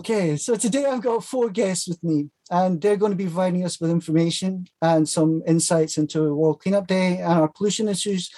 Okay, 0.00 0.38
so 0.38 0.56
today 0.56 0.86
I've 0.86 1.02
got 1.02 1.22
four 1.22 1.50
guests 1.50 1.86
with 1.86 2.02
me, 2.02 2.30
and 2.50 2.80
they're 2.80 2.96
going 2.96 3.12
to 3.12 3.16
be 3.16 3.26
providing 3.26 3.66
us 3.66 3.78
with 3.78 3.90
information 3.90 4.66
and 4.80 5.06
some 5.06 5.42
insights 5.46 5.98
into 5.98 6.34
World 6.34 6.62
Cleanup 6.62 6.86
Day 6.86 7.18
and 7.18 7.34
our 7.34 7.48
pollution 7.48 7.86
issues. 7.86 8.30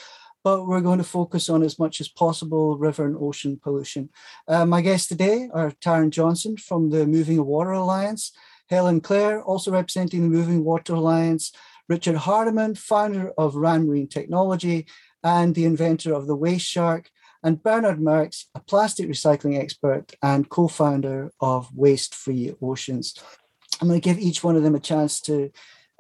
But 0.43 0.67
we're 0.67 0.81
going 0.81 0.99
to 0.99 1.05
focus 1.05 1.49
on 1.49 1.63
as 1.63 1.79
much 1.79 2.01
as 2.01 2.09
possible 2.09 2.77
river 2.79 3.07
and 3.07 3.17
ocean 3.17 3.61
pollution. 3.63 4.11
Uh, 4.49 4.67
my 4.67 4.81
guests 4.81 5.07
today 5.07 5.51
are 5.55 5.71
Taryn 5.71 6.11
Johnson 6.11 6.57
from 6.57 6.91
the 6.91 7.07
Moving 7.07 7.47
Water 7.47 7.71
Alliance, 7.71 8.33
Helen 8.69 9.01
Clare, 9.01 9.41
also 9.41 9.71
representing 9.71 10.23
the 10.23 10.37
Moving 10.37 10.65
Water 10.65 10.95
Alliance, 10.95 11.53
Richard 11.89 12.17
Hardiman, 12.17 12.75
founder 12.75 13.31
of 13.39 13.55
RAN 13.55 13.87
Marine 13.87 14.09
Technology 14.09 14.89
and 15.23 15.55
the 15.55 15.65
inventor 15.65 16.13
of 16.13 16.27
the 16.27 16.35
Waste 16.35 16.67
Shark, 16.67 17.09
and 17.43 17.63
Bernard 17.63 17.99
Merkx, 17.99 18.45
a 18.55 18.61
plastic 18.61 19.09
recycling 19.09 19.59
expert 19.59 20.13
and 20.23 20.49
co 20.49 20.69
founder 20.69 21.33
of 21.41 21.75
Waste 21.75 22.15
Free 22.15 22.55
Oceans. 22.63 23.15
I'm 23.81 23.89
going 23.89 24.01
to 24.01 24.05
give 24.05 24.19
each 24.19 24.45
one 24.45 24.57
of 24.57 24.63
them 24.63 24.75
a 24.75 24.81
chance 24.81 25.21
to 25.23 25.51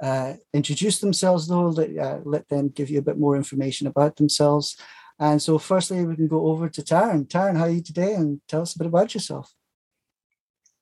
uh, 0.00 0.34
introduce 0.52 0.98
themselves, 0.98 1.48
though, 1.48 1.69
let, 1.69 1.97
uh, 1.97 2.19
let 2.24 2.48
them 2.48 2.69
give 2.69 2.91
you 2.91 2.98
a 2.98 3.02
bit 3.02 3.19
more 3.19 3.36
information 3.36 3.86
about 3.86 4.16
themselves. 4.16 4.77
And 5.19 5.41
so, 5.41 5.59
firstly, 5.59 6.05
we 6.05 6.16
can 6.16 6.28
go 6.28 6.47
over 6.47 6.69
to 6.69 6.83
Taryn. 6.83 7.28
Taryn, 7.28 7.56
how 7.56 7.64
are 7.64 7.70
you 7.70 7.83
today? 7.83 8.14
And 8.14 8.41
tell 8.48 8.62
us 8.62 8.74
a 8.74 8.78
bit 8.78 8.86
about 8.86 9.14
yourself. 9.14 9.52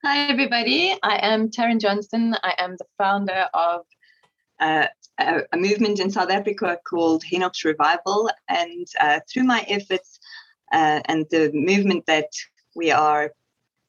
Hi, 0.05 0.29
everybody. 0.29 0.97
I 1.03 1.17
am 1.23 1.51
Taryn 1.51 1.81
Johnston. 1.81 2.35
I 2.43 2.55
am 2.57 2.77
the 2.79 2.87
founder 2.97 3.49
of 3.53 3.83
uh, 4.59 4.87
a, 5.19 5.43
a, 5.53 5.57
movement 5.57 6.01
in 6.01 6.11
South 6.11 6.31
Africa 6.31 6.79
called 6.89 7.23
Hennops 7.25 7.65
Revival. 7.65 8.31
And 8.49 8.87
uh, 9.01 9.21
through 9.31 9.45
my 9.45 9.65
efforts, 9.69 10.20
uh, 10.73 11.01
and 11.05 11.27
the 11.31 11.51
movement 11.53 12.07
that 12.07 12.31
we 12.75 12.91
are 12.91 13.33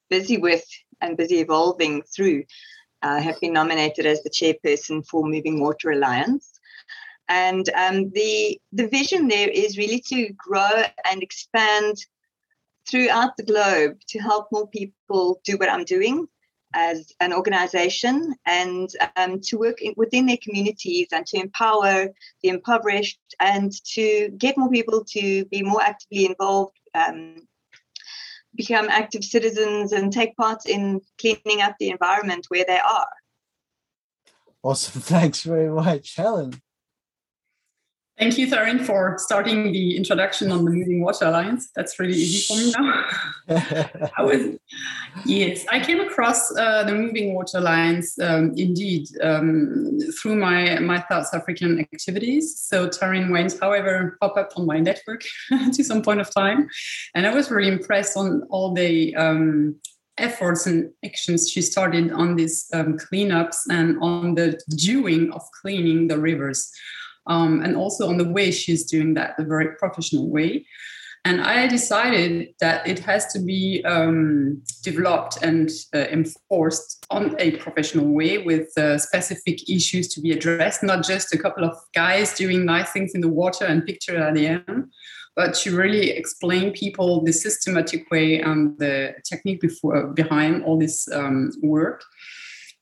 busy 0.10 0.38
with 0.38 0.66
and 1.02 1.18
busy 1.18 1.40
evolving 1.40 2.04
through 2.04 2.44
uh, 3.02 3.20
have 3.20 3.40
been 3.40 3.54
nominated 3.54 4.06
as 4.06 4.22
the 4.24 4.30
chairperson 4.30 5.06
for 5.06 5.24
Moving 5.28 5.60
Water 5.60 5.92
Alliance. 5.92 6.60
And 7.30 7.68
um, 7.76 8.10
the, 8.12 8.60
the 8.74 8.88
vision 8.88 9.28
there 9.28 9.50
is 9.50 9.78
really 9.78 10.02
to 10.08 10.34
grow 10.34 10.84
and 11.10 11.24
expand 11.24 11.98
throughout 12.88 13.38
the 13.38 13.44
globe 13.44 14.00
to 14.10 14.20
help 14.20 14.48
more 14.52 14.68
people 14.68 15.40
do 15.44 15.58
what 15.58 15.70
I'm 15.70 15.86
doing 15.86 16.28
as 16.74 17.12
an 17.20 17.34
organization 17.34 18.34
and 18.46 18.90
um, 19.16 19.40
to 19.42 19.58
work 19.58 19.82
in, 19.82 19.94
within 19.98 20.26
their 20.26 20.38
communities 20.42 21.08
and 21.12 21.26
to 21.28 21.38
empower 21.38 22.08
the 22.44 22.50
impoverished 22.50 23.20
and 23.40 23.72
to 23.86 24.30
get 24.38 24.58
more 24.58 24.70
people 24.70 25.04
to 25.06 25.46
be 25.46 25.62
more 25.62 25.82
actively 25.82 26.26
involved, 26.26 26.78
um, 26.94 27.48
become 28.56 28.90
active 28.90 29.24
citizens, 29.24 29.92
and 29.92 30.12
take 30.12 30.36
part 30.36 30.66
in 30.66 31.02
cleaning 31.20 31.62
up 31.62 31.76
the 31.80 31.90
environment 31.90 32.46
where 32.50 32.66
they 32.66 32.80
are. 32.80 33.08
Awesome. 34.64 35.02
Thanks 35.02 35.44
very 35.44 35.70
much, 35.70 36.16
Helen. 36.16 36.62
Thank 38.20 38.38
you, 38.38 38.46
Taryn, 38.48 38.86
for 38.86 39.16
starting 39.18 39.72
the 39.72 39.98
introduction 39.98 40.52
on 40.52 40.64
the 40.64 40.70
Moving 40.70 41.02
Water 41.02 41.26
Alliance. 41.26 41.72
That's 41.76 41.98
really 41.98 42.14
easy 42.14 42.42
for 42.42 42.60
me 42.60 42.72
now. 42.78 44.10
I 44.18 44.22
was, 44.22 44.58
yes, 45.26 45.66
I 45.72 45.80
came 45.80 46.00
across 46.02 46.56
uh, 46.56 46.84
the 46.84 46.94
Moving 46.94 47.34
Water 47.34 47.58
Alliance 47.58 48.20
um, 48.20 48.54
indeed 48.58 49.08
um, 49.24 49.98
through 50.22 50.36
my, 50.36 50.78
my 50.80 51.04
South 51.10 51.34
African 51.34 51.80
activities. 51.80 52.60
So 52.60 52.88
Taryn 52.88 53.30
Waynes, 53.30 53.60
however, 53.60 54.18
pop 54.22 54.38
up 54.38 54.52
on 54.56 54.68
my 54.68 54.80
network 54.80 55.24
to 55.74 55.84
some 55.84 56.04
point 56.04 56.20
of 56.20 56.32
time. 56.32 56.68
And 57.16 57.26
I 57.26 57.34
was 57.34 57.50
really 57.50 57.72
impressed 57.72 58.18
on 58.18 58.44
all 58.50 58.74
the 58.74 59.16
um, 59.16 59.78
efforts 60.18 60.68
and 60.68 60.92
actions 61.04 61.50
she 61.50 61.62
started 61.62 62.12
on 62.12 62.36
these 62.36 62.70
um, 62.74 62.98
cleanups 62.98 63.58
and 63.70 63.98
on 64.02 64.36
the 64.36 64.60
doing 64.76 65.32
of 65.32 65.42
cleaning 65.62 66.08
the 66.08 66.20
rivers 66.20 66.72
um, 67.28 67.62
and 67.64 67.76
also 67.76 68.08
on 68.08 68.18
the 68.18 68.30
way 68.30 68.52
she's 68.52 68.86
doing 68.86 69.14
that, 69.16 69.36
the 69.38 69.46
very 69.46 69.76
professional 69.76 70.30
way. 70.30 70.66
And 71.24 71.42
I 71.42 71.68
decided 71.68 72.56
that 72.62 72.88
it 72.88 72.98
has 73.00 73.32
to 73.34 73.40
be 73.40 73.84
um, 73.86 74.64
developed 74.82 75.38
and 75.44 75.70
uh, 75.94 76.00
enforced 76.00 77.06
on 77.12 77.36
a 77.38 77.52
professional 77.58 78.08
way 78.08 78.40
with 78.40 78.76
uh, 78.76 78.98
specific 78.98 79.70
issues 79.70 80.08
to 80.16 80.22
be 80.22 80.32
addressed, 80.32 80.82
not 80.82 81.04
just 81.04 81.32
a 81.32 81.38
couple 81.38 81.64
of 81.64 81.78
guys 81.94 82.34
doing 82.34 82.66
nice 82.66 82.92
things 82.92 83.14
in 83.14 83.22
the 83.22 83.28
water 83.28 83.66
and 83.66 83.86
picture 83.86 84.18
at 84.18 84.34
the 84.34 84.48
end, 84.48 84.92
but 85.36 85.54
to 85.54 85.78
really 85.78 86.10
explain 86.10 86.74
people 86.74 87.24
the 87.24 87.34
systematic 87.34 88.10
way 88.10 88.42
and 88.42 88.76
the 88.80 89.14
technique 89.24 89.62
before, 89.62 90.08
behind 90.08 90.64
all 90.64 90.80
this 90.80 91.08
um, 91.12 91.52
work. 91.62 92.04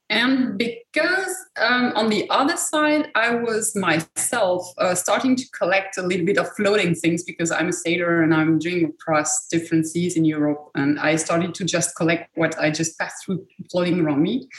And 0.10 0.58
because 0.58 1.36
um, 1.62 1.94
on 1.96 2.10
the 2.10 2.28
other 2.32 2.58
side, 2.58 3.12
I 3.14 3.36
was 3.36 3.76
myself 3.76 4.74
uh, 4.80 4.96
starting 4.96 5.36
to 5.36 5.44
collect 5.52 6.00
a 6.00 6.02
little 6.02 6.26
bit 6.26 6.40
of 6.40 6.50
floating 6.56 6.96
things 6.96 7.24
because 7.24 7.52
I'm 7.52 7.70
a 7.70 7.74
sailor 7.74 8.24
and 8.24 8.34
I'm 8.34 8.58
doing 8.58 8.86
across 8.86 9.48
different 9.50 9.86
seas 9.86 10.18
in 10.18 10.26
Europe. 10.26 10.72
And 10.74 11.00
I 11.00 11.16
started 11.16 11.54
to 11.56 11.64
just 11.64 11.96
collect 11.96 12.36
what 12.36 12.58
I 12.60 12.72
just 12.72 12.98
passed 12.98 13.24
through 13.24 13.46
floating 13.72 14.00
around 14.00 14.24
me. 14.24 14.50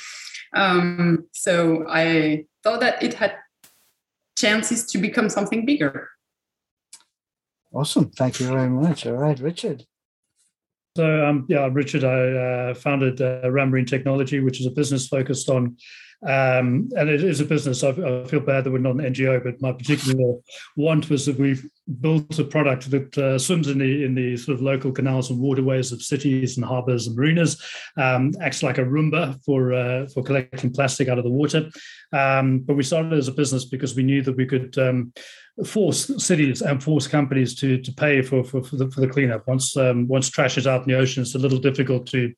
Um, 0.55 1.27
so 1.33 1.85
I 1.89 2.45
thought 2.63 2.81
that 2.81 3.03
it 3.03 3.15
had 3.15 3.35
chances 4.37 4.87
to 4.87 4.99
become 4.99 5.29
something 5.29 5.67
bigger. 5.67 6.11
Awesome. 7.73 8.11
Thank 8.11 8.39
you 8.39 8.47
very 8.47 8.69
much. 8.69 9.05
All 9.05 9.15
right, 9.15 9.39
Richard. 9.39 9.87
So, 10.97 11.25
um, 11.25 11.47
yeah, 11.49 11.61
I'm 11.61 11.75
Richard, 11.75 12.03
I 12.03 12.71
uh, 12.71 12.75
founded 12.75 13.21
uh, 13.21 13.49
RAN 13.51 13.71
Marine 13.71 13.87
Technology, 13.87 14.41
which 14.41 14.59
is 14.59 14.67
a 14.67 14.73
business 14.73 15.07
focused 15.07 15.49
on, 15.49 15.77
um, 16.27 16.91
and 16.97 17.09
it 17.09 17.23
is 17.23 17.41
a 17.41 17.45
business. 17.45 17.85
I, 17.85 17.91
I, 17.91 18.25
feel 18.25 18.41
bad 18.41 18.65
that 18.65 18.73
we're 18.73 18.79
not 18.79 18.97
an 18.97 19.15
NGO, 19.15 19.43
but 19.43 19.63
my 19.63 19.73
particular 19.73 20.35
want 20.77 21.09
was 21.09 21.27
that 21.27 21.39
we've 21.39 21.65
built 22.01 22.39
a 22.39 22.45
product 22.45 22.91
that 22.91 23.19
uh, 23.19 23.39
swims 23.39 23.69
in 23.69 23.79
the 23.79 24.05
in 24.05 24.15
the 24.15 24.37
sort 24.37 24.55
of 24.57 24.63
local 24.63 24.93
canals 24.93 25.31
and 25.31 25.39
waterways 25.39 25.93
of 25.93 26.03
cities 26.03 26.57
and 26.57 26.65
harbors 26.65 27.07
and 27.07 27.17
marinas, 27.17 27.63
um, 27.97 28.33
acts 28.41 28.63
like 28.63 28.79
a 28.79 28.85
Roomba 28.85 29.43
for 29.45 29.73
uh, 29.73 30.07
for 30.15 30.23
collecting 30.23 30.73
plastic 30.73 31.09
out 31.09 31.19
of 31.19 31.25
the 31.25 31.31
water. 31.31 31.69
Um, 32.13 32.61
but 32.61 32.77
we 32.77 32.83
started 32.83 33.13
as 33.13 33.29
a 33.29 33.33
business 33.33 33.65
because 33.65 33.95
we 33.95 34.03
knew 34.03 34.23
that 34.23 34.37
we 34.37 34.47
could 34.47 34.77
um, 34.79 35.13
force 35.67 36.11
cities 36.23 36.63
and 36.63 36.83
force 36.83 37.07
companies 37.07 37.55
to 37.57 37.79
to 37.79 37.93
pay 37.93 38.23
for 38.23 38.45
for, 38.45 38.63
for, 38.63 38.77
the, 38.77 38.91
for 38.91 39.01
the 39.01 39.09
cleanup. 39.09 39.47
Once 39.47 39.77
um, 39.77 40.07
once 40.07 40.29
trash 40.29 40.57
is 40.59 40.67
out 40.67 40.83
in 40.83 40.89
the 40.89 40.99
ocean, 40.99 41.23
it's 41.23 41.35
a 41.35 41.39
little 41.39 41.59
difficult 41.59 42.07
to 42.09 42.33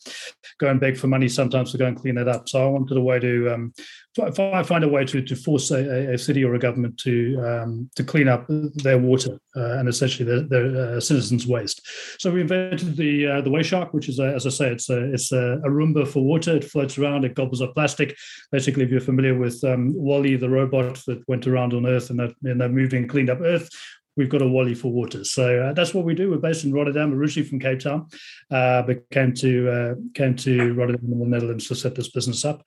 go 0.59 0.69
and 0.69 0.81
beg 0.81 0.97
for 0.97 1.07
money 1.07 1.29
sometimes 1.29 1.73
to 1.73 1.79
go 1.79 1.87
and 1.87 1.97
clean 1.97 2.19
it 2.19 2.29
up. 2.29 2.49
So 2.49 2.63
I 2.63 2.67
wanted 2.69 2.97
a 2.97 3.01
way 3.01 3.19
to 3.21 3.55
um, 3.55 3.73
find 4.15 4.85
a 4.85 4.89
way 4.89 5.05
to 5.05 5.23
to 5.23 5.37
force 5.37 5.71
a, 5.71 6.13
a 6.15 6.19
city 6.19 6.45
or 6.45 6.55
a 6.55 6.59
government 6.59 6.99
to 6.99 7.37
um, 7.41 7.91
to 7.97 8.05
clean 8.05 8.29
up 8.29 8.45
their 8.49 8.99
water 8.99 9.39
uh, 9.57 9.79
and 9.79 9.89
essentially 9.89 10.25
their, 10.25 10.43
their 10.43 10.97
uh, 10.97 11.01
citizens' 11.01 11.47
waste. 11.47 11.81
So 12.19 12.31
we 12.31 12.43
invented 12.43 12.97
the 12.97 13.27
uh, 13.27 13.41
the 13.41 13.51
Waste 13.51 13.71
Shark, 13.71 13.95
which 13.95 14.09
is 14.09 14.19
a, 14.19 14.35
as 14.35 14.47
I 14.47 14.51
say, 14.51 14.71
it's 14.71 14.91
a 14.91 15.13
it's 15.13 15.33
a, 15.33 15.61
a, 15.65 15.69
Roomba 15.69 16.07
for 16.07 16.23
water. 16.23 16.57
It 16.57 16.65
floats 16.65 16.99
around, 16.99 17.25
it 17.25 17.35
gobbles 17.35 17.63
up 17.63 17.75
plastic. 17.75 18.15
Basically, 18.51 18.85
if 18.85 18.91
you're 18.91 19.01
familiar 19.01 19.39
with 19.39 19.63
um, 19.65 19.93
WALL-E, 19.95 20.37
the 20.37 20.51
robot 20.51 21.01
that 21.07 21.27
went 21.29 21.47
around 21.47 21.73
on 21.73 21.87
Earth 21.87 22.11
and 22.11 22.19
that 22.21 22.35
and 22.45 22.61
they're 22.61 22.69
moving 22.69 23.09
cleaned 23.09 23.31
up 23.31 23.41
Earth, 23.41 23.69
we've 24.17 24.29
got 24.29 24.43
a 24.43 24.49
WALL-E 24.49 24.75
for 24.75 24.93
water. 24.93 25.25
So 25.25 25.63
uh, 25.63 25.73
that's 25.73 25.95
what 25.95 26.05
we 26.05 26.15
do. 26.15 26.31
We're 26.31 26.39
based 26.39 26.65
in 26.65 26.73
Rotterdam, 26.73 27.13
originally 27.15 27.49
from 27.49 27.61
Cape 27.61 27.81
Town, 27.81 28.09
uh, 28.51 28.83
but 28.83 29.09
came 29.11 29.33
to 29.35 29.71
uh, 29.71 29.95
came 30.15 30.37
to 30.37 30.75
Rotterdam 30.75 31.13
in 31.13 31.19
the 31.19 31.27
Netherlands 31.27 31.69
to 31.69 31.75
set 31.75 31.95
this 31.95 32.11
business 32.11 32.45
up. 32.45 32.63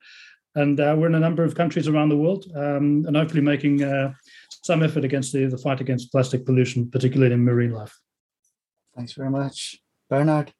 And 0.56 0.80
uh, 0.80 0.94
we're 0.98 1.06
in 1.06 1.14
a 1.14 1.20
number 1.20 1.44
of 1.44 1.54
countries 1.54 1.86
around 1.86 2.08
the 2.08 2.16
world, 2.16 2.46
um, 2.56 3.04
and 3.06 3.14
hopefully 3.14 3.42
making 3.42 3.84
uh, 3.84 4.14
some 4.64 4.82
effort 4.82 5.04
against 5.04 5.32
the, 5.32 5.46
the 5.46 5.58
fight 5.58 5.80
against 5.80 6.10
plastic 6.10 6.44
pollution, 6.46 6.90
particularly 6.90 7.34
in 7.34 7.44
marine 7.44 7.72
life. 7.72 7.94
Thanks 8.96 9.12
very 9.12 9.30
much, 9.30 9.76
Bernard. 10.08 10.52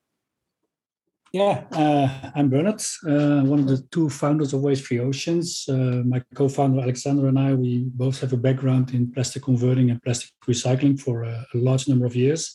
Yeah, 1.32 1.64
uh, 1.72 2.31
I'm 2.34 2.48
Bernard, 2.48 2.81
uh, 3.06 3.43
one 3.43 3.58
of 3.58 3.69
the 3.69 3.84
two 3.90 4.08
founders 4.08 4.52
of 4.52 4.60
Waste 4.60 4.84
Free 4.84 5.00
Oceans. 5.00 5.66
Uh, 5.69 6.02
my 6.04 6.22
co-founder 6.34 6.81
Alexander 6.81 7.28
and 7.28 7.38
I, 7.38 7.54
we 7.54 7.84
both 7.88 8.20
have 8.20 8.32
a 8.32 8.38
background 8.38 8.94
in 8.94 9.10
plastic 9.12 9.42
converting 9.42 9.90
and 9.90 10.02
plastic 10.02 10.31
recycling 10.46 11.00
for 11.00 11.25
a, 11.25 11.46
a 11.54 11.58
large 11.58 11.88
number 11.88 12.06
of 12.06 12.14
years. 12.14 12.54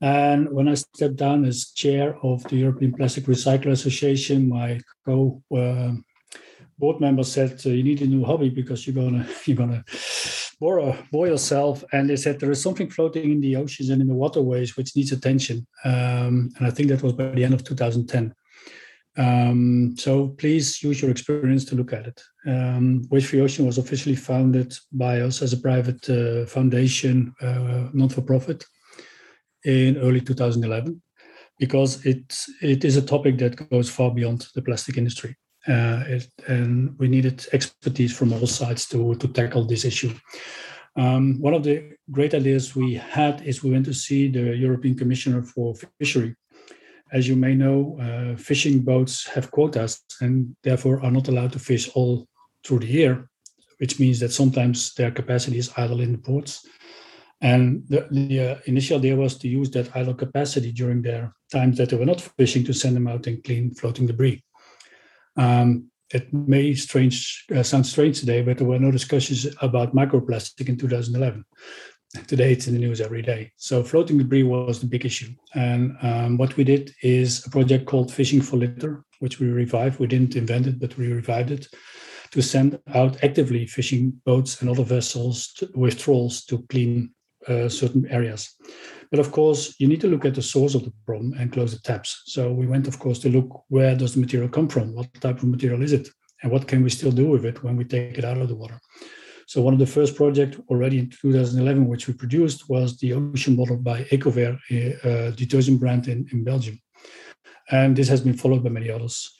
And 0.00 0.50
when 0.50 0.68
I 0.68 0.74
stepped 0.74 1.16
down 1.16 1.44
as 1.44 1.70
chair 1.72 2.16
of 2.22 2.42
the 2.44 2.56
European 2.56 2.92
Plastic 2.92 3.24
Recycler 3.24 3.72
Association, 3.72 4.48
my 4.48 4.80
co 5.04 5.42
uh, 5.54 5.92
board 6.80 7.00
member 7.00 7.24
said 7.24 7.60
uh, 7.64 7.70
you 7.70 7.84
need 7.84 8.02
a 8.02 8.06
new 8.06 8.24
hobby 8.24 8.48
because 8.48 8.86
you're 8.86 9.00
gonna 9.02 9.26
you're 9.44 9.56
gonna 9.56 9.84
bore, 10.58 10.96
bore 11.12 11.28
yourself. 11.28 11.84
And 11.92 12.08
they 12.08 12.16
said 12.16 12.40
there 12.40 12.50
is 12.50 12.62
something 12.62 12.90
floating 12.90 13.30
in 13.32 13.40
the 13.40 13.56
oceans 13.56 13.90
and 13.90 14.02
in 14.02 14.08
the 14.08 14.14
waterways 14.14 14.76
which 14.76 14.96
needs 14.96 15.12
attention. 15.12 15.66
Um, 15.84 16.50
and 16.56 16.66
i 16.68 16.70
think 16.70 16.88
that 16.88 17.02
was 17.02 17.12
by 17.12 17.30
the 17.30 17.44
end 17.44 17.54
of 17.54 17.64
2010 17.64 18.34
um, 19.16 19.94
so 19.98 20.28
please 20.28 20.82
use 20.82 21.02
your 21.02 21.10
experience 21.10 21.64
to 21.66 21.74
look 21.74 21.92
at 21.92 22.06
it. 22.06 22.22
Um, 22.46 23.02
waste 23.10 23.26
free 23.26 23.40
ocean 23.40 23.66
was 23.66 23.78
officially 23.78 24.14
founded 24.14 24.72
by 24.92 25.20
us 25.20 25.42
as 25.42 25.52
a 25.52 25.58
private 25.58 26.08
uh, 26.08 26.46
foundation 26.46 27.34
uh, 27.42 27.88
not 27.92 28.12
for 28.12 28.22
profit 28.22 28.64
in 29.64 29.98
early 29.98 30.20
2011 30.20 31.02
because 31.58 32.04
it 32.06 32.34
it 32.62 32.84
is 32.84 32.96
a 32.96 33.02
topic 33.02 33.36
that 33.38 33.68
goes 33.68 33.90
far 33.90 34.10
beyond 34.10 34.46
the 34.54 34.62
plastic 34.62 34.96
industry. 34.96 35.36
Uh, 35.68 36.02
it, 36.06 36.26
and 36.48 36.98
we 36.98 37.06
needed 37.06 37.46
expertise 37.52 38.16
from 38.16 38.32
all 38.32 38.46
sides 38.46 38.86
to, 38.88 39.14
to 39.16 39.28
tackle 39.28 39.64
this 39.64 39.84
issue. 39.84 40.12
Um, 40.96 41.40
one 41.40 41.54
of 41.54 41.62
the 41.62 41.92
great 42.10 42.34
ideas 42.34 42.74
we 42.74 42.94
had 42.94 43.42
is 43.42 43.62
we 43.62 43.70
went 43.70 43.86
to 43.86 43.94
see 43.94 44.28
the 44.28 44.56
European 44.56 44.96
Commissioner 44.96 45.42
for 45.42 45.74
Fishery. 45.98 46.34
As 47.12 47.28
you 47.28 47.36
may 47.36 47.54
know, 47.54 47.98
uh, 48.00 48.36
fishing 48.36 48.80
boats 48.80 49.26
have 49.26 49.50
quotas 49.50 50.00
and 50.20 50.56
therefore 50.62 51.04
are 51.04 51.10
not 51.10 51.28
allowed 51.28 51.52
to 51.52 51.58
fish 51.58 51.90
all 51.94 52.26
through 52.64 52.80
the 52.80 52.86
year, 52.86 53.28
which 53.78 53.98
means 53.98 54.20
that 54.20 54.32
sometimes 54.32 54.94
their 54.94 55.10
capacity 55.10 55.58
is 55.58 55.72
idle 55.76 56.00
in 56.00 56.12
the 56.12 56.18
ports. 56.18 56.66
And 57.40 57.84
the, 57.88 58.06
the 58.10 58.40
uh, 58.40 58.56
initial 58.66 58.98
idea 58.98 59.16
was 59.16 59.38
to 59.38 59.48
use 59.48 59.70
that 59.70 59.94
idle 59.96 60.14
capacity 60.14 60.72
during 60.72 61.02
their 61.02 61.32
times 61.50 61.78
that 61.78 61.88
they 61.88 61.96
were 61.96 62.04
not 62.06 62.20
fishing 62.20 62.64
to 62.64 62.74
send 62.74 62.96
them 62.96 63.08
out 63.08 63.26
and 63.26 63.42
clean 63.42 63.74
floating 63.74 64.06
debris. 64.06 64.42
Um, 65.36 65.90
it 66.12 66.32
may 66.32 66.74
strange 66.74 67.44
uh, 67.54 67.62
sound 67.62 67.86
strange 67.86 68.20
today, 68.20 68.42
but 68.42 68.58
there 68.58 68.66
were 68.66 68.78
no 68.78 68.90
discussions 68.90 69.46
about 69.62 69.94
microplastic 69.94 70.68
in 70.68 70.76
2011. 70.76 71.44
Today, 72.26 72.52
it's 72.52 72.66
in 72.66 72.74
the 72.74 72.80
news 72.80 73.00
every 73.00 73.22
day. 73.22 73.52
So 73.56 73.84
floating 73.84 74.18
debris 74.18 74.42
was 74.42 74.80
the 74.80 74.88
big 74.88 75.06
issue. 75.06 75.32
And 75.54 75.96
um, 76.02 76.36
what 76.38 76.56
we 76.56 76.64
did 76.64 76.92
is 77.02 77.46
a 77.46 77.50
project 77.50 77.86
called 77.86 78.12
Fishing 78.12 78.42
for 78.42 78.56
Litter, 78.56 79.04
which 79.20 79.38
we 79.38 79.46
revived. 79.46 80.00
We 80.00 80.08
didn't 80.08 80.34
invent 80.34 80.66
it, 80.66 80.80
but 80.80 80.96
we 80.96 81.12
revived 81.12 81.52
it 81.52 81.68
to 82.32 82.42
send 82.42 82.80
out 82.94 83.22
actively 83.22 83.66
fishing 83.66 84.20
boats 84.24 84.60
and 84.60 84.68
other 84.68 84.84
vessels 84.84 85.52
to, 85.54 85.70
with 85.74 85.98
trawls 85.98 86.44
to 86.46 86.64
clean 86.68 87.14
uh, 87.46 87.68
certain 87.68 88.06
areas. 88.08 88.56
But 89.10 89.20
of 89.20 89.32
course, 89.32 89.74
you 89.80 89.88
need 89.88 90.00
to 90.02 90.08
look 90.08 90.24
at 90.24 90.34
the 90.34 90.42
source 90.42 90.74
of 90.74 90.84
the 90.84 90.92
problem 91.04 91.34
and 91.38 91.52
close 91.52 91.72
the 91.72 91.80
taps. 91.80 92.22
So 92.26 92.52
we 92.52 92.66
went, 92.66 92.86
of 92.86 92.98
course, 92.98 93.18
to 93.20 93.28
look 93.28 93.64
where 93.68 93.96
does 93.96 94.14
the 94.14 94.20
material 94.20 94.48
come 94.48 94.68
from? 94.68 94.94
What 94.94 95.12
type 95.14 95.38
of 95.38 95.48
material 95.48 95.82
is 95.82 95.92
it? 95.92 96.08
And 96.42 96.52
what 96.52 96.68
can 96.68 96.82
we 96.82 96.90
still 96.90 97.10
do 97.10 97.26
with 97.26 97.44
it 97.44 97.62
when 97.62 97.76
we 97.76 97.84
take 97.84 98.18
it 98.18 98.24
out 98.24 98.38
of 98.38 98.48
the 98.48 98.54
water? 98.54 98.80
So 99.46 99.60
one 99.60 99.72
of 99.72 99.80
the 99.80 99.86
first 99.86 100.14
projects 100.14 100.58
already 100.68 101.00
in 101.00 101.10
2011, 101.10 101.88
which 101.88 102.06
we 102.06 102.14
produced, 102.14 102.68
was 102.68 102.96
the 102.98 103.14
ocean 103.14 103.56
model 103.56 103.76
by 103.76 104.06
Ecover, 104.12 104.56
a, 104.70 105.32
detergent 105.32 105.80
brand 105.80 106.06
in, 106.06 106.28
in 106.30 106.44
Belgium. 106.44 106.80
And 107.68 107.96
this 107.96 108.08
has 108.08 108.20
been 108.20 108.36
followed 108.36 108.62
by 108.62 108.70
many 108.70 108.90
others. 108.90 109.34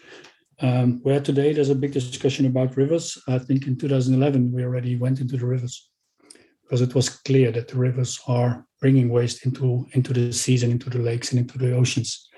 Um, 0.62 0.99
where 1.05 1.20
today 1.20 1.52
there's 1.52 1.70
a 1.70 1.75
big 1.76 1.93
discussion 1.93 2.46
about 2.46 2.76
rivers. 2.76 3.17
I 3.28 3.38
think 3.38 3.67
in 3.69 3.78
2011 3.78 4.52
we 4.52 4.64
already 4.64 4.96
went 4.96 5.20
into 5.20 5.37
the 5.37 5.46
rivers 5.46 5.88
because 6.62 6.82
it 6.82 6.94
was 6.94 7.08
clear 7.08 7.50
that 7.52 7.69
the 7.69 7.78
rivers 7.78 8.20
are 8.26 8.67
bringing 8.81 9.09
waste 9.09 9.44
into, 9.44 9.87
into 9.93 10.12
the 10.12 10.32
seas 10.32 10.62
and 10.62 10.73
into 10.73 10.91
the 10.91 10.99
lakes 10.99 11.31
and 11.31 11.41
into 11.41 11.59
the 11.59 11.75
oceans. 11.75 12.29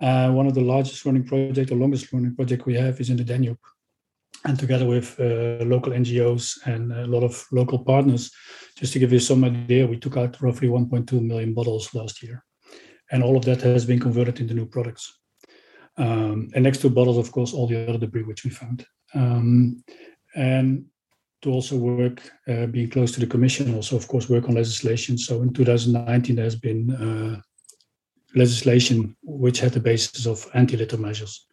Uh, 0.00 0.30
one 0.30 0.46
of 0.46 0.54
the 0.54 0.60
largest 0.60 1.04
running 1.04 1.24
project, 1.24 1.70
the 1.70 1.74
longest 1.74 2.12
running 2.12 2.34
project 2.34 2.66
we 2.66 2.74
have 2.74 3.00
is 3.00 3.10
in 3.10 3.16
the 3.16 3.24
Danube. 3.24 3.58
And 4.44 4.58
together 4.58 4.86
with 4.86 5.18
uh, 5.18 5.64
local 5.64 5.92
NGOs 5.92 6.58
and 6.66 6.92
a 6.92 7.06
lot 7.06 7.24
of 7.24 7.44
local 7.50 7.80
partners, 7.80 8.30
just 8.76 8.92
to 8.92 8.98
give 9.00 9.12
you 9.12 9.18
some 9.18 9.44
idea, 9.44 9.86
we 9.86 9.98
took 9.98 10.16
out 10.16 10.40
roughly 10.40 10.68
1.2 10.68 11.20
million 11.20 11.54
bottles 11.54 11.92
last 11.94 12.22
year. 12.22 12.44
And 13.10 13.22
all 13.22 13.36
of 13.36 13.44
that 13.46 13.62
has 13.62 13.84
been 13.84 13.98
converted 13.98 14.38
into 14.38 14.54
new 14.54 14.66
products. 14.66 15.18
Um, 15.96 16.50
and 16.54 16.62
next 16.62 16.78
to 16.78 16.90
bottles, 16.90 17.18
of 17.18 17.32
course, 17.32 17.52
all 17.52 17.66
the 17.66 17.88
other 17.88 17.98
debris 17.98 18.22
which 18.22 18.44
we 18.44 18.50
found. 18.50 18.86
Um, 19.14 19.82
and 20.36 20.84
to 21.42 21.50
also 21.50 21.76
work, 21.76 22.20
uh, 22.48 22.66
being 22.66 22.90
close 22.90 23.12
to 23.12 23.20
the 23.20 23.26
commission, 23.26 23.74
also 23.74 23.96
of 23.96 24.08
course 24.08 24.28
work 24.28 24.48
on 24.48 24.54
legislation. 24.54 25.16
So 25.16 25.42
in 25.42 25.52
2019 25.52 26.36
there 26.36 26.44
has 26.44 26.56
been 26.56 26.90
uh, 26.90 27.40
legislation 28.34 29.16
which 29.22 29.60
had 29.60 29.72
the 29.72 29.80
basis 29.80 30.26
of 30.26 30.46
anti-litter 30.54 30.96
measures. 30.98 31.46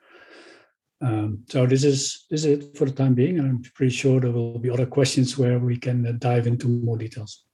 Um, 1.01 1.43
so 1.49 1.65
this 1.65 1.83
is 1.83 2.25
this 2.29 2.45
is 2.45 2.45
it 2.45 2.77
for 2.77 2.85
the 2.85 2.91
time 2.91 3.13
being, 3.13 3.37
and 3.37 3.47
I'm 3.47 3.61
pretty 3.75 3.93
sure 3.93 4.19
there 4.19 4.31
will 4.31 4.57
be 4.57 4.69
other 4.69 4.85
questions 4.85 5.37
where 5.37 5.59
we 5.59 5.77
can 5.77 6.07
uh, 6.07 6.13
dive 6.13 6.47
into 6.47 6.67
more 6.67 6.97
details. 6.97 7.45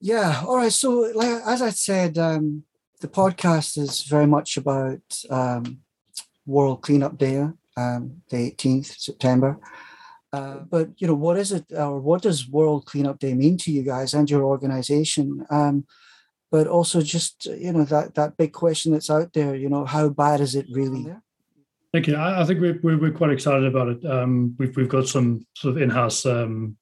Yeah. 0.00 0.42
All 0.46 0.56
right. 0.56 0.72
So, 0.72 1.10
like, 1.14 1.42
as 1.46 1.62
I 1.62 1.70
said, 1.70 2.18
um, 2.18 2.64
the 3.00 3.08
podcast 3.08 3.78
is 3.78 4.02
very 4.02 4.26
much 4.26 4.56
about 4.56 5.00
um, 5.30 5.80
World 6.46 6.82
Cleanup 6.82 7.18
Day, 7.18 7.38
um, 7.76 8.22
the 8.30 8.50
18th 8.50 8.98
September. 8.98 9.58
Uh, 10.34 10.56
but 10.74 10.86
you 11.00 11.06
know, 11.06 11.18
what 11.26 11.36
is 11.42 11.50
it, 11.52 11.64
or 11.70 12.00
what 12.08 12.22
does 12.22 12.48
World 12.56 12.82
Cleanup 12.90 13.18
Day 13.18 13.34
mean 13.34 13.56
to 13.58 13.70
you 13.70 13.82
guys 13.92 14.14
and 14.14 14.28
your 14.28 14.44
organization? 14.54 15.26
Um, 15.50 15.86
but 16.50 16.66
also, 16.66 17.00
just 17.00 17.46
you 17.46 17.72
know, 17.72 17.84
that 17.84 18.14
that 18.14 18.36
big 18.36 18.52
question 18.52 18.92
that's 18.92 19.10
out 19.16 19.30
there. 19.32 19.54
You 19.62 19.68
know, 19.68 19.84
how 19.84 20.08
bad 20.08 20.40
is 20.40 20.54
it 20.54 20.66
really? 20.78 21.04
Thank 21.92 22.08
you. 22.08 22.16
I, 22.16 22.42
I 22.42 22.44
think 22.44 22.60
we're, 22.60 22.80
we're, 22.82 23.00
we're 23.02 23.18
quite 23.20 23.30
excited 23.30 23.64
about 23.64 23.88
it. 23.88 24.00
Um, 24.04 24.56
we've 24.58 24.74
we've 24.76 24.94
got 24.96 25.06
some 25.06 25.46
sort 25.54 25.76
of 25.76 25.82
in-house 25.82 26.26
um, 26.26 26.76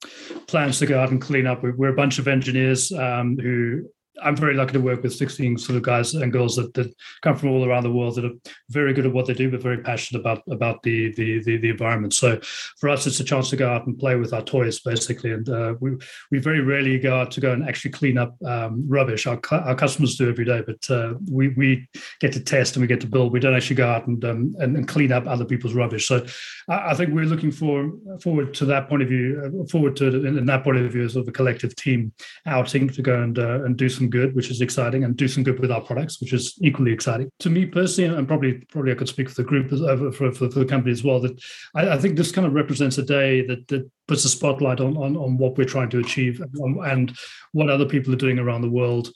plans 0.47 0.79
to 0.79 0.87
go 0.87 0.99
out 1.01 1.11
and 1.11 1.21
clean 1.21 1.47
up. 1.47 1.63
We're, 1.63 1.77
we're 1.77 1.95
a 1.97 2.01
bunch 2.03 2.19
of 2.19 2.29
engineers 2.29 2.91
um, 2.93 3.37
who 3.37 3.85
I'm 4.21 4.37
very 4.37 4.55
lucky 4.55 4.73
to 4.75 4.81
work 4.81 5.03
with 5.03 5.15
16 5.15 5.59
sort 5.59 5.77
of 5.77 5.83
guys 5.83 6.15
and 6.15 6.33
girls 6.33 6.57
that, 6.57 6.75
that 6.75 6.95
come 7.23 7.37
from 7.37 7.51
all 7.51 7.65
around 7.65 7.85
the 7.85 7.93
world 7.93 8.17
that 8.17 8.25
are 8.25 8.53
very 8.69 8.93
good 8.93 9.07
at 9.07 9.13
what 9.13 9.27
they 9.27 9.35
do, 9.35 9.51
but 9.51 9.63
very 9.63 9.79
passionate 9.79 10.21
about 10.21 10.43
about 10.51 10.83
the 10.83 11.13
the 11.15 11.43
the, 11.43 11.57
the 11.57 11.71
environment. 11.71 12.15
So 12.15 12.39
for 12.79 12.89
us, 12.89 13.07
it's 13.07 13.21
a 13.21 13.25
chance 13.25 13.51
to 13.51 13.57
go 13.57 13.71
out 13.71 13.87
and 13.87 13.99
play 13.99 14.17
with 14.17 14.33
our 14.33 14.43
toys, 14.43 14.81
basically. 14.81 15.33
And 15.33 15.49
uh, 15.49 15.75
we 15.81 15.93
we 16.31 16.39
very 16.39 16.61
rarely 16.61 16.99
go 16.99 17.21
out 17.21 17.31
to 17.33 17.41
go 17.41 17.53
and 17.53 17.67
actually 17.67 17.93
clean 17.93 18.19
up 18.19 18.35
um, 18.45 18.85
rubbish. 18.89 19.27
Our 19.27 19.41
our 19.51 19.75
customers 19.75 20.17
do 20.17 20.29
every 20.29 20.45
day, 20.45 20.63
but 20.67 20.91
uh, 20.91 21.15
we 21.31 21.49
we 21.49 21.89
get 22.21 22.33
to 22.33 22.41
test 22.41 22.77
and 22.77 22.83
we 22.83 22.89
get 22.89 23.01
to 23.01 23.07
build. 23.07 23.33
We 23.33 23.41
don't 23.41 23.57
actually 23.57 23.77
go 23.77 23.89
out 23.89 24.07
and 24.07 24.25
um, 24.25 24.55
and, 24.59 24.77
and, 24.77 24.89
clean 24.89 25.13
up 25.13 25.27
other 25.27 25.45
people's 25.45 25.75
rubbish. 25.75 26.07
So 26.07 26.27
I, 26.69 26.91
I, 26.91 26.95
think 26.95 27.15
we're 27.15 27.25
looking 27.25 27.51
for 27.51 27.93
forward 28.21 28.53
to 28.55 28.65
that 28.67 28.89
point 28.89 29.03
of 29.03 29.09
view, 29.09 29.63
uh, 29.63 29.67
forward 29.69 29.97
to 29.97 30.07
in, 30.27 30.39
in, 30.39 30.47
that 30.47 30.65
point 30.65 30.79
of 30.79 30.93
view, 30.93 31.05
as 31.05 31.15
sort 31.15 31.25
of 31.25 31.29
a 31.29 31.33
collective 31.33 31.75
team 31.77 32.13
outing 32.47 32.89
to 32.91 33.03
go 33.03 33.23
and 33.23 33.39
uh, 33.39 33.65
and 33.65 33.77
do 33.77 33.89
some 33.89 34.02
good, 34.11 34.35
which 34.35 34.51
is 34.51 34.61
exciting, 34.61 35.05
and 35.05 35.17
do 35.17 35.29
some 35.29 35.43
good 35.43 35.61
with 35.61 35.71
our 35.71 35.81
products, 35.81 36.21
which 36.21 36.33
is 36.33 36.59
equally 36.61 36.93
exciting. 36.93 37.31
To 37.41 37.51
me 37.51 37.67
personally, 37.67 38.17
and 38.17 38.27
probably 38.27 38.55
probably 38.71 38.93
I 38.93 38.97
could 38.97 39.09
speak 39.09 39.29
for 39.29 39.35
the 39.35 39.49
group 39.49 39.71
for, 39.71 40.13
for, 40.13 40.33
for 40.33 40.47
the 40.47 40.65
company 40.65 40.93
as 40.93 41.05
well, 41.05 41.21
that 41.21 41.41
I, 41.75 41.91
I, 41.91 41.99
think 41.99 42.17
this 42.17 42.33
kind 42.33 42.47
of 42.47 42.53
represents 42.53 42.99
a 42.99 43.03
day 43.03 43.47
that, 43.47 43.69
that 43.69 43.91
puts 44.09 44.25
a 44.25 44.29
spotlight 44.29 44.81
on, 44.81 44.97
on, 44.97 45.17
on 45.17 45.39
what 45.39 45.57
we're 45.57 45.65
trying 45.65 45.91
to 45.91 46.01
achieve 46.01 46.41
and, 46.41 46.77
and 46.85 47.17
what 47.53 47.71
other 47.71 47.87
people 47.87 48.13
are 48.13 48.17
doing 48.17 48.39
around 48.39 48.63
the 48.63 48.71
world. 48.71 49.11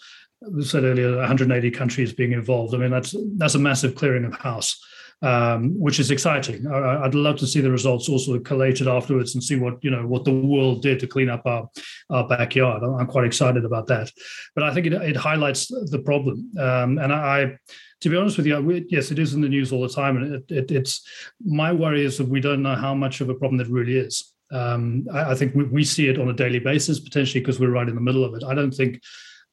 We 0.49 0.65
said 0.65 0.85
earlier, 0.85 1.17
180 1.17 1.71
countries 1.71 2.13
being 2.13 2.33
involved. 2.33 2.75
I 2.75 2.79
mean, 2.79 2.91
that's 2.91 3.15
that's 3.37 3.55
a 3.55 3.59
massive 3.59 3.95
clearing 3.95 4.25
of 4.25 4.35
house 4.35 4.79
um, 5.23 5.79
which 5.81 5.99
is 5.99 6.11
exciting. 6.11 6.67
I, 6.67 7.03
would 7.03 7.15
love 7.15 7.37
to 7.39 7.47
see 7.47 7.61
the 7.61 7.71
results 7.71 8.09
also 8.09 8.39
collated 8.41 8.87
afterwards 8.87 9.35
and 9.35 9.43
see 9.43 9.57
what 9.57 9.83
you 9.83 9.91
know 9.91 10.07
what 10.07 10.25
the 10.25 10.33
world 10.33 10.83
did 10.83 11.01
to 11.01 11.07
clean 11.07 11.29
up 11.29 11.43
our 11.47 11.69
our 12.11 12.29
backyard. 12.29 12.83
I'm 12.83 13.07
quite 13.07 13.25
excited 13.25 13.65
about 13.65 13.87
that. 13.87 14.11
But 14.55 14.65
I 14.65 14.75
think 14.75 14.87
it, 14.87 14.93
it 14.93 15.17
highlights 15.17 15.69
the 15.69 16.03
problem. 16.05 16.51
Um, 16.59 16.99
and 16.99 17.13
I, 17.13 17.59
to 18.03 18.09
be 18.11 18.17
honest 18.17 18.37
with 18.37 18.47
you, 18.47 18.61
we, 18.61 18.87
yes, 18.89 19.11
it 19.11 19.19
is 19.19 19.35
in 19.35 19.41
the 19.41 19.49
news 19.49 19.73
all 19.73 19.83
the 19.83 19.89
time, 19.89 20.17
and 20.17 20.35
it, 20.35 20.45
it, 20.51 20.71
it's 20.71 21.07
my 21.45 21.73
worry 21.73 22.05
is 22.05 22.19
that 22.19 22.29
we 22.29 22.41
don't 22.41 22.63
know 22.63 22.75
how 22.75 22.95
much 22.95 23.21
of 23.21 23.31
a 23.31 23.35
problem 23.35 23.61
it 23.61 23.69
really 23.69 23.97
is. 23.97 24.35
Um, 24.53 25.07
I, 25.13 25.33
I, 25.33 25.35
think 25.35 25.55
we, 25.55 25.65
we 25.65 25.83
see 25.83 26.09
it 26.09 26.19
on 26.19 26.29
a 26.29 26.35
daily 26.35 26.61
basis, 26.61 27.01
potentially 27.01 27.41
because 27.41 27.59
we're 27.59 27.71
right 27.71 27.89
in 27.89 27.95
the 27.95 28.01
middle 28.01 28.25
of 28.25 28.35
it. 28.35 28.45
I 28.45 28.55
don't 28.55 28.71
think 28.71 29.01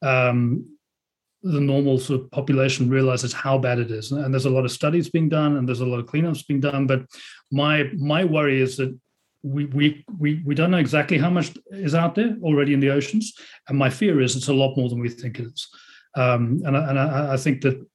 um, 0.02 0.73
the 1.44 1.60
normal 1.60 1.98
sort 1.98 2.22
of 2.22 2.30
population 2.30 2.88
realizes 2.88 3.32
how 3.32 3.58
bad 3.58 3.78
it 3.78 3.90
is. 3.90 4.12
And 4.12 4.32
there's 4.32 4.46
a 4.46 4.50
lot 4.50 4.64
of 4.64 4.72
studies 4.72 5.10
being 5.10 5.28
done 5.28 5.56
and 5.56 5.68
there's 5.68 5.80
a 5.80 5.86
lot 5.86 6.00
of 6.00 6.06
cleanups 6.06 6.46
being 6.46 6.60
done. 6.60 6.86
But 6.86 7.04
my 7.52 7.90
my 7.96 8.24
worry 8.24 8.60
is 8.60 8.78
that 8.78 8.98
we 9.42 9.66
we 9.66 10.04
we 10.18 10.42
we 10.44 10.54
don't 10.54 10.70
know 10.70 10.78
exactly 10.78 11.18
how 11.18 11.28
much 11.28 11.52
is 11.70 11.94
out 11.94 12.14
there 12.14 12.36
already 12.42 12.72
in 12.72 12.80
the 12.80 12.90
oceans. 12.90 13.34
And 13.68 13.78
my 13.78 13.90
fear 13.90 14.22
is 14.22 14.36
it's 14.36 14.48
a 14.48 14.54
lot 14.54 14.76
more 14.76 14.88
than 14.88 15.00
we 15.00 15.10
think 15.10 15.38
it 15.38 15.46
is. 15.46 15.68
Um, 16.16 16.62
and 16.64 16.76
I, 16.76 16.88
and 16.88 16.98
I, 16.98 17.32
I 17.34 17.36
think 17.36 17.60
that 17.62 17.86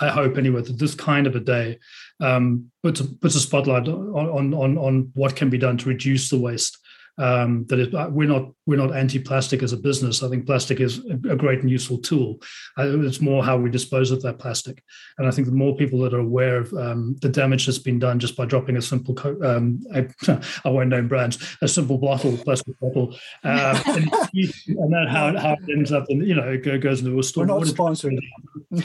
I 0.00 0.08
hope 0.08 0.38
anyway 0.38 0.62
that 0.62 0.78
this 0.78 0.94
kind 0.94 1.26
of 1.26 1.36
a 1.36 1.40
day 1.40 1.78
um, 2.20 2.70
puts 2.82 3.00
a, 3.00 3.04
puts 3.04 3.34
a 3.34 3.40
spotlight 3.40 3.86
on, 3.86 4.54
on 4.54 4.78
on 4.78 5.10
what 5.14 5.36
can 5.36 5.50
be 5.50 5.58
done 5.58 5.76
to 5.78 5.88
reduce 5.88 6.30
the 6.30 6.38
waste 6.38 6.78
um, 7.18 7.64
that 7.68 7.94
uh, 7.94 8.08
we're 8.10 8.28
not 8.28 8.52
we're 8.66 8.76
not 8.76 8.94
anti-plastic 8.94 9.62
as 9.62 9.72
a 9.72 9.76
business. 9.76 10.22
I 10.22 10.28
think 10.28 10.46
plastic 10.46 10.80
is 10.80 10.98
a 11.06 11.36
great 11.36 11.60
and 11.60 11.70
useful 11.70 11.98
tool. 11.98 12.40
It's 12.76 13.20
more 13.20 13.44
how 13.44 13.56
we 13.56 13.70
dispose 13.70 14.10
of 14.10 14.22
that 14.22 14.38
plastic, 14.38 14.82
and 15.18 15.26
I 15.26 15.30
think 15.30 15.46
the 15.46 15.54
more 15.54 15.76
people 15.76 16.00
that 16.00 16.14
are 16.14 16.20
aware 16.20 16.58
of 16.58 16.72
um, 16.74 17.16
the 17.20 17.28
damage 17.28 17.66
that's 17.66 17.78
been 17.78 17.98
done 17.98 18.18
just 18.18 18.36
by 18.36 18.44
dropping 18.44 18.76
a 18.76 18.82
simple, 18.82 19.14
co- 19.14 19.38
um, 19.42 19.80
I, 19.94 20.08
I, 20.64 20.68
won't 20.68 20.90
name 20.90 21.08
brands, 21.08 21.56
a 21.62 21.68
simple 21.68 21.98
bottle, 21.98 22.36
plastic 22.38 22.78
bottle, 22.78 23.16
uh, 23.44 23.82
and, 23.86 24.12
and 24.12 24.92
then 24.92 25.06
how, 25.08 25.36
how 25.36 25.52
it 25.52 25.70
ends 25.70 25.92
up, 25.92 26.06
and 26.08 26.26
you 26.26 26.34
know, 26.34 26.48
it 26.48 26.80
goes 26.80 27.00
into 27.00 27.18
a 27.18 27.22
store. 27.22 27.46
We're 27.46 27.58
not 27.58 27.66
sponsored. 27.66 28.14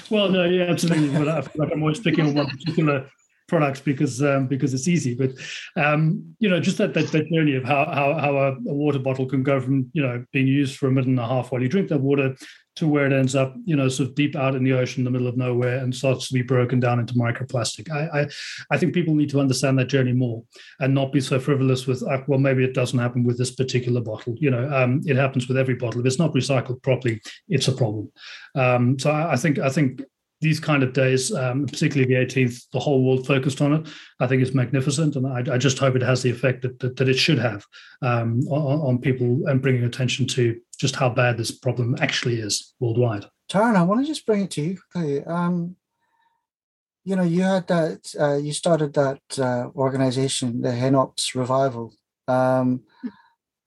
Well, 0.10 0.30
no, 0.30 0.46
yeah, 0.46 0.64
absolutely. 0.64 1.10
But 1.18 1.28
I 1.28 1.42
feel 1.42 1.64
like 1.64 1.74
I'm 1.74 1.82
always 1.82 2.00
picking 2.00 2.28
on 2.28 2.34
one 2.36 2.48
particular 2.48 3.10
products 3.48 3.80
because 3.80 4.22
um, 4.22 4.48
because 4.48 4.74
it's 4.74 4.88
easy. 4.88 5.16
But 5.16 5.32
um, 5.76 6.36
you 6.40 6.50
know, 6.50 6.60
just 6.60 6.78
that, 6.78 6.94
that 6.94 7.12
that 7.12 7.30
journey 7.32 7.56
of 7.56 7.64
how 7.64 7.86
how 7.86 8.14
how 8.20 8.38
a, 8.38 8.52
a, 8.52 8.74
water 8.74 9.00
bottle 9.00 9.26
can 9.26 9.44
go 9.44 9.60
from 9.60 9.90
you 9.94 10.02
know 10.02 10.24
being 10.32 10.48
used 10.48 10.78
for 10.78 10.88
a 10.88 10.92
minute 10.92 11.08
and 11.08 11.20
a 11.20 11.28
half 11.28 11.52
while 11.52 11.62
you 11.62 11.70
drink 11.70 11.90
that 11.90 12.02
water 12.02 12.36
to 12.76 12.88
where 12.88 13.06
it 13.06 13.14
ends 13.14 13.36
up, 13.36 13.54
you 13.66 13.76
know, 13.76 13.88
sort 13.88 14.10
of 14.10 14.16
deep 14.16 14.36
out 14.36 14.56
in 14.56 14.64
the 14.64 14.74
ocean, 14.74 15.02
in 15.02 15.06
the 15.06 15.12
middle 15.12 15.28
of 15.28 15.38
nowhere, 15.38 15.78
and 15.78 15.94
starts 15.94 16.28
to 16.28 16.34
be 16.34 16.42
broken 16.42 16.80
down 16.80 17.00
into 17.00 17.14
microplastic. 17.14 17.92
I, 17.92 18.22
I, 18.22 18.28
I 18.72 18.78
think 18.78 18.94
people 18.94 19.14
need 19.14 19.30
to 19.30 19.40
understand 19.40 19.78
that 19.78 19.90
journey 19.90 20.14
more 20.14 20.44
and 20.80 20.94
not 20.94 21.12
be 21.12 21.22
so 21.22 21.40
frivolous 21.40 21.86
with, 21.86 22.02
uh, 22.04 22.22
well, 22.28 22.40
maybe 22.40 22.64
it 22.64 22.74
doesn't 22.74 22.98
happen 22.98 23.24
with 23.24 23.38
this 23.38 23.52
particular 23.52 24.02
bottle. 24.02 24.36
You 24.40 24.50
know, 24.50 24.74
um, 24.74 25.02
it 25.06 25.18
happens 25.18 25.48
with 25.48 25.58
every 25.58 25.76
bottle. 25.76 26.02
If 26.02 26.08
it's 26.08 26.20
not 26.20 26.34
recycled 26.34 26.82
properly, 26.82 27.22
it's 27.48 27.68
a 27.68 27.74
problem. 27.74 28.12
Um, 28.56 28.98
so 28.98 29.12
I, 29.12 29.34
I 29.34 29.36
think 29.36 29.60
I 29.60 29.70
think 29.70 30.02
these 30.44 30.60
kind 30.60 30.84
of 30.84 30.94
days, 30.94 31.34
um, 31.34 31.66
particularly 31.66 32.14
the 32.14 32.26
18th, 32.26 32.70
the 32.72 32.80
whole 32.80 33.04
world 33.04 33.26
focused 33.26 33.62
on 33.62 33.74
it. 33.74 33.88
I 34.20 34.28
think 34.28 34.42
it's 34.42 34.54
magnificent, 34.54 35.16
and 35.16 35.26
I, 35.26 35.56
I 35.56 35.58
just 35.58 35.80
hope 35.80 35.96
it 35.96 36.04
has 36.04 36.22
the 36.22 36.30
effect 36.30 36.62
that, 36.62 36.80
that, 36.80 36.98
that 36.98 37.10
it 37.10 37.16
should 37.16 37.40
have 37.40 37.66
um, 38.02 38.42
on, 38.50 38.80
on, 38.82 38.98
people 39.00 39.48
and 39.48 39.62
bringing 39.62 39.86
attention 39.86 40.28
to 40.28 40.60
just 40.78 40.96
how 40.96 41.10
bad 41.10 41.38
this 41.38 41.52
problem 41.52 41.96
actually 42.02 42.40
is 42.40 42.74
worldwide. 42.80 43.26
Taryn, 43.50 43.76
I 43.76 43.84
want 43.84 44.02
to 44.02 44.08
just 44.08 44.26
bring 44.26 44.44
it 44.44 44.52
to 44.52 44.62
you 44.62 44.78
quickly. 44.92 45.24
Um, 45.24 45.78
you 47.06 47.16
know, 47.16 47.24
you 47.24 47.42
had 47.42 47.68
that, 47.68 48.14
uh, 48.20 48.36
you 48.36 48.54
started 48.54 48.94
that 48.94 49.22
uh, 49.40 49.70
organization, 49.76 50.62
the 50.62 50.70
Hennops 50.70 51.36
Revival, 51.36 51.94
um, 52.28 52.84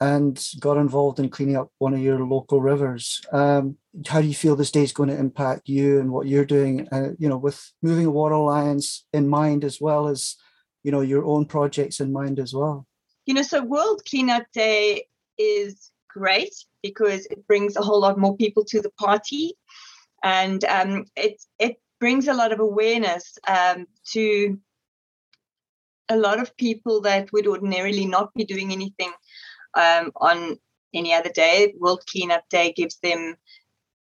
and 0.00 0.46
got 0.60 0.76
involved 0.76 1.18
in 1.18 1.30
cleaning 1.30 1.56
up 1.56 1.70
one 1.78 1.94
of 1.94 2.00
your 2.00 2.20
local 2.20 2.60
rivers. 2.60 3.20
Um, 3.32 3.76
how 4.06 4.20
do 4.20 4.26
you 4.26 4.34
feel 4.34 4.54
this 4.54 4.70
day 4.70 4.82
is 4.82 4.92
going 4.92 5.08
to 5.08 5.18
impact 5.18 5.68
you 5.68 6.00
and 6.00 6.10
what 6.10 6.26
you're 6.26 6.44
doing? 6.44 6.86
Uh, 6.92 7.10
you 7.18 7.28
know, 7.28 7.38
with 7.38 7.72
moving 7.82 8.06
a 8.06 8.10
water 8.10 8.34
alliance 8.34 9.06
in 9.12 9.28
mind 9.28 9.64
as 9.64 9.80
well 9.80 10.08
as, 10.08 10.36
you 10.82 10.92
know, 10.92 11.00
your 11.00 11.24
own 11.24 11.46
projects 11.46 12.00
in 12.00 12.12
mind 12.12 12.38
as 12.38 12.52
well. 12.52 12.86
You 13.24 13.34
know, 13.34 13.42
so 13.42 13.62
World 13.62 14.02
Cleanup 14.08 14.44
Day 14.52 15.06
is 15.38 15.90
great 16.08 16.54
because 16.82 17.26
it 17.26 17.46
brings 17.46 17.76
a 17.76 17.82
whole 17.82 18.00
lot 18.00 18.18
more 18.18 18.36
people 18.36 18.64
to 18.66 18.80
the 18.80 18.90
party, 18.90 19.54
and 20.22 20.64
um, 20.64 21.06
it 21.16 21.42
it 21.58 21.76
brings 21.98 22.28
a 22.28 22.34
lot 22.34 22.52
of 22.52 22.60
awareness 22.60 23.38
um, 23.48 23.86
to 24.12 24.58
a 26.08 26.16
lot 26.16 26.38
of 26.38 26.56
people 26.56 27.00
that 27.00 27.32
would 27.32 27.46
ordinarily 27.46 28.06
not 28.06 28.32
be 28.34 28.44
doing 28.44 28.72
anything 28.72 29.12
um, 29.76 30.10
on 30.16 30.58
any 30.94 31.14
other 31.14 31.30
day. 31.30 31.74
World 31.78 32.02
Cleanup 32.10 32.48
Day 32.48 32.72
gives 32.72 32.96
them 32.98 33.36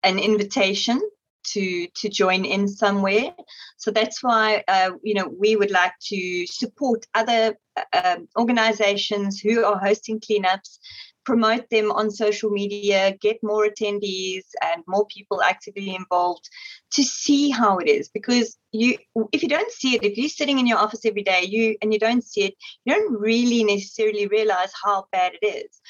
an 0.04 0.20
invitation 0.20 1.02
to 1.48 1.88
to 1.88 2.10
join 2.10 2.46
in 2.46 2.68
somewhere. 2.68 3.34
So 3.78 3.92
that's 3.92 4.24
why 4.24 4.64
uh, 4.68 4.92
you 5.04 5.14
know 5.14 5.28
we 5.28 5.56
would 5.56 5.72
like 5.72 5.94
to 6.08 6.48
support 6.48 7.06
other 7.14 7.58
uh, 7.94 8.18
organizations 8.38 9.40
who 9.40 9.64
are 9.64 9.78
hosting 9.78 10.20
cleanups 10.20 10.80
promote 11.26 11.70
them 11.70 11.92
on 11.92 12.12
social 12.12 12.50
media, 12.50 13.18
get 13.20 13.38
more 13.44 13.68
attendees 13.68 14.44
and 14.62 14.84
more 14.88 15.06
people 15.08 15.42
actively 15.42 15.94
involved 15.96 16.48
to 16.92 17.04
see 17.04 17.50
how 17.50 17.78
it 17.80 17.90
is. 17.90 18.08
Because 18.10 18.58
you, 18.72 18.98
if 19.32 19.44
you 19.44 19.50
don't 19.50 19.72
see 19.72 19.96
it, 19.96 20.04
if 20.04 20.18
you're 20.18 20.30
sitting 20.30 20.60
in 20.60 20.68
your 20.68 20.78
office 20.78 21.06
every 21.06 21.24
day, 21.24 21.44
you 21.44 21.76
and 21.82 21.92
you 21.92 22.00
don't 22.00 22.24
see 22.24 22.46
it, 22.46 22.56
you 22.86 22.94
don't 22.94 23.20
really 23.20 23.64
necessarily 23.64 24.28
realize 24.28 24.72
how 24.84 25.06
bad 25.12 25.34
it 25.42 25.46
is. 25.46 25.82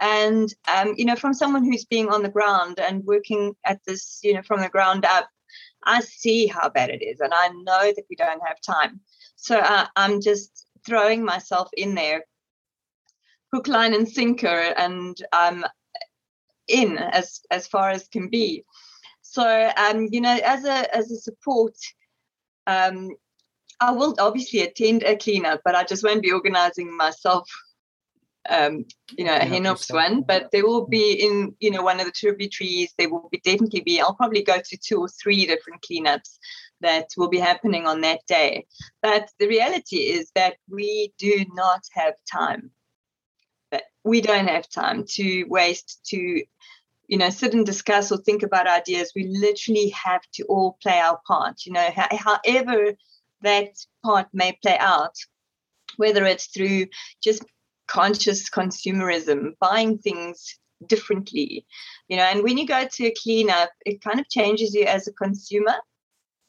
And 0.00 0.52
um, 0.74 0.94
you 0.96 1.04
know, 1.04 1.16
from 1.16 1.34
someone 1.34 1.64
who's 1.64 1.84
being 1.84 2.08
on 2.08 2.22
the 2.22 2.28
ground 2.28 2.78
and 2.80 3.04
working 3.04 3.54
at 3.64 3.80
this, 3.86 4.20
you 4.22 4.34
know, 4.34 4.42
from 4.42 4.60
the 4.60 4.68
ground 4.68 5.04
up, 5.04 5.28
I 5.84 6.00
see 6.00 6.46
how 6.46 6.68
bad 6.68 6.90
it 6.90 7.02
is, 7.02 7.20
and 7.20 7.32
I 7.34 7.48
know 7.48 7.92
that 7.94 8.04
we 8.08 8.16
don't 8.16 8.42
have 8.46 8.60
time. 8.60 9.00
So 9.36 9.58
uh, 9.58 9.86
I'm 9.96 10.20
just 10.20 10.66
throwing 10.86 11.24
myself 11.24 11.68
in 11.76 11.94
there 11.94 12.24
hook, 13.54 13.68
line, 13.68 13.94
and 13.94 14.08
sinker, 14.08 14.74
and 14.76 15.16
um, 15.32 15.64
in 16.66 16.98
as 16.98 17.40
as 17.50 17.68
far 17.68 17.90
as 17.90 18.08
can 18.08 18.28
be. 18.28 18.64
So 19.22 19.70
um, 19.76 20.08
you 20.10 20.20
know, 20.20 20.38
as 20.44 20.64
a 20.64 20.94
as 20.94 21.10
a 21.10 21.16
support, 21.16 21.74
um, 22.66 23.10
I 23.80 23.92
will 23.92 24.14
obviously 24.18 24.62
attend 24.62 25.04
a 25.04 25.16
cleanup, 25.16 25.60
but 25.64 25.74
I 25.74 25.84
just 25.84 26.04
won't 26.04 26.22
be 26.22 26.32
organising 26.32 26.96
myself. 26.96 27.48
Um, 28.46 28.84
you 29.16 29.24
know, 29.24 29.36
a 29.36 29.40
Hennops 29.40 29.90
one, 29.90 30.20
but 30.20 30.50
they 30.52 30.60
will 30.60 30.86
be 30.86 31.14
in 31.14 31.54
you 31.60 31.70
know 31.70 31.82
one 31.82 32.00
of 32.00 32.06
the 32.06 32.12
tributaries. 32.12 32.92
They 32.98 33.06
will 33.06 33.28
be 33.30 33.40
definitely 33.42 33.80
be. 33.80 34.00
I'll 34.00 34.14
probably 34.14 34.42
go 34.42 34.58
to 34.58 34.76
two 34.76 35.00
or 35.00 35.08
three 35.08 35.46
different 35.46 35.82
cleanups 35.82 36.38
that 36.80 37.08
will 37.16 37.28
be 37.28 37.38
happening 37.38 37.86
on 37.86 38.02
that 38.02 38.20
day. 38.26 38.66
But 39.00 39.30
the 39.38 39.48
reality 39.48 39.96
is 39.96 40.30
that 40.34 40.56
we 40.68 41.14
do 41.18 41.46
not 41.54 41.80
have 41.94 42.14
time 42.30 42.70
we 44.04 44.20
don't 44.20 44.48
have 44.48 44.68
time 44.68 45.04
to 45.04 45.44
waste 45.44 46.00
to 46.06 46.44
you 47.08 47.18
know 47.18 47.30
sit 47.30 47.54
and 47.54 47.66
discuss 47.66 48.12
or 48.12 48.18
think 48.18 48.42
about 48.42 48.66
ideas. 48.66 49.12
We 49.14 49.26
literally 49.28 49.88
have 49.90 50.22
to 50.34 50.44
all 50.44 50.78
play 50.82 50.98
our 51.00 51.20
part 51.26 51.66
you 51.66 51.72
know 51.72 51.88
however 51.94 52.94
that 53.42 53.68
part 54.04 54.28
may 54.32 54.58
play 54.62 54.76
out 54.78 55.14
whether 55.96 56.24
it's 56.24 56.46
through 56.46 56.86
just 57.22 57.44
conscious 57.86 58.48
consumerism 58.48 59.52
buying 59.60 59.98
things 59.98 60.58
differently 60.86 61.66
you 62.08 62.16
know 62.16 62.22
and 62.22 62.42
when 62.42 62.58
you 62.58 62.66
go 62.66 62.86
to 62.90 63.06
a 63.06 63.14
cleanup 63.22 63.70
it 63.86 64.02
kind 64.02 64.18
of 64.18 64.28
changes 64.28 64.74
you 64.74 64.84
as 64.84 65.06
a 65.06 65.12
consumer 65.12 65.74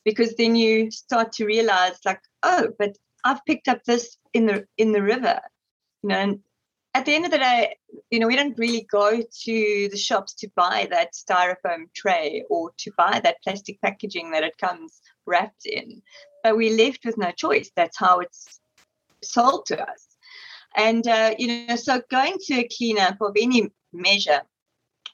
because 0.03 0.35
then 0.35 0.55
you 0.55 0.89
start 0.91 1.31
to 1.31 1.45
realize 1.45 1.97
like 2.05 2.21
oh 2.43 2.67
but 2.79 2.95
i've 3.23 3.43
picked 3.45 3.67
up 3.67 3.83
this 3.83 4.17
in 4.33 4.45
the 4.45 4.65
in 4.77 4.91
the 4.91 5.01
river 5.01 5.39
you 6.03 6.09
know 6.09 6.15
and 6.15 6.39
at 6.95 7.05
the 7.05 7.13
end 7.13 7.25
of 7.25 7.31
the 7.31 7.37
day, 7.37 7.75
you 8.09 8.19
know, 8.19 8.27
we 8.27 8.37
don't 8.37 8.57
really 8.57 8.87
go 8.89 9.21
to 9.21 9.89
the 9.91 9.97
shops 9.97 10.33
to 10.35 10.47
buy 10.55 10.87
that 10.89 11.11
styrofoam 11.11 11.93
tray 11.93 12.45
or 12.49 12.71
to 12.77 12.91
buy 12.97 13.19
that 13.21 13.43
plastic 13.43 13.81
packaging 13.81 14.31
that 14.31 14.45
it 14.45 14.57
comes 14.57 15.01
wrapped 15.25 15.65
in. 15.65 16.01
But 16.41 16.55
we're 16.55 16.77
left 16.77 17.03
with 17.03 17.17
no 17.17 17.31
choice. 17.31 17.69
That's 17.75 17.97
how 17.97 18.21
it's 18.21 18.61
sold 19.21 19.65
to 19.65 19.81
us. 19.81 20.07
And, 20.77 21.05
uh, 21.05 21.35
you 21.37 21.67
know, 21.67 21.75
so 21.75 22.01
going 22.09 22.37
to 22.45 22.59
a 22.59 22.69
cleanup 22.77 23.17
of 23.19 23.35
any 23.37 23.69
measure 23.91 24.41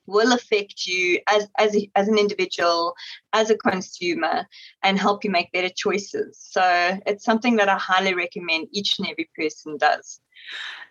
will 0.06 0.34
affect 0.34 0.86
you 0.86 1.20
as, 1.28 1.48
as, 1.58 1.76
a, 1.76 1.90
as 1.96 2.08
an 2.08 2.20
individual, 2.20 2.94
as 3.34 3.50
a 3.50 3.58
consumer, 3.58 4.46
and 4.84 5.00
help 5.00 5.24
you 5.24 5.32
make 5.32 5.52
better 5.52 5.70
choices. 5.76 6.38
So 6.40 6.62
it's 7.08 7.26
something 7.26 7.56
that 7.56 7.70
I 7.70 7.78
highly 7.80 8.14
recommend 8.14 8.68
each 8.72 9.00
and 9.00 9.08
every 9.08 9.32
person 9.36 9.78
does. 9.78 10.20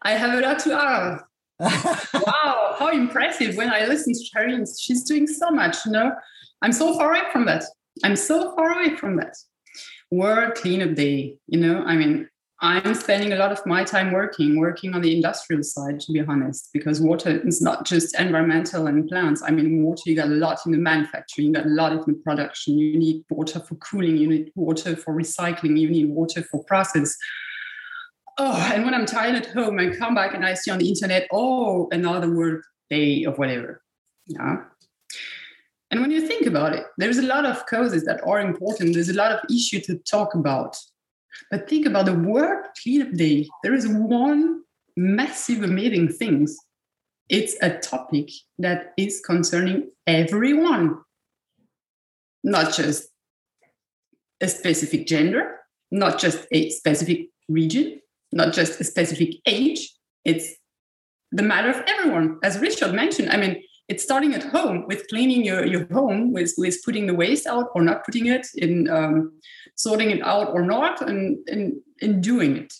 I 0.02 0.12
have 0.12 0.38
a 0.38 0.40
lot 0.40 0.58
to 0.60 0.72
add. 0.72 1.20
wow, 1.60 2.74
how 2.78 2.90
impressive 2.90 3.56
when 3.56 3.70
I 3.70 3.84
listen 3.84 4.14
to 4.14 4.20
Taryn. 4.34 4.66
She's 4.80 5.04
doing 5.04 5.26
so 5.26 5.50
much, 5.50 5.84
you 5.84 5.92
know. 5.92 6.12
I'm 6.62 6.72
so 6.72 6.96
far 6.96 7.10
away 7.10 7.22
from 7.32 7.44
that. 7.46 7.64
I'm 8.02 8.16
so 8.16 8.54
far 8.54 8.72
away 8.72 8.96
from 8.96 9.16
that. 9.16 9.36
World 10.10 10.54
cleanup 10.54 10.94
day, 10.94 11.36
you 11.48 11.60
know. 11.60 11.82
I 11.84 11.96
mean, 11.96 12.28
I'm 12.62 12.94
spending 12.94 13.32
a 13.32 13.36
lot 13.36 13.52
of 13.52 13.64
my 13.64 13.84
time 13.84 14.12
working, 14.12 14.58
working 14.58 14.94
on 14.94 15.00
the 15.00 15.14
industrial 15.14 15.62
side, 15.62 15.98
to 16.00 16.12
be 16.12 16.20
honest, 16.20 16.68
because 16.74 17.00
water 17.00 17.40
is 17.46 17.62
not 17.62 17.86
just 17.86 18.18
environmental 18.18 18.86
and 18.86 19.08
plants. 19.08 19.42
I 19.42 19.50
mean, 19.50 19.82
water, 19.82 20.02
you 20.04 20.16
got 20.16 20.28
a 20.28 20.32
lot 20.34 20.60
in 20.66 20.72
the 20.72 20.78
manufacturing, 20.78 21.48
you 21.48 21.52
got 21.54 21.64
a 21.64 21.70
lot 21.70 21.92
in 21.92 22.02
the 22.06 22.20
production. 22.22 22.78
You 22.78 22.98
need 22.98 23.24
water 23.30 23.60
for 23.60 23.76
cooling, 23.76 24.18
you 24.18 24.28
need 24.28 24.52
water 24.54 24.94
for 24.94 25.14
recycling, 25.14 25.78
you 25.78 25.88
need 25.88 26.10
water 26.10 26.42
for 26.42 26.62
process 26.64 27.16
oh, 28.38 28.70
and 28.74 28.84
when 28.84 28.94
I'm 28.94 29.06
tired 29.06 29.36
at 29.36 29.46
home, 29.46 29.78
I 29.78 29.90
come 29.90 30.14
back 30.14 30.34
and 30.34 30.44
I 30.44 30.54
see 30.54 30.70
on 30.70 30.78
the 30.78 30.88
internet, 30.88 31.28
oh, 31.32 31.88
another 31.90 32.34
work 32.34 32.64
day 32.88 33.24
of 33.24 33.38
whatever. 33.38 33.82
Yeah. 34.26 34.64
And 35.90 36.00
when 36.00 36.10
you 36.10 36.26
think 36.26 36.46
about 36.46 36.74
it, 36.74 36.84
there's 36.98 37.18
a 37.18 37.22
lot 37.22 37.44
of 37.44 37.66
causes 37.66 38.04
that 38.04 38.20
are 38.24 38.40
important. 38.40 38.94
There's 38.94 39.08
a 39.08 39.14
lot 39.14 39.32
of 39.32 39.40
issue 39.50 39.80
to 39.80 39.98
talk 39.98 40.34
about. 40.34 40.76
But 41.50 41.68
think 41.68 41.86
about 41.86 42.06
the 42.06 42.14
World 42.14 42.66
Cleanup 42.80 43.12
Day. 43.12 43.48
There 43.62 43.74
is 43.74 43.88
one 43.88 44.62
massive, 44.96 45.62
amazing 45.62 46.08
thing. 46.08 46.46
It's 47.28 47.56
a 47.62 47.78
topic 47.78 48.30
that 48.58 48.92
is 48.96 49.20
concerning 49.20 49.90
everyone, 50.06 50.98
not 52.44 52.72
just 52.72 53.08
a 54.40 54.48
specific 54.48 55.06
gender, 55.06 55.56
not 55.90 56.18
just 56.18 56.46
a 56.52 56.70
specific 56.70 57.28
region, 57.48 57.99
not 58.32 58.52
just 58.52 58.80
a 58.80 58.84
specific 58.84 59.36
age. 59.46 59.92
It's 60.24 60.54
the 61.32 61.42
matter 61.42 61.70
of 61.70 61.82
everyone. 61.86 62.38
As 62.42 62.58
Richard 62.58 62.94
mentioned, 62.94 63.30
I 63.30 63.36
mean, 63.36 63.62
it's 63.88 64.04
starting 64.04 64.34
at 64.34 64.44
home 64.44 64.84
with 64.86 65.08
cleaning 65.08 65.44
your, 65.44 65.66
your 65.66 65.86
home, 65.92 66.32
with, 66.32 66.54
with 66.56 66.82
putting 66.84 67.06
the 67.06 67.14
waste 67.14 67.46
out 67.46 67.70
or 67.74 67.82
not 67.82 68.04
putting 68.04 68.26
it, 68.26 68.46
in 68.54 68.88
um, 68.88 69.32
sorting 69.74 70.10
it 70.10 70.22
out 70.22 70.50
or 70.50 70.62
not, 70.62 71.02
and 71.02 71.38
in, 71.48 71.82
in 72.00 72.20
doing 72.20 72.56
it. 72.56 72.72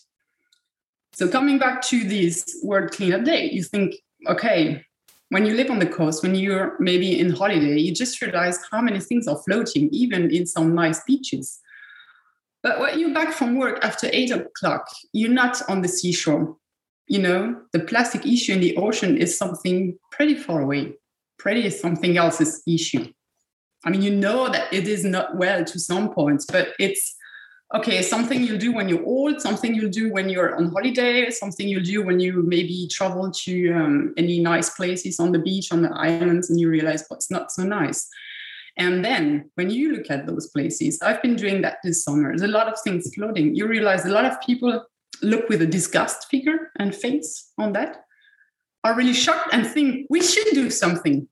So 1.13 1.27
coming 1.27 1.59
back 1.59 1.81
to 1.83 2.03
this 2.05 2.57
World 2.63 2.91
Cleanup 2.91 3.25
Day, 3.25 3.49
you 3.51 3.63
think, 3.63 3.95
okay, 4.27 4.85
when 5.29 5.45
you 5.45 5.53
live 5.55 5.69
on 5.69 5.79
the 5.79 5.85
coast, 5.85 6.23
when 6.23 6.35
you're 6.35 6.77
maybe 6.79 7.19
in 7.19 7.31
holiday, 7.31 7.77
you 7.77 7.93
just 7.93 8.21
realize 8.21 8.59
how 8.69 8.81
many 8.81 8.99
things 8.99 9.27
are 9.27 9.41
floating, 9.43 9.89
even 9.91 10.29
in 10.29 10.45
some 10.45 10.75
nice 10.75 11.01
beaches. 11.03 11.59
But 12.63 12.79
when 12.79 12.99
you're 12.99 13.13
back 13.13 13.33
from 13.33 13.57
work 13.57 13.83
after 13.83 14.09
eight 14.13 14.31
o'clock, 14.31 14.87
you're 15.13 15.31
not 15.31 15.61
on 15.67 15.81
the 15.81 15.87
seashore. 15.87 16.55
You 17.07 17.19
know, 17.19 17.61
the 17.73 17.79
plastic 17.79 18.25
issue 18.25 18.53
in 18.53 18.61
the 18.61 18.77
ocean 18.77 19.17
is 19.17 19.37
something 19.37 19.97
pretty 20.11 20.35
far 20.35 20.61
away, 20.61 20.93
pretty 21.37 21.65
is 21.65 21.79
something 21.79 22.17
else's 22.17 22.61
issue. 22.67 23.11
I 23.83 23.89
mean, 23.89 24.03
you 24.03 24.11
know 24.11 24.47
that 24.49 24.71
it 24.71 24.87
is 24.87 25.03
not 25.03 25.35
well 25.37 25.65
to 25.65 25.79
some 25.79 26.13
points, 26.13 26.45
but 26.45 26.69
it's 26.79 27.15
okay, 27.73 28.01
something 28.01 28.43
you'll 28.43 28.57
do 28.57 28.73
when 28.73 28.89
you're 28.89 29.03
old, 29.05 29.41
something 29.41 29.73
you'll 29.73 29.89
do 29.89 30.11
when 30.11 30.29
you're 30.29 30.55
on 30.55 30.71
holiday, 30.71 31.29
something 31.29 31.67
you'll 31.67 31.83
do 31.83 32.03
when 32.03 32.19
you 32.19 32.43
maybe 32.45 32.87
travel 32.91 33.31
to 33.31 33.71
um, 33.73 34.13
any 34.17 34.39
nice 34.39 34.69
places 34.71 35.19
on 35.19 35.31
the 35.31 35.39
beach, 35.39 35.71
on 35.71 35.81
the 35.81 35.89
islands, 35.93 36.49
and 36.49 36.59
you 36.59 36.69
realize 36.69 37.05
what's 37.07 37.31
not 37.31 37.51
so 37.51 37.63
nice. 37.63 38.07
And 38.81 39.05
then 39.05 39.51
when 39.55 39.69
you 39.69 39.93
look 39.93 40.09
at 40.09 40.25
those 40.25 40.47
places, 40.47 40.99
I've 41.03 41.21
been 41.21 41.35
doing 41.35 41.61
that 41.61 41.77
this 41.83 42.03
summer. 42.03 42.29
There's 42.29 42.49
a 42.49 42.57
lot 42.59 42.67
of 42.67 42.79
things 42.83 43.13
floating. 43.13 43.53
You 43.53 43.67
realize 43.67 44.05
a 44.05 44.09
lot 44.09 44.25
of 44.25 44.41
people 44.41 44.83
look 45.21 45.49
with 45.49 45.61
a 45.61 45.67
disgust 45.67 46.27
figure 46.29 46.71
and 46.79 46.95
face 46.95 47.51
on 47.59 47.73
that, 47.73 47.97
are 48.83 48.95
really 48.95 49.13
shocked 49.13 49.49
and 49.53 49.67
think 49.67 50.07
we 50.09 50.19
should 50.19 50.47
do 50.53 50.71
something 50.71 51.27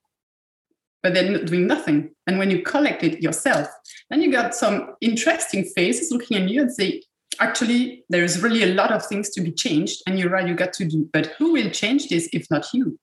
but 1.01 1.13
they're 1.13 1.31
not 1.31 1.45
doing 1.45 1.65
nothing. 1.65 2.13
And 2.27 2.37
when 2.37 2.51
you 2.51 2.61
collect 2.61 3.03
it 3.03 3.23
yourself, 3.23 3.67
then 4.09 4.21
you 4.21 4.31
got 4.31 4.53
some 4.53 4.95
interesting 5.01 5.63
faces 5.63 6.11
looking 6.11 6.35
at 6.37 6.49
you 6.49 6.61
and 6.61 6.71
say, 6.71 7.03
actually, 7.39 8.03
there's 8.09 8.41
really 8.41 8.63
a 8.63 8.73
lot 8.73 8.91
of 8.91 9.05
things 9.05 9.29
to 9.29 9.41
be 9.41 9.51
changed. 9.51 10.01
And 10.05 10.19
you're 10.19 10.29
right, 10.29 10.47
you 10.47 10.55
got 10.55 10.73
to 10.73 10.85
do. 10.85 11.09
But 11.13 11.27
who 11.37 11.53
will 11.53 11.69
change 11.69 12.09
this 12.09 12.27
if 12.33 12.45
not 12.51 12.67
you? 12.73 12.99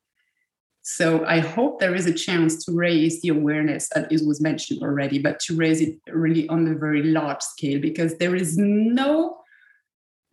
So 0.89 1.25
I 1.27 1.41
hope 1.41 1.81
there 1.81 1.97
is 1.97 2.07
a 2.07 2.15
chance 2.15 2.65
to 2.65 2.73
raise 2.73 3.21
the 3.21 3.31
awareness, 3.31 3.91
as 3.91 4.07
it 4.09 4.25
was 4.25 4.41
mentioned 4.41 4.85
already, 4.85 5.19
but 5.19 5.41
to 5.41 5.57
raise 5.57 5.81
it 5.81 5.99
really 6.07 6.49
on 6.49 6.69
a 6.69 6.77
very 6.77 7.03
large 7.03 7.43
scale 7.43 7.81
because 7.81 8.19
there 8.19 8.37
is 8.37 8.57
no 8.57 9.39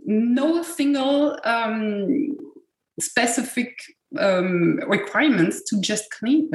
no 0.06 0.62
single 0.62 1.40
um, 1.44 2.38
specific 3.00 3.80
um, 4.20 4.80
requirements 4.88 5.64
to 5.70 5.82
just 5.82 6.12
clean 6.12 6.52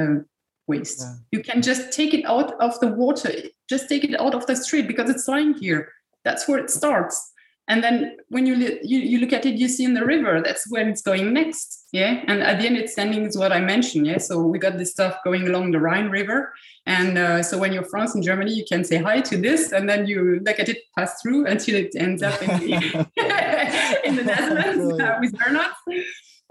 waste. 0.65 1.01
Yeah. 1.01 1.15
You 1.33 1.43
can 1.43 1.61
just 1.61 1.91
take 1.91 2.13
it 2.13 2.23
out 2.25 2.53
of 2.61 2.79
the 2.79 2.87
water, 2.87 3.33
just 3.69 3.89
take 3.89 4.05
it 4.05 4.17
out 4.17 4.33
of 4.33 4.45
the 4.45 4.55
street 4.55 4.87
because 4.87 5.09
it's 5.09 5.27
lying 5.27 5.55
here. 5.55 5.91
That's 6.23 6.47
where 6.47 6.59
it 6.59 6.69
starts. 6.69 7.33
And 7.69 7.83
then 7.83 8.17
when 8.29 8.47
you, 8.47 8.55
you, 8.83 8.99
you 8.99 9.19
look 9.19 9.31
at 9.31 9.45
it, 9.45 9.55
you 9.55 9.67
see 9.67 9.85
in 9.85 9.93
the 9.93 10.03
river, 10.03 10.41
that's 10.43 10.69
where 10.71 10.89
it's 10.89 11.03
going 11.03 11.31
next. 11.33 11.85
Yeah. 11.93 12.23
And 12.27 12.41
at 12.41 12.59
the 12.59 12.65
end, 12.65 12.77
it's 12.77 12.97
ending 12.97 13.25
is 13.25 13.37
what 13.37 13.51
I 13.51 13.59
mentioned. 13.59 14.07
Yeah. 14.07 14.17
So 14.17 14.41
we 14.41 14.57
got 14.57 14.79
this 14.79 14.91
stuff 14.91 15.17
going 15.23 15.47
along 15.47 15.71
the 15.71 15.79
Rhine 15.79 16.09
River. 16.09 16.51
And 16.87 17.19
uh, 17.19 17.43
so 17.43 17.59
when 17.59 17.71
you're 17.71 17.85
France 17.85 18.15
and 18.15 18.23
Germany, 18.23 18.53
you 18.53 18.65
can 18.67 18.83
say 18.83 18.97
hi 18.97 19.21
to 19.21 19.37
this, 19.37 19.71
and 19.71 19.87
then 19.87 20.07
you 20.07 20.39
look 20.43 20.59
at 20.59 20.67
it 20.67 20.79
pass 20.97 21.21
through 21.21 21.45
until 21.45 21.75
it 21.75 21.93
ends 21.95 22.23
up 22.23 22.41
in 22.41 22.47
the, 22.59 23.07
in 24.03 24.15
the 24.15 24.23
Netherlands 24.23 24.99
uh, 24.99 25.17
with 25.19 25.37
Bernard. 25.37 25.71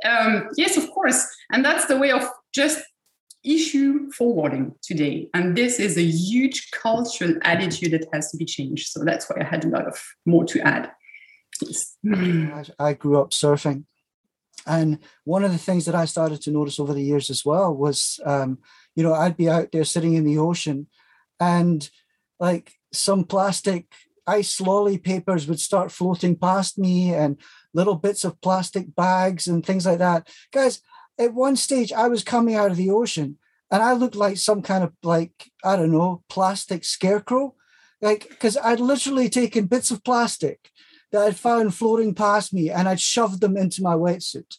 Um, 0.04 0.48
yes, 0.56 0.76
of 0.76 0.88
course. 0.92 1.26
And 1.50 1.64
that's 1.64 1.86
the 1.86 1.96
way 1.96 2.12
of 2.12 2.24
just 2.54 2.80
issue 3.44 4.10
forwarding 4.12 4.74
today. 4.82 5.28
And 5.34 5.56
this 5.56 5.80
is 5.80 5.96
a 5.96 6.04
huge 6.04 6.70
cultural 6.70 7.34
attitude 7.42 7.92
that 7.92 8.06
has 8.12 8.30
to 8.30 8.36
be 8.36 8.44
changed. 8.44 8.88
So 8.88 9.04
that's 9.04 9.28
why 9.28 9.40
I 9.40 9.44
had 9.44 9.64
a 9.64 9.68
lot 9.68 9.86
of 9.86 10.00
more 10.26 10.44
to 10.44 10.60
add. 10.60 10.92
I 12.78 12.92
grew 12.94 13.20
up 13.20 13.30
surfing. 13.30 13.84
And 14.66 14.98
one 15.24 15.44
of 15.44 15.52
the 15.52 15.58
things 15.58 15.86
that 15.86 15.94
I 15.94 16.04
started 16.04 16.42
to 16.42 16.50
notice 16.50 16.78
over 16.78 16.92
the 16.92 17.02
years 17.02 17.30
as 17.30 17.44
well 17.44 17.74
was, 17.74 18.20
um, 18.24 18.58
you 18.94 19.02
know, 19.02 19.14
I'd 19.14 19.36
be 19.36 19.48
out 19.48 19.72
there 19.72 19.84
sitting 19.84 20.14
in 20.14 20.24
the 20.24 20.38
ocean 20.38 20.88
and 21.40 21.88
like 22.38 22.72
some 22.92 23.24
plastic 23.24 23.86
ice 24.26 24.60
lolly 24.60 24.98
papers 24.98 25.46
would 25.46 25.60
start 25.60 25.90
floating 25.90 26.36
past 26.36 26.78
me 26.78 27.14
and 27.14 27.38
little 27.72 27.94
bits 27.94 28.24
of 28.24 28.40
plastic 28.42 28.94
bags 28.94 29.46
and 29.46 29.64
things 29.64 29.86
like 29.86 29.98
that. 29.98 30.28
Guys, 30.52 30.82
at 31.18 31.32
one 31.32 31.56
stage 31.56 31.92
I 31.92 32.08
was 32.08 32.22
coming 32.22 32.54
out 32.54 32.70
of 32.70 32.76
the 32.76 32.90
ocean 32.90 33.38
and 33.70 33.82
I 33.82 33.94
looked 33.94 34.16
like 34.16 34.36
some 34.36 34.62
kind 34.62 34.84
of 34.84 34.92
like, 35.02 35.50
I 35.64 35.76
don't 35.76 35.92
know, 35.92 36.22
plastic 36.28 36.84
scarecrow. 36.84 37.54
Like, 38.00 38.28
because 38.28 38.56
I'd 38.56 38.80
literally 38.80 39.28
taken 39.28 39.66
bits 39.66 39.90
of 39.90 40.04
plastic 40.04 40.70
that 41.12 41.22
I'd 41.22 41.36
found 41.36 41.74
floating 41.74 42.14
past 42.14 42.52
me 42.52 42.70
and 42.70 42.88
I'd 42.88 43.00
shoved 43.00 43.40
them 43.40 43.56
into 43.56 43.82
my 43.82 43.94
wetsuit. 43.94 44.56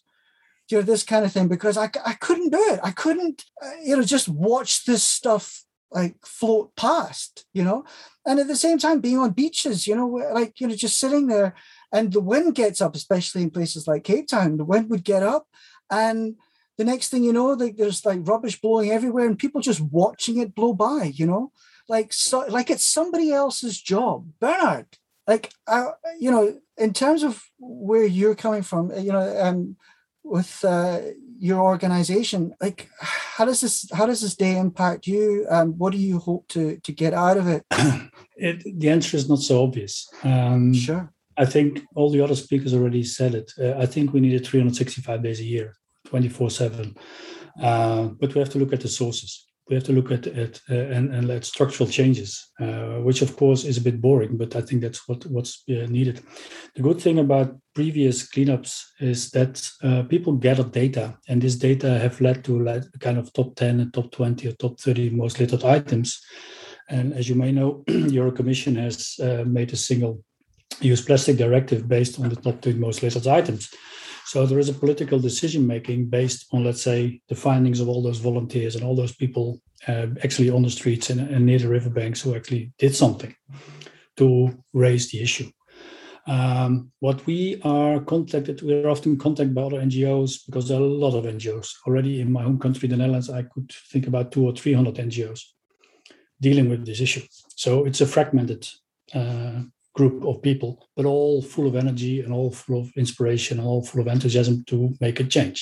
You 0.69 0.77
know, 0.77 0.83
this 0.83 1.03
kind 1.03 1.25
of 1.25 1.31
thing, 1.31 1.47
because 1.47 1.77
I, 1.77 1.89
I 2.05 2.13
couldn't 2.13 2.51
do 2.51 2.59
it. 2.73 2.79
I 2.83 2.91
couldn't, 2.91 3.45
uh, 3.61 3.71
you 3.83 3.95
know, 3.95 4.03
just 4.03 4.29
watch 4.29 4.85
this 4.85 5.03
stuff 5.03 5.63
like 5.91 6.15
float 6.23 6.75
past, 6.75 7.45
you 7.53 7.63
know, 7.63 7.83
and 8.25 8.39
at 8.39 8.47
the 8.47 8.55
same 8.55 8.77
time 8.77 8.99
being 8.99 9.17
on 9.17 9.31
beaches, 9.31 9.87
you 9.87 9.95
know, 9.95 10.07
like, 10.07 10.59
you 10.61 10.67
know, 10.67 10.75
just 10.75 10.99
sitting 10.99 11.25
there 11.25 11.55
and 11.91 12.13
the 12.13 12.19
wind 12.19 12.53
gets 12.53 12.81
up, 12.81 12.95
especially 12.95 13.41
in 13.41 13.49
places 13.49 13.87
like 13.87 14.03
Cape 14.03 14.27
Town, 14.27 14.57
the 14.57 14.65
wind 14.65 14.89
would 14.91 15.03
get 15.03 15.23
up 15.23 15.47
and 15.89 16.35
the 16.77 16.85
next 16.85 17.09
thing 17.09 17.23
you 17.23 17.33
know, 17.33 17.47
like 17.47 17.75
there's 17.75 18.05
like 18.05 18.19
rubbish 18.23 18.61
blowing 18.61 18.91
everywhere 18.91 19.25
and 19.25 19.37
people 19.37 19.59
just 19.59 19.81
watching 19.81 20.37
it 20.37 20.55
blow 20.55 20.73
by, 20.73 21.11
you 21.13 21.25
know, 21.25 21.51
like 21.89 22.13
so 22.13 22.45
like 22.47 22.69
it's 22.69 22.87
somebody 22.87 23.31
else's 23.31 23.81
job. 23.81 24.27
Bernard, 24.39 24.85
like 25.29 25.53
I, 25.67 25.91
you 26.19 26.31
know, 26.31 26.59
in 26.77 26.91
terms 26.91 27.21
of 27.21 27.43
where 27.59 28.05
you're 28.05 28.35
coming 28.35 28.63
from, 28.63 28.91
you 28.97 29.11
know, 29.11 29.27
um, 29.45 29.77
with 30.23 30.65
uh, 30.65 31.01
your 31.37 31.61
organization, 31.61 32.55
like 32.59 32.89
how 32.99 33.45
does 33.45 33.61
this 33.61 33.87
how 33.93 34.07
does 34.07 34.21
this 34.21 34.35
day 34.35 34.57
impact 34.57 35.05
you? 35.05 35.45
Um, 35.49 35.77
what 35.77 35.91
do 35.93 35.99
you 35.99 36.17
hope 36.17 36.47
to 36.49 36.79
to 36.79 36.91
get 36.91 37.13
out 37.13 37.37
of 37.37 37.47
it? 37.47 37.63
it 38.35 38.79
the 38.79 38.89
answer 38.89 39.15
is 39.17 39.29
not 39.29 39.39
so 39.39 39.63
obvious. 39.63 40.09
Um, 40.23 40.73
sure. 40.73 41.13
I 41.37 41.45
think 41.45 41.83
all 41.95 42.09
the 42.09 42.21
other 42.21 42.35
speakers 42.35 42.73
already 42.73 43.03
said 43.03 43.35
it. 43.35 43.51
Uh, 43.57 43.75
I 43.77 43.85
think 43.85 44.11
we 44.11 44.19
needed 44.19 44.45
365 44.45 45.23
days 45.23 45.39
a 45.39 45.45
year 45.45 45.75
24 46.07 46.49
7. 46.49 46.97
Uh, 47.61 48.07
but 48.19 48.33
we 48.33 48.39
have 48.39 48.49
to 48.49 48.57
look 48.57 48.73
at 48.73 48.81
the 48.81 48.87
sources. 48.87 49.48
We 49.69 49.75
have 49.75 49.83
to 49.85 49.93
look 49.93 50.11
at 50.11 50.25
it 50.25 50.61
uh, 50.69 50.73
and, 50.73 51.13
and 51.13 51.29
at 51.29 51.45
structural 51.45 51.87
changes, 51.87 52.51
uh, 52.59 53.01
which 53.01 53.21
of 53.21 53.37
course 53.37 53.63
is 53.63 53.77
a 53.77 53.81
bit 53.81 54.01
boring, 54.01 54.35
but 54.35 54.55
I 54.55 54.61
think 54.61 54.81
that's 54.81 55.07
what, 55.07 55.25
what's 55.27 55.63
uh, 55.69 55.85
needed. 55.87 56.21
The 56.75 56.81
good 56.81 56.99
thing 56.99 57.19
about 57.19 57.55
previous 57.75 58.27
cleanups 58.27 58.83
is 58.99 59.29
that 59.31 59.69
uh, 59.83 60.03
people 60.03 60.33
gather 60.33 60.63
data, 60.63 61.17
and 61.27 61.41
this 61.41 61.55
data 61.55 61.99
have 61.99 62.19
led 62.19 62.43
to 62.45 62.59
like 62.63 62.83
kind 62.99 63.17
of 63.17 63.31
top 63.31 63.55
10 63.55 63.79
and 63.79 63.93
top 63.93 64.11
20 64.11 64.47
or 64.47 64.51
top 64.53 64.79
30 64.79 65.11
most 65.11 65.39
littered 65.39 65.63
items. 65.63 66.19
And 66.89 67.13
as 67.13 67.29
you 67.29 67.35
may 67.35 67.51
know, 67.51 67.83
your 67.87 68.31
commission 68.31 68.75
has 68.75 69.19
uh, 69.21 69.43
made 69.45 69.71
a 69.71 69.77
single 69.77 70.23
use 70.81 71.01
plastic 71.01 71.37
directive 71.37 71.87
based 71.87 72.19
on 72.19 72.29
the 72.29 72.35
top 72.35 72.61
10 72.61 72.79
most 72.79 73.03
littered 73.03 73.27
items. 73.27 73.69
So 74.29 74.45
there 74.45 74.59
is 74.59 74.69
a 74.69 74.73
political 74.73 75.17
decision 75.17 75.65
making 75.65 76.05
based 76.05 76.45
on, 76.53 76.63
let's 76.63 76.83
say, 76.83 77.19
the 77.29 77.35
findings 77.35 77.79
of 77.79 77.89
all 77.89 78.03
those 78.03 78.19
volunteers 78.19 78.75
and 78.75 78.83
all 78.83 78.95
those 78.95 79.15
people 79.15 79.59
uh, 79.87 80.05
actually 80.23 80.51
on 80.51 80.61
the 80.61 80.69
streets 80.69 81.09
and, 81.09 81.19
and, 81.19 81.47
near 81.47 81.57
the 81.57 81.67
riverbanks 81.67 82.21
who 82.21 82.35
actually 82.35 82.71
did 82.77 82.95
something 82.95 83.35
to 84.17 84.51
raise 84.71 85.09
the 85.09 85.19
issue. 85.19 85.49
Um, 86.27 86.91
what 86.99 87.25
we 87.25 87.59
are 87.63 88.01
contacted, 88.01 88.61
we're 88.61 88.87
often 88.87 89.17
contacted 89.17 89.55
by 89.55 89.63
other 89.63 89.81
NGOs 89.81 90.45
because 90.45 90.67
there 90.67 90.79
are 90.79 90.83
a 90.83 90.99
lot 91.05 91.17
of 91.17 91.25
NGOs. 91.25 91.77
Already 91.87 92.21
in 92.21 92.31
my 92.31 92.43
home 92.43 92.59
country, 92.59 92.87
the 92.87 92.97
Netherlands, 92.97 93.31
I 93.31 93.41
could 93.41 93.71
think 93.91 94.05
about 94.05 94.31
two 94.31 94.45
or 94.45 94.53
300 94.53 94.93
NGOs 94.93 95.41
dealing 96.39 96.69
with 96.69 96.85
this 96.85 97.01
issue. 97.01 97.23
So 97.55 97.83
it's 97.85 98.01
a 98.01 98.05
fragmented 98.05 98.67
uh, 99.11 99.63
group 99.99 100.23
of 100.23 100.41
people, 100.41 100.71
but 100.95 101.05
all 101.05 101.41
full 101.41 101.67
of 101.67 101.75
energy 101.75 102.15
and 102.21 102.31
all 102.33 102.51
full 102.51 102.79
of 102.81 102.87
inspiration, 102.95 103.59
and 103.59 103.67
all 103.67 103.83
full 103.83 104.01
of 104.01 104.07
enthusiasm 104.07 104.63
to 104.67 104.93
make 105.01 105.19
a 105.19 105.25
change. 105.35 105.59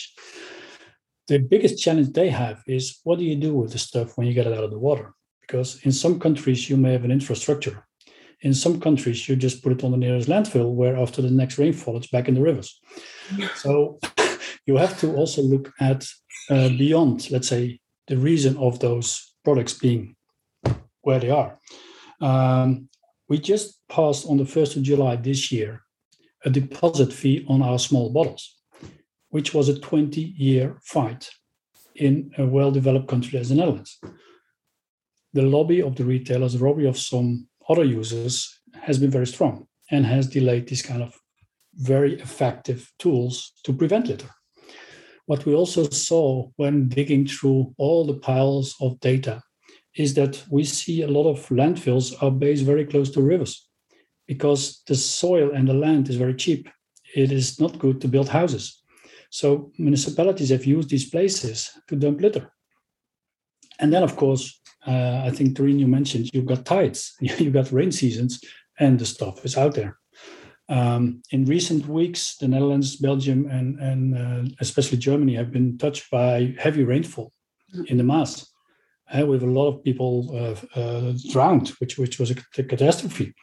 The 1.27 1.39
biggest 1.39 1.75
challenge 1.83 2.09
they 2.11 2.29
have 2.29 2.57
is 2.67 2.99
what 3.03 3.17
do 3.19 3.25
you 3.25 3.35
do 3.47 3.53
with 3.59 3.71
the 3.71 3.79
stuff 3.79 4.15
when 4.15 4.27
you 4.27 4.33
get 4.35 4.47
it 4.47 4.57
out 4.57 4.67
of 4.67 4.71
the 4.71 4.85
water? 4.89 5.07
Because 5.41 5.69
in 5.87 5.91
some 5.91 6.19
countries, 6.19 6.69
you 6.69 6.77
may 6.77 6.91
have 6.91 7.05
an 7.05 7.17
infrastructure. 7.19 7.75
In 8.41 8.53
some 8.53 8.79
countries, 8.79 9.27
you 9.27 9.35
just 9.35 9.63
put 9.63 9.73
it 9.75 9.83
on 9.83 9.91
the 9.91 10.03
nearest 10.05 10.29
landfill 10.29 10.71
where 10.79 10.95
after 10.95 11.21
the 11.23 11.31
next 11.31 11.57
rainfall, 11.57 11.97
it's 11.97 12.13
back 12.15 12.27
in 12.27 12.35
the 12.35 12.47
rivers. 12.49 12.69
So 13.63 13.99
you 14.67 14.77
have 14.77 14.99
to 15.01 15.07
also 15.19 15.41
look 15.41 15.73
at 15.79 16.05
uh, 16.49 16.69
beyond, 16.83 17.31
let's 17.31 17.49
say, 17.49 17.79
the 18.07 18.17
reason 18.17 18.55
of 18.57 18.79
those 18.79 19.07
products 19.43 19.73
being 19.73 20.15
where 21.01 21.19
they 21.19 21.31
are. 21.41 21.57
Um, 22.21 22.89
we 23.29 23.37
just 23.37 23.79
passed 23.89 24.25
on 24.27 24.37
the 24.37 24.43
1st 24.43 24.77
of 24.77 24.83
July 24.83 25.15
this 25.15 25.51
year 25.51 25.83
a 26.45 26.49
deposit 26.49 27.11
fee 27.11 27.45
on 27.49 27.61
our 27.61 27.79
small 27.79 28.09
bottles, 28.09 28.57
which 29.29 29.53
was 29.53 29.69
a 29.69 29.79
20 29.79 30.21
year 30.37 30.77
fight 30.83 31.29
in 31.95 32.31
a 32.37 32.45
well 32.45 32.71
developed 32.71 33.07
country 33.07 33.39
as 33.39 33.49
the 33.49 33.55
Netherlands. 33.55 33.99
The 35.33 35.41
lobby 35.41 35.81
of 35.81 35.95
the 35.95 36.05
retailers, 36.05 36.53
the 36.53 36.65
lobby 36.65 36.85
of 36.85 36.97
some 36.97 37.47
other 37.67 37.83
users 37.83 38.59
has 38.81 38.97
been 38.97 39.11
very 39.11 39.27
strong 39.27 39.67
and 39.91 40.05
has 40.05 40.27
delayed 40.27 40.67
these 40.67 40.81
kind 40.81 41.01
of 41.01 41.13
very 41.73 42.19
effective 42.19 42.91
tools 42.97 43.53
to 43.63 43.73
prevent 43.73 44.07
litter. 44.07 44.29
What 45.25 45.45
we 45.45 45.53
also 45.53 45.89
saw 45.89 46.47
when 46.55 46.87
digging 46.87 47.27
through 47.27 47.73
all 47.77 48.05
the 48.05 48.19
piles 48.19 48.75
of 48.79 48.99
data 48.99 49.43
is 49.97 50.13
that 50.13 50.43
we 50.49 50.63
see 50.63 51.01
a 51.01 51.07
lot 51.17 51.27
of 51.29 51.49
landfills 51.49 52.13
are 52.21 52.31
based 52.31 52.65
very 52.65 52.85
close 52.85 53.09
to 53.11 53.21
rivers 53.21 53.67
because 54.27 54.83
the 54.87 54.95
soil 54.95 55.51
and 55.55 55.67
the 55.67 55.73
land 55.73 56.09
is 56.09 56.15
very 56.15 56.35
cheap. 56.35 56.69
It 57.15 57.31
is 57.31 57.59
not 57.59 57.79
good 57.79 57.99
to 58.01 58.07
build 58.07 58.29
houses. 58.29 58.83
So 59.29 59.71
municipalities 59.77 60.49
have 60.49 60.65
used 60.65 60.89
these 60.89 61.09
places 61.09 61.71
to 61.87 61.95
dump 61.95 62.21
litter. 62.21 62.51
And 63.79 63.91
then, 63.91 64.03
of 64.03 64.15
course, 64.15 64.61
Uh, 64.87 65.27
I 65.27 65.31
think 65.35 65.53
Doreen, 65.53 65.79
you 65.79 65.87
mentioned 65.87 66.29
you've 66.33 66.51
got 66.53 66.65
tides, 66.65 67.13
you've 67.19 67.57
got 67.59 67.71
rain 67.71 67.91
seasons, 67.91 68.39
and 68.79 68.97
the 68.97 69.05
stuff 69.05 69.43
is 69.43 69.57
out 69.57 69.73
there. 69.73 69.97
Um, 70.69 71.21
in 71.31 71.45
recent 71.45 71.87
weeks, 71.87 72.37
the 72.37 72.47
Netherlands, 72.47 72.95
Belgium, 72.95 73.49
and, 73.49 73.79
and 73.79 74.01
uh, 74.17 74.43
especially 74.59 74.97
Germany 74.97 75.35
have 75.35 75.51
been 75.51 75.77
touched 75.77 76.09
by 76.09 76.55
heavy 76.57 76.83
rainfall 76.83 77.31
in 77.87 77.97
the 77.97 78.03
Maas. 78.03 78.47
With 79.13 79.43
a 79.43 79.47
lot 79.47 79.67
of 79.67 79.83
people 79.83 80.29
uh, 80.35 80.79
uh, 80.79 81.13
drowned, 81.31 81.69
which 81.79 81.97
which 81.97 82.19
was 82.19 82.31
a, 82.31 82.35
a, 82.57 82.63
catastrophe. 82.63 83.33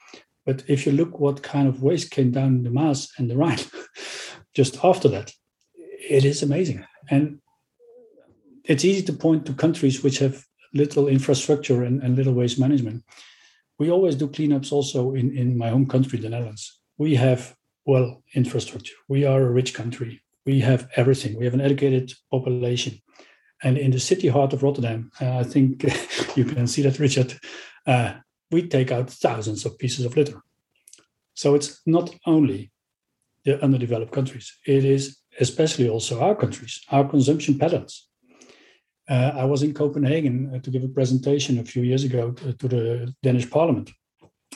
But 0.45 0.63
if 0.69 0.85
you 0.85 0.93
look 0.93 1.19
what 1.19 1.43
kind 1.43 1.67
of 1.67 1.83
waste 1.83 2.11
came 2.11 2.31
down 2.31 2.65
the 2.65 2.71
Maas 2.71 3.11
and 3.17 3.31
the 3.31 3.37
Rhine 3.37 3.61
just 4.55 4.85
after 4.85 5.09
that, 5.09 5.33
it 5.75 6.25
is 6.25 6.43
amazing. 6.43 6.85
And 7.11 7.39
it's 8.65 8.85
easy 8.85 9.03
to 9.07 9.13
point 9.15 9.47
to 9.47 9.55
countries 9.55 10.03
which 10.03 10.19
have 10.19 10.45
little 10.75 11.09
infrastructure 11.09 11.83
and, 11.83 12.03
and 12.03 12.15
little 12.15 12.35
waste 12.35 12.59
management. 12.59 13.05
We 13.79 13.91
always 13.91 14.17
do 14.17 14.29
cleanups 14.29 14.71
also 14.71 15.15
in, 15.15 15.35
in 15.37 15.57
my 15.57 15.71
home 15.71 15.87
country, 15.87 16.19
the 16.19 16.29
Netherlands 16.29 16.79
we 16.99 17.15
have 17.17 17.55
well 17.87 18.23
infrastructure. 18.35 18.95
We 19.09 19.25
are 19.25 19.43
a 19.43 19.51
rich 19.51 19.75
country. 19.75 20.23
We 20.47 20.61
have 20.61 20.89
everything. 20.97 21.37
We 21.39 21.45
have 21.45 21.55
an 21.55 21.61
educated 21.61 22.13
population. 22.31 23.01
And 23.65 23.79
in 23.79 23.91
the 23.91 24.01
city 24.01 24.29
heart 24.29 24.53
of 24.53 24.63
Rotterdam, 24.63 25.11
uh, 25.21 25.39
I 25.39 25.43
think 25.43 25.83
you 26.37 26.45
can 26.45 26.67
see 26.67 26.83
that, 26.83 26.99
Richard, 26.99 27.35
uh, 27.87 28.15
we 28.51 28.69
take 28.69 28.93
out 28.93 29.11
thousands 29.11 29.65
of 29.65 29.79
pieces 29.79 30.05
of 30.05 30.17
litter. 30.17 30.41
So 31.35 31.55
it's 31.55 31.81
not 31.87 32.15
only 32.27 32.71
the 33.45 33.63
underdeveloped 33.63 34.13
countries, 34.13 34.57
it 34.67 34.85
is 34.85 35.19
especially 35.41 35.89
also 35.89 36.21
our 36.21 36.37
countries, 36.37 36.81
our 36.91 37.09
consumption 37.09 37.59
patterns. 37.59 38.09
Uh, 39.09 39.33
I 39.35 39.45
was 39.45 39.63
in 39.63 39.75
Copenhagen 39.75 40.55
uh, 40.55 40.59
to 40.61 40.71
give 40.71 40.85
a 40.85 40.89
presentation 40.89 41.59
a 41.59 41.65
few 41.65 41.83
years 41.83 42.05
ago 42.05 42.31
to, 42.33 42.53
to 42.53 42.69
the 42.69 43.15
Danish 43.23 43.51
Parliament 43.51 43.91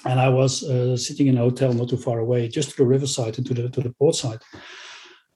and 0.04 0.20
I 0.20 0.28
was 0.28 0.64
uh, 0.64 0.96
sitting 0.96 1.26
in 1.26 1.38
a 1.38 1.42
hotel 1.42 1.72
not 1.72 1.88
too 1.88 1.96
far 1.96 2.18
away, 2.18 2.48
just 2.48 2.70
to 2.70 2.76
the 2.78 2.86
riverside 2.86 3.38
and 3.38 3.46
to 3.46 3.54
the 3.54 3.68
to 3.68 3.80
the 3.80 3.94
port 3.98 4.14
side. 4.14 4.40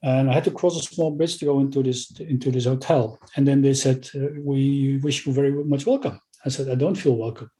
And 0.02 0.28
I 0.28 0.34
had 0.34 0.44
to 0.44 0.50
cross 0.50 0.76
a 0.76 0.82
small 0.82 1.12
bridge 1.12 1.38
to 1.38 1.44
go 1.44 1.60
into 1.60 1.82
this 1.82 2.10
into 2.18 2.50
this 2.50 2.64
hotel. 2.64 3.20
And 3.36 3.46
then 3.46 3.62
they 3.62 3.74
said, 3.74 4.08
uh, 4.14 4.40
"We 4.40 4.98
wish 5.02 5.26
you 5.26 5.32
very 5.32 5.52
much 5.64 5.86
welcome." 5.86 6.20
I 6.44 6.48
said, 6.48 6.68
"I 6.68 6.74
don't 6.74 6.96
feel 6.96 7.16
welcome. 7.16 7.50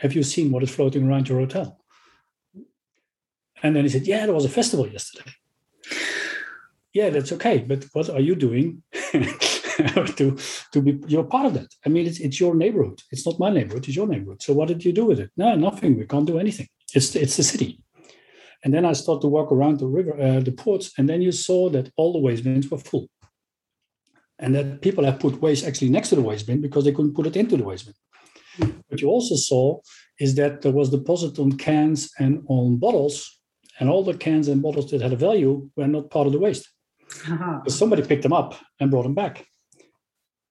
Have 0.00 0.14
you 0.14 0.22
seen 0.22 0.50
what 0.50 0.62
is 0.62 0.70
floating 0.70 1.06
around 1.06 1.28
your 1.28 1.40
hotel?" 1.40 1.78
And 3.62 3.76
then 3.76 3.84
he 3.84 3.90
said, 3.90 4.06
"Yeah, 4.06 4.24
there 4.24 4.34
was 4.34 4.46
a 4.46 4.56
festival 4.60 4.88
yesterday." 4.88 5.30
yeah, 6.94 7.10
that's 7.10 7.32
okay, 7.32 7.58
but 7.58 7.84
what 7.92 8.08
are 8.08 8.20
you 8.20 8.36
doing 8.36 8.82
to 8.92 10.38
to 10.72 10.80
be 10.80 11.00
you're 11.08 11.24
part 11.24 11.46
of 11.46 11.54
that. 11.54 11.74
I 11.84 11.88
mean, 11.88 12.06
it's 12.06 12.20
it's 12.20 12.40
your 12.40 12.54
neighborhood. 12.54 13.02
It's 13.10 13.26
not 13.26 13.40
my 13.40 13.50
neighborhood. 13.50 13.86
It's 13.86 13.96
your 13.96 14.06
neighborhood. 14.06 14.42
So 14.42 14.54
what 14.54 14.68
did 14.68 14.84
you 14.84 14.92
do 14.92 15.04
with 15.04 15.18
it? 15.18 15.30
No, 15.36 15.54
nothing. 15.56 15.98
We 15.98 16.06
can't 16.06 16.26
do 16.26 16.38
anything. 16.38 16.68
It's 16.94 17.14
it's 17.16 17.36
the 17.36 17.42
city. 17.42 17.80
And 18.64 18.72
then 18.72 18.84
I 18.84 18.94
started 18.94 19.20
to 19.22 19.28
walk 19.28 19.52
around 19.52 19.78
the 19.78 19.86
river, 19.86 20.20
uh, 20.20 20.40
the 20.40 20.52
ports, 20.52 20.92
and 20.98 21.08
then 21.08 21.22
you 21.22 21.32
saw 21.32 21.68
that 21.70 21.92
all 21.96 22.12
the 22.12 22.18
waste 22.18 22.44
bins 22.44 22.70
were 22.70 22.78
full, 22.78 23.08
and 24.38 24.54
that 24.54 24.80
people 24.80 25.04
have 25.04 25.20
put 25.20 25.40
waste 25.40 25.66
actually 25.66 25.90
next 25.90 26.08
to 26.08 26.16
the 26.16 26.22
waste 26.22 26.46
bin 26.46 26.60
because 26.60 26.84
they 26.84 26.92
couldn't 26.92 27.14
put 27.14 27.26
it 27.26 27.36
into 27.36 27.56
the 27.56 27.64
waste 27.64 27.86
bin. 27.86 28.82
What 28.88 29.00
you 29.00 29.08
also 29.08 29.36
saw 29.36 29.80
is 30.18 30.34
that 30.36 30.62
there 30.62 30.72
was 30.72 30.90
deposit 30.90 31.38
on 31.38 31.58
cans 31.58 32.10
and 32.18 32.42
on 32.48 32.78
bottles, 32.78 33.40
and 33.78 33.88
all 33.90 34.02
the 34.02 34.14
cans 34.14 34.48
and 34.48 34.62
bottles 34.62 34.90
that 34.90 35.02
had 35.02 35.12
a 35.12 35.16
value 35.16 35.68
were 35.76 35.88
not 35.88 36.10
part 36.10 36.26
of 36.26 36.32
the 36.32 36.38
waste. 36.38 36.68
Uh-huh. 37.30 37.60
Somebody 37.68 38.02
picked 38.02 38.22
them 38.22 38.32
up 38.32 38.54
and 38.80 38.90
brought 38.90 39.02
them 39.02 39.14
back 39.14 39.46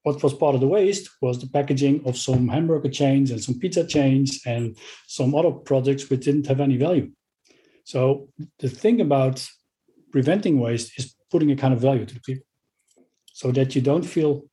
what 0.04 0.22
was 0.22 0.34
part 0.34 0.54
of 0.54 0.62
the 0.62 0.68
waste 0.68 1.10
was 1.22 1.40
the 1.40 1.48
packaging 1.48 2.06
of 2.06 2.18
some 2.18 2.48
hamburger 2.48 2.90
chains 2.90 3.32
and 3.32 3.42
some 3.42 3.58
pizza 3.58 3.88
chains 3.88 4.42
and 4.46 4.78
some 5.08 5.34
other 5.34 5.52
products 5.52 6.10
which 6.10 6.26
didn't 6.26 6.48
have 6.48 6.60
any 6.60 6.78
value. 6.78 7.10
So 7.84 8.30
the 8.60 8.70
thing 8.70 9.02
about 9.02 9.46
preventing 10.12 10.60
waste 10.60 10.98
is 10.98 11.16
putting 11.32 11.52
a 11.52 11.56
kind 11.56 11.74
of 11.74 11.82
value 11.82 12.06
to 12.06 12.14
the 12.14 12.22
people 12.22 12.46
so 13.26 13.52
that 13.52 13.76
you 13.76 13.82
don't 13.82 14.04
feel 14.04 14.44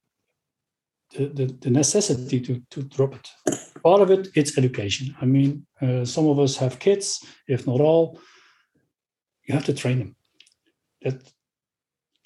the, 1.16 1.26
the, 1.26 1.46
the 1.60 1.70
necessity 1.70 2.40
to, 2.40 2.62
to 2.70 2.82
drop 2.82 3.14
it. 3.14 3.28
Part 3.82 4.00
of 4.02 4.10
it, 4.10 4.28
it's 4.34 4.56
education. 4.56 5.14
I 5.20 5.26
mean, 5.26 5.66
uh, 5.80 6.04
some 6.04 6.26
of 6.28 6.38
us 6.38 6.56
have 6.56 6.78
kids, 6.78 7.24
if 7.46 7.66
not 7.66 7.80
all. 7.80 8.18
You 9.46 9.54
have 9.54 9.64
to 9.66 9.74
train 9.74 9.98
them 9.98 10.16
that 11.02 11.20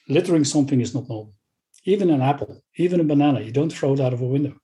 littering 0.08 0.44
something 0.44 0.80
is 0.80 0.94
not 0.94 1.08
normal 1.08 1.34
even 1.84 2.10
an 2.10 2.22
apple, 2.22 2.62
even 2.76 3.00
a 3.00 3.04
banana, 3.04 3.40
you 3.40 3.52
don't 3.52 3.72
throw 3.72 3.94
it 3.94 4.00
out 4.00 4.12
of 4.12 4.22
a 4.22 4.26
window. 4.26 4.54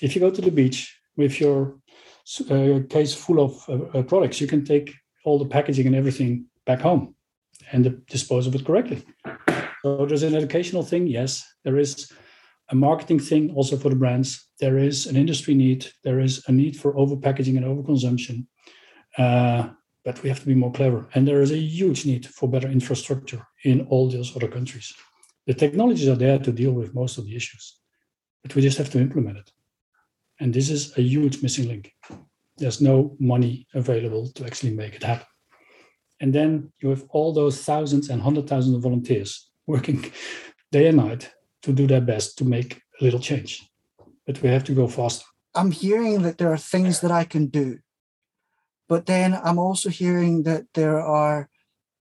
if 0.00 0.14
you 0.14 0.20
go 0.20 0.30
to 0.30 0.40
the 0.40 0.50
beach 0.50 0.98
with 1.16 1.40
your 1.40 1.78
uh, 2.50 2.80
case 2.88 3.14
full 3.14 3.40
of 3.40 3.68
uh, 3.68 3.98
uh, 3.98 4.02
products, 4.02 4.40
you 4.40 4.46
can 4.46 4.64
take 4.64 4.92
all 5.26 5.38
the 5.38 5.44
packaging 5.56 5.86
and 5.86 5.96
everything 5.96 6.46
back 6.64 6.80
home 6.80 7.14
and 7.72 8.06
dispose 8.06 8.46
of 8.46 8.54
it 8.54 8.64
correctly. 8.64 9.02
So 9.82 10.06
there's 10.06 10.22
an 10.22 10.34
educational 10.34 10.82
thing, 10.82 11.06
yes. 11.06 11.44
There 11.64 11.78
is 11.78 12.12
a 12.70 12.74
marketing 12.74 13.20
thing 13.20 13.52
also 13.54 13.76
for 13.76 13.90
the 13.90 13.96
brands. 13.96 14.48
There 14.60 14.78
is 14.78 15.06
an 15.06 15.16
industry 15.16 15.54
need. 15.54 15.86
There 16.02 16.20
is 16.20 16.42
a 16.48 16.52
need 16.52 16.76
for 16.76 16.96
over 16.96 17.16
packaging 17.16 17.56
and 17.56 17.66
over 17.66 17.82
consumption. 17.82 18.48
Uh, 19.18 19.68
but 20.04 20.22
we 20.22 20.28
have 20.28 20.40
to 20.40 20.46
be 20.46 20.54
more 20.54 20.72
clever. 20.72 21.08
And 21.14 21.26
there 21.26 21.42
is 21.42 21.50
a 21.50 21.58
huge 21.58 22.06
need 22.06 22.26
for 22.26 22.48
better 22.48 22.68
infrastructure 22.68 23.44
in 23.64 23.86
all 23.90 24.08
those 24.08 24.36
other 24.36 24.48
countries. 24.48 24.94
The 25.46 25.54
technologies 25.54 26.08
are 26.08 26.16
there 26.16 26.38
to 26.38 26.52
deal 26.52 26.72
with 26.72 26.94
most 26.94 27.18
of 27.18 27.24
the 27.24 27.34
issues, 27.34 27.78
but 28.42 28.54
we 28.54 28.62
just 28.62 28.78
have 28.78 28.90
to 28.90 29.00
implement 29.00 29.38
it. 29.38 29.50
And 30.38 30.54
this 30.54 30.70
is 30.70 30.96
a 30.98 31.02
huge 31.02 31.42
missing 31.42 31.68
link. 31.68 31.92
There's 32.58 32.80
no 32.80 33.16
money 33.18 33.66
available 33.74 34.28
to 34.34 34.44
actually 34.44 34.74
make 34.74 34.94
it 34.94 35.02
happen. 35.02 35.26
And 36.20 36.34
then 36.34 36.72
you 36.80 36.88
have 36.90 37.04
all 37.10 37.32
those 37.32 37.62
thousands 37.62 38.08
and 38.08 38.22
hundred 38.22 38.48
thousands 38.48 38.76
of 38.76 38.82
volunteers 38.82 39.50
working 39.66 40.10
day 40.72 40.88
and 40.88 40.96
night 40.96 41.32
to 41.62 41.72
do 41.72 41.86
their 41.86 42.00
best 42.00 42.38
to 42.38 42.44
make 42.44 42.80
a 43.00 43.04
little 43.04 43.20
change. 43.20 43.68
But 44.26 44.42
we 44.42 44.48
have 44.48 44.64
to 44.64 44.74
go 44.74 44.88
faster. 44.88 45.24
I'm 45.54 45.70
hearing 45.70 46.22
that 46.22 46.38
there 46.38 46.52
are 46.52 46.58
things 46.58 47.00
that 47.00 47.10
I 47.10 47.24
can 47.24 47.46
do. 47.46 47.78
But 48.88 49.06
then 49.06 49.38
I'm 49.42 49.58
also 49.58 49.90
hearing 49.90 50.44
that 50.44 50.64
there 50.74 51.00
are 51.00 51.48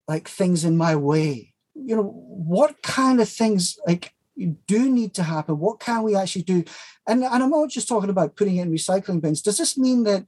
like 0.08 0.28
things 0.28 0.66
in 0.66 0.78
my 0.78 0.96
way 0.96 1.50
you 1.86 1.96
know, 1.96 2.04
what 2.04 2.82
kind 2.82 3.22
of 3.22 3.30
things 3.30 3.78
like 3.88 4.14
do 4.46 4.90
need 4.90 5.14
to 5.16 5.24
happen? 5.24 5.60
What 5.60 5.80
can 5.80 6.04
we 6.04 6.16
actually 6.16 6.44
do? 6.44 6.64
And, 7.08 7.24
and 7.24 7.44
I'm 7.44 7.50
not 7.50 7.70
just 7.70 7.88
talking 7.88 8.10
about 8.10 8.36
putting 8.36 8.58
it 8.58 8.64
in 8.64 8.72
recycling 8.72 9.22
bins. 9.22 9.42
Does 9.42 9.58
this 9.58 9.78
mean 9.78 10.04
that 10.04 10.26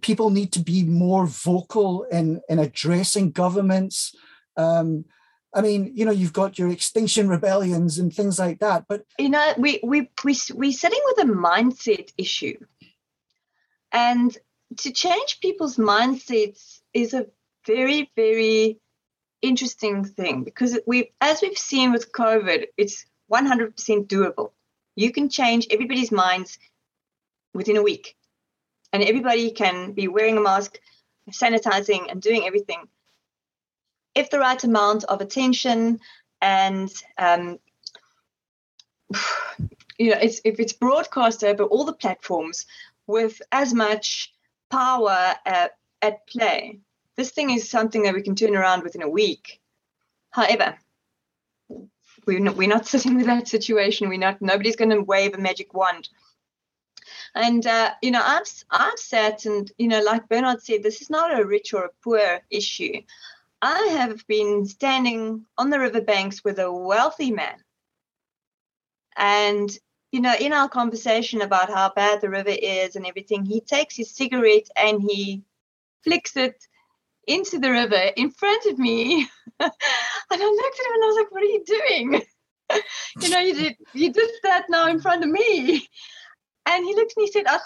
people 0.00 0.30
need 0.30 0.52
to 0.52 0.60
be 0.60 0.84
more 0.84 1.26
vocal 1.26 2.04
in, 2.04 2.40
in 2.48 2.58
addressing 2.58 3.32
governments? 3.32 4.14
Um, 4.56 5.04
I 5.54 5.62
mean, 5.62 5.92
you 5.94 6.04
know, 6.04 6.12
you've 6.12 6.32
got 6.32 6.58
your 6.58 6.70
extinction 6.70 7.28
rebellions 7.28 7.98
and 7.98 8.14
things 8.14 8.38
like 8.38 8.60
that. 8.60 8.84
But 8.88 9.04
you 9.18 9.28
know, 9.28 9.54
we 9.58 9.80
we 9.82 10.02
we 10.24 10.36
we're 10.54 10.72
sitting 10.72 11.00
with 11.06 11.24
a 11.24 11.32
mindset 11.32 12.12
issue, 12.16 12.56
and 13.90 14.36
to 14.78 14.92
change 14.92 15.40
people's 15.40 15.76
mindsets 15.76 16.78
is 16.94 17.14
a 17.14 17.26
very 17.66 18.12
very 18.14 18.78
interesting 19.42 20.04
thing 20.04 20.44
because 20.44 20.78
we, 20.86 21.12
as 21.20 21.42
we've 21.42 21.58
seen 21.58 21.92
with 21.92 22.12
COVID, 22.12 22.66
it's 22.76 23.06
100% 23.30 24.06
doable. 24.06 24.52
You 24.96 25.12
can 25.12 25.28
change 25.28 25.66
everybody's 25.70 26.12
minds 26.12 26.58
within 27.54 27.76
a 27.76 27.82
week, 27.82 28.16
and 28.92 29.02
everybody 29.02 29.50
can 29.50 29.92
be 29.92 30.08
wearing 30.08 30.36
a 30.36 30.40
mask, 30.40 30.78
sanitizing, 31.30 32.10
and 32.10 32.20
doing 32.20 32.46
everything 32.46 32.88
if 34.14 34.30
the 34.30 34.38
right 34.38 34.62
amount 34.64 35.04
of 35.04 35.20
attention 35.20 36.00
and 36.40 36.90
um, 37.18 37.58
you 39.98 40.10
know, 40.10 40.18
it's, 40.20 40.40
if 40.44 40.58
it's 40.58 40.72
broadcast 40.72 41.44
over 41.44 41.64
all 41.64 41.84
the 41.84 41.92
platforms 41.92 42.66
with 43.06 43.40
as 43.52 43.74
much 43.74 44.32
power 44.70 45.34
uh, 45.46 45.68
at 46.02 46.26
play, 46.26 46.78
this 47.16 47.30
thing 47.30 47.50
is 47.50 47.68
something 47.68 48.02
that 48.02 48.14
we 48.14 48.22
can 48.22 48.34
turn 48.34 48.56
around 48.56 48.82
within 48.82 49.02
a 49.02 49.08
week. 49.08 49.60
However, 50.30 50.78
we're 52.30 52.40
not, 52.40 52.56
we're 52.56 52.68
not 52.68 52.86
sitting 52.94 53.16
with 53.16 53.26
that 53.26 53.48
situation. 53.48 54.08
We're 54.08 54.18
not. 54.18 54.40
Nobody's 54.40 54.76
going 54.76 54.90
to 54.90 55.02
wave 55.02 55.34
a 55.34 55.38
magic 55.38 55.74
wand. 55.74 56.08
And 57.34 57.66
uh, 57.66 57.92
you 58.02 58.10
know, 58.10 58.22
I've 58.24 58.46
I've 58.70 58.98
sat 58.98 59.44
and 59.44 59.70
you 59.78 59.88
know, 59.88 60.02
like 60.02 60.28
Bernard 60.28 60.62
said, 60.62 60.82
this 60.82 61.00
is 61.00 61.10
not 61.10 61.38
a 61.38 61.44
rich 61.44 61.74
or 61.74 61.84
a 61.84 61.90
poor 62.02 62.40
issue. 62.50 63.02
I 63.62 63.78
have 63.98 64.26
been 64.26 64.64
standing 64.66 65.44
on 65.58 65.70
the 65.70 65.78
riverbanks 65.78 66.42
with 66.42 66.58
a 66.58 66.72
wealthy 66.72 67.30
man, 67.30 67.62
and 69.16 69.70
you 70.12 70.20
know, 70.20 70.34
in 70.40 70.52
our 70.52 70.68
conversation 70.68 71.40
about 71.42 71.68
how 71.70 71.92
bad 71.94 72.20
the 72.20 72.30
river 72.30 72.50
is 72.50 72.96
and 72.96 73.06
everything, 73.06 73.44
he 73.44 73.60
takes 73.60 73.96
his 73.96 74.14
cigarette 74.14 74.68
and 74.76 75.00
he 75.02 75.42
flicks 76.02 76.36
it 76.36 76.66
into 77.26 77.58
the 77.58 77.70
river 77.70 78.10
in 78.16 78.30
front 78.30 78.66
of 78.66 78.78
me. 78.78 79.28
and 79.60 79.70
I 80.30 80.36
looked 80.36 80.80
at 80.80 80.86
him 80.86 80.94
and 80.94 81.04
I 81.04 81.06
was 81.06 81.16
like, 81.16 81.32
what 81.32 81.42
are 81.42 81.46
you 81.46 81.64
doing? 81.64 82.22
you 83.20 83.28
know, 83.28 83.38
you 83.40 83.54
did 83.54 83.76
you 83.94 84.12
did 84.12 84.30
that 84.44 84.66
now 84.68 84.88
in 84.88 85.00
front 85.00 85.24
of 85.24 85.30
me. 85.30 85.88
And 86.66 86.84
he 86.84 86.94
looked 86.94 87.14
and 87.16 87.26
he 87.26 87.32
said, 87.32 87.44
oh, 87.48 87.60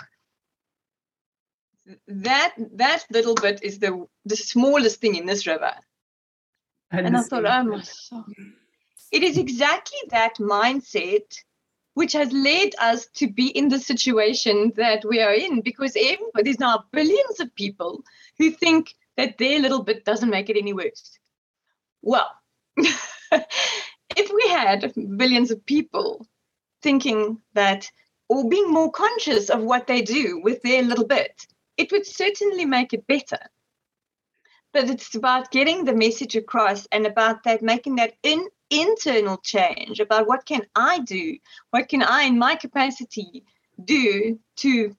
that 2.08 2.54
that 2.76 3.04
little 3.10 3.34
bit 3.34 3.62
is 3.62 3.78
the 3.78 4.06
the 4.24 4.36
smallest 4.36 5.00
thing 5.00 5.16
in 5.16 5.26
this 5.26 5.46
river. 5.46 5.72
And, 6.90 7.06
and 7.06 7.16
I 7.16 7.22
thought, 7.22 7.44
oh 7.44 7.64
my 7.64 7.82
soul. 7.82 8.24
It 9.12 9.22
is 9.22 9.38
exactly 9.38 9.98
that 10.10 10.36
mindset 10.38 11.42
which 11.94 12.12
has 12.12 12.32
led 12.32 12.70
us 12.80 13.06
to 13.14 13.28
be 13.28 13.48
in 13.48 13.68
the 13.68 13.78
situation 13.78 14.72
that 14.76 15.04
we 15.04 15.20
are 15.20 15.32
in 15.32 15.60
because 15.60 15.92
there's 15.94 16.58
now 16.58 16.84
billions 16.92 17.38
of 17.38 17.54
people 17.54 18.02
who 18.38 18.50
think 18.50 18.94
that 19.16 19.38
their 19.38 19.60
little 19.60 19.82
bit 19.82 20.04
doesn't 20.04 20.30
make 20.30 20.50
it 20.50 20.56
any 20.56 20.72
worse. 20.72 21.18
Well, 22.02 22.30
if 22.76 24.32
we 24.32 24.48
had 24.48 24.92
billions 25.16 25.50
of 25.50 25.64
people 25.64 26.26
thinking 26.82 27.40
that 27.54 27.90
or 28.28 28.48
being 28.48 28.70
more 28.70 28.90
conscious 28.90 29.50
of 29.50 29.62
what 29.62 29.86
they 29.86 30.02
do 30.02 30.40
with 30.42 30.62
their 30.62 30.82
little 30.82 31.06
bit, 31.06 31.46
it 31.76 31.92
would 31.92 32.06
certainly 32.06 32.64
make 32.64 32.92
it 32.92 33.06
better. 33.06 33.38
But 34.72 34.90
it's 34.90 35.14
about 35.14 35.50
getting 35.50 35.84
the 35.84 35.94
message 35.94 36.34
across 36.36 36.86
and 36.86 37.06
about 37.06 37.44
that 37.44 37.62
making 37.62 37.96
that 37.96 38.14
in 38.22 38.48
internal 38.70 39.36
change 39.38 40.00
about 40.00 40.26
what 40.26 40.46
can 40.46 40.62
I 40.74 40.98
do? 41.00 41.38
What 41.70 41.88
can 41.88 42.02
I 42.02 42.22
in 42.22 42.38
my 42.38 42.56
capacity 42.56 43.44
do 43.82 44.38
to 44.56 44.96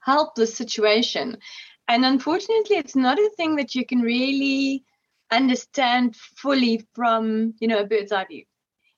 help 0.00 0.34
the 0.34 0.46
situation? 0.46 1.38
And 1.88 2.04
unfortunately, 2.04 2.76
it's 2.76 2.96
not 2.96 3.18
a 3.18 3.30
thing 3.36 3.56
that 3.56 3.74
you 3.74 3.86
can 3.86 4.00
really 4.00 4.84
understand 5.30 6.16
fully 6.16 6.86
from, 6.94 7.54
you 7.60 7.68
know, 7.68 7.80
a 7.80 7.86
bird's 7.86 8.12
eye 8.12 8.24
view. 8.24 8.44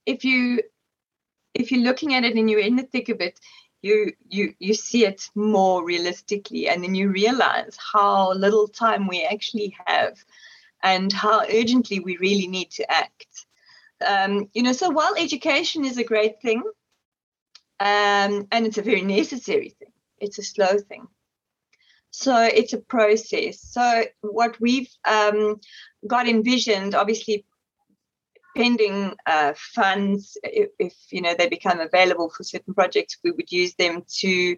If 0.06 0.24
you 0.24 0.62
if 1.54 1.72
you're 1.72 1.82
looking 1.82 2.14
at 2.14 2.24
it 2.24 2.36
and 2.36 2.48
you're 2.48 2.60
in 2.60 2.76
the 2.76 2.84
thick 2.84 3.08
of 3.08 3.20
it, 3.20 3.38
you 3.82 4.12
you 4.28 4.54
you 4.58 4.74
see 4.74 5.04
it 5.04 5.28
more 5.34 5.84
realistically 5.84 6.68
and 6.68 6.82
then 6.82 6.94
you 6.94 7.10
realize 7.10 7.76
how 7.92 8.32
little 8.32 8.68
time 8.68 9.06
we 9.06 9.24
actually 9.24 9.76
have 9.86 10.16
and 10.82 11.12
how 11.12 11.42
urgently 11.42 12.00
we 12.00 12.16
really 12.16 12.46
need 12.46 12.70
to 12.70 12.90
act 12.90 13.46
um, 14.06 14.48
you 14.52 14.62
know 14.62 14.72
so 14.72 14.90
while 14.90 15.14
education 15.16 15.84
is 15.84 15.98
a 15.98 16.04
great 16.04 16.40
thing 16.40 16.62
um, 17.80 18.46
and 18.50 18.66
it's 18.66 18.78
a 18.78 18.82
very 18.82 19.02
necessary 19.02 19.70
thing 19.78 19.92
it's 20.18 20.38
a 20.38 20.42
slow 20.42 20.78
thing 20.78 21.06
so 22.10 22.42
it's 22.42 22.72
a 22.72 22.78
process. 22.78 23.60
So 23.60 24.04
what 24.20 24.60
we've 24.60 24.90
um, 25.06 25.60
got 26.06 26.28
envisioned 26.28 26.94
obviously 26.94 27.44
pending 28.56 29.14
uh, 29.26 29.54
funds, 29.56 30.36
if, 30.42 30.70
if, 30.78 30.94
you 31.10 31.22
know 31.22 31.34
they 31.38 31.48
become 31.48 31.80
available 31.80 32.30
for 32.30 32.42
certain 32.42 32.74
projects, 32.74 33.18
we 33.22 33.30
would 33.30 33.52
use 33.52 33.74
them 33.74 34.02
to 34.20 34.56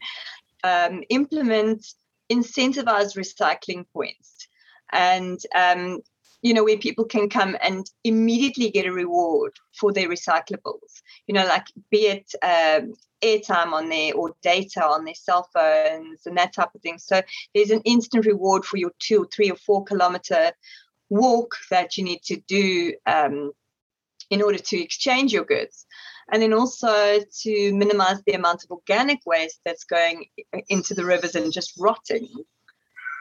um, 0.65 1.03
implement 1.09 1.87
incentivized 2.33 3.17
recycling 3.17 3.85
points, 3.93 4.49
and 4.93 5.39
um, 5.55 6.01
you 6.43 6.55
know 6.55 6.65
where 6.65 6.79
people 6.79 7.05
can 7.05 7.29
come 7.29 7.57
and 7.63 7.91
immediately 8.05 8.71
get 8.71 8.87
a 8.87 8.93
reward 8.93 9.53
for 9.79 9.93
their 9.93 10.09
recyclables. 10.09 11.03
You 11.27 11.35
know, 11.35 11.47
like 11.47 11.67
be 11.91 12.07
it 12.07 12.33
um, 12.43 12.95
airtime 13.23 13.73
on 13.73 13.89
there 13.89 14.15
or 14.15 14.35
data 14.43 14.85
on 14.85 15.05
their 15.05 15.15
cell 15.15 15.49
phones 15.53 16.27
and 16.27 16.37
that 16.37 16.55
type 16.55 16.75
of 16.75 16.81
thing. 16.81 16.99
So 16.99 17.21
there's 17.55 17.71
an 17.71 17.83
instant 17.85 18.27
reward 18.27 18.65
for 18.65 18.77
your 18.77 18.93
two, 18.99 19.29
three, 19.33 19.51
or 19.51 19.57
four 19.57 19.85
kilometer 19.85 20.53
walk 21.11 21.57
that 21.71 21.97
you 21.97 22.05
need 22.05 22.23
to 22.23 22.41
do 22.47 22.95
um, 23.07 23.53
in 24.31 24.43
order 24.43 24.59
to 24.59 24.81
exchange 24.81 25.33
your 25.33 25.45
goods. 25.45 25.87
And 26.33 26.41
then 26.41 26.53
also 26.53 27.19
to 27.43 27.75
minimize 27.75 28.23
the 28.25 28.35
amount 28.35 28.63
of 28.63 28.71
organic 28.71 29.19
waste 29.27 29.61
that's 29.65 29.85
going 29.85 30.27
into 30.69 30.95
the 30.95 31.05
rivers 31.05 31.35
and 31.35 31.53
just 31.53 31.73
rotting. 31.79 32.29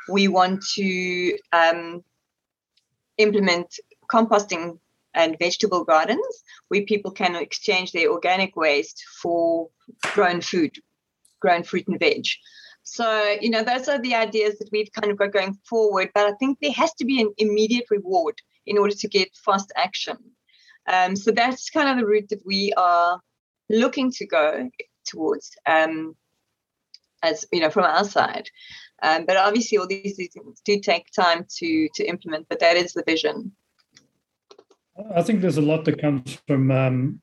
We 0.08 0.28
want 0.28 0.64
to 0.76 1.38
um, 1.52 2.04
implement 3.20 3.80
composting 4.12 4.80
and 5.14 5.38
vegetable 5.38 5.84
gardens 5.84 6.44
where 6.70 6.84
people 6.84 7.12
can 7.12 7.36
exchange 7.36 7.92
their 7.92 8.10
organic 8.10 8.56
waste 8.56 9.04
for 9.22 9.70
grown 10.14 10.42
food, 10.42 10.76
grown 11.40 11.64
fruit 11.64 11.88
and 11.88 12.00
veg. 12.00 12.26
So, 12.84 13.38
you 13.40 13.50
know, 13.52 13.64
those 13.64 13.88
are 13.88 14.00
the 14.02 14.16
ideas 14.16 14.58
that 14.58 14.70
we've 14.72 14.92
kind 14.92 15.12
of 15.12 15.18
got 15.18 15.32
going 15.32 15.54
forward. 15.70 16.10
But 16.16 16.26
I 16.26 16.34
think 16.40 16.58
there 16.60 16.72
has 16.72 16.94
to 16.96 17.06
be 17.06 17.22
an 17.22 17.32
immediate 17.38 17.86
reward 17.92 18.42
in 18.66 18.78
order 18.78 18.96
to 18.96 19.08
get 19.08 19.30
fast 19.46 19.72
action. 19.76 20.18
Um, 20.88 21.16
so 21.16 21.32
that's 21.32 21.70
kind 21.70 21.90
of 21.90 21.98
the 21.98 22.06
route 22.06 22.30
that 22.30 22.46
we 22.46 22.74
are 22.78 23.20
looking 23.70 24.12
to 24.14 24.26
go 24.26 24.70
towards, 25.06 25.52
um, 25.68 26.16
as 27.24 27.46
you 27.52 27.62
know, 27.62 27.70
from 27.70 27.86
our 27.86 28.04
side. 28.04 28.50
Um, 29.02 29.26
but 29.26 29.38
obviously, 29.38 29.78
all 29.78 29.88
these 29.88 30.16
things 30.16 30.62
do 30.66 30.80
take 30.80 31.12
time 31.12 31.46
to 31.58 31.90
to 31.96 32.04
implement. 32.06 32.48
But 32.50 32.60
that 32.60 32.76
is 32.76 32.94
the 32.94 33.04
vision. 33.06 33.54
I 35.16 35.22
think 35.22 35.42
there's 35.42 35.58
a 35.58 35.62
lot 35.62 35.86
that 35.86 36.02
comes 36.02 36.38
from 36.48 36.72
um, 36.72 37.22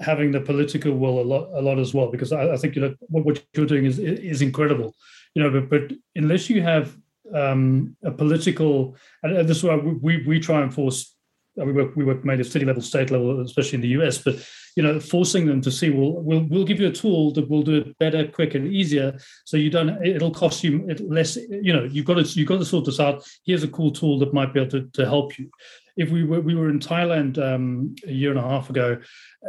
having 0.00 0.32
the 0.32 0.40
political 0.40 0.92
will 0.92 1.20
a 1.20 1.22
lot, 1.22 1.48
a 1.54 1.62
lot 1.62 1.78
as 1.78 1.94
well. 1.94 2.10
Because 2.10 2.32
I, 2.32 2.52
I 2.52 2.56
think 2.56 2.76
you 2.76 2.82
know 2.82 2.94
what, 3.00 3.24
what, 3.24 3.42
you're 3.54 3.66
doing 3.66 3.86
is 3.86 3.98
is 3.98 4.42
incredible. 4.42 4.94
You 5.34 5.42
know, 5.42 5.50
but 5.50 5.70
but 5.70 5.96
unless 6.14 6.50
you 6.50 6.62
have 6.62 6.96
um, 7.34 7.96
a 8.02 8.10
political, 8.10 8.96
and 9.22 9.48
this 9.48 9.58
is 9.58 9.64
why 9.64 9.76
we 9.76 10.24
we 10.26 10.40
try 10.40 10.62
and 10.62 10.72
force 10.72 11.14
we 11.56 11.72
work 11.72 11.96
we 11.96 12.04
work 12.04 12.24
mainly 12.24 12.44
at 12.44 12.50
city 12.50 12.64
level, 12.64 12.82
state 12.82 13.10
level, 13.10 13.40
especially 13.40 13.76
in 13.76 13.82
the 13.82 14.00
US. 14.00 14.18
But 14.18 14.36
you 14.76 14.82
know, 14.82 15.00
forcing 15.00 15.46
them 15.46 15.60
to 15.62 15.70
see, 15.70 15.90
well, 15.90 16.12
we'll 16.12 16.46
we'll 16.48 16.64
give 16.64 16.80
you 16.80 16.88
a 16.88 16.92
tool 16.92 17.32
that 17.32 17.48
will 17.48 17.62
do 17.62 17.76
it 17.76 17.98
better, 17.98 18.26
quicker, 18.26 18.58
and 18.58 18.72
easier. 18.72 19.18
So 19.44 19.56
you 19.56 19.70
don't. 19.70 20.04
It'll 20.04 20.30
cost 20.30 20.64
you 20.64 20.86
less. 21.00 21.36
You 21.36 21.72
know, 21.72 21.84
you've 21.84 22.06
got 22.06 22.14
to 22.14 22.22
you've 22.22 22.48
got 22.48 22.58
to 22.58 22.64
sort 22.64 22.84
this 22.84 23.00
out. 23.00 23.26
Here's 23.44 23.64
a 23.64 23.68
cool 23.68 23.90
tool 23.90 24.18
that 24.20 24.34
might 24.34 24.52
be 24.52 24.60
able 24.60 24.70
to, 24.72 24.88
to 24.92 25.04
help 25.04 25.38
you. 25.38 25.50
If 25.96 26.10
we 26.10 26.24
were 26.24 26.40
we 26.40 26.54
were 26.54 26.70
in 26.70 26.78
Thailand 26.78 27.38
um, 27.38 27.94
a 28.06 28.12
year 28.12 28.30
and 28.30 28.38
a 28.38 28.42
half 28.42 28.70
ago, 28.70 28.98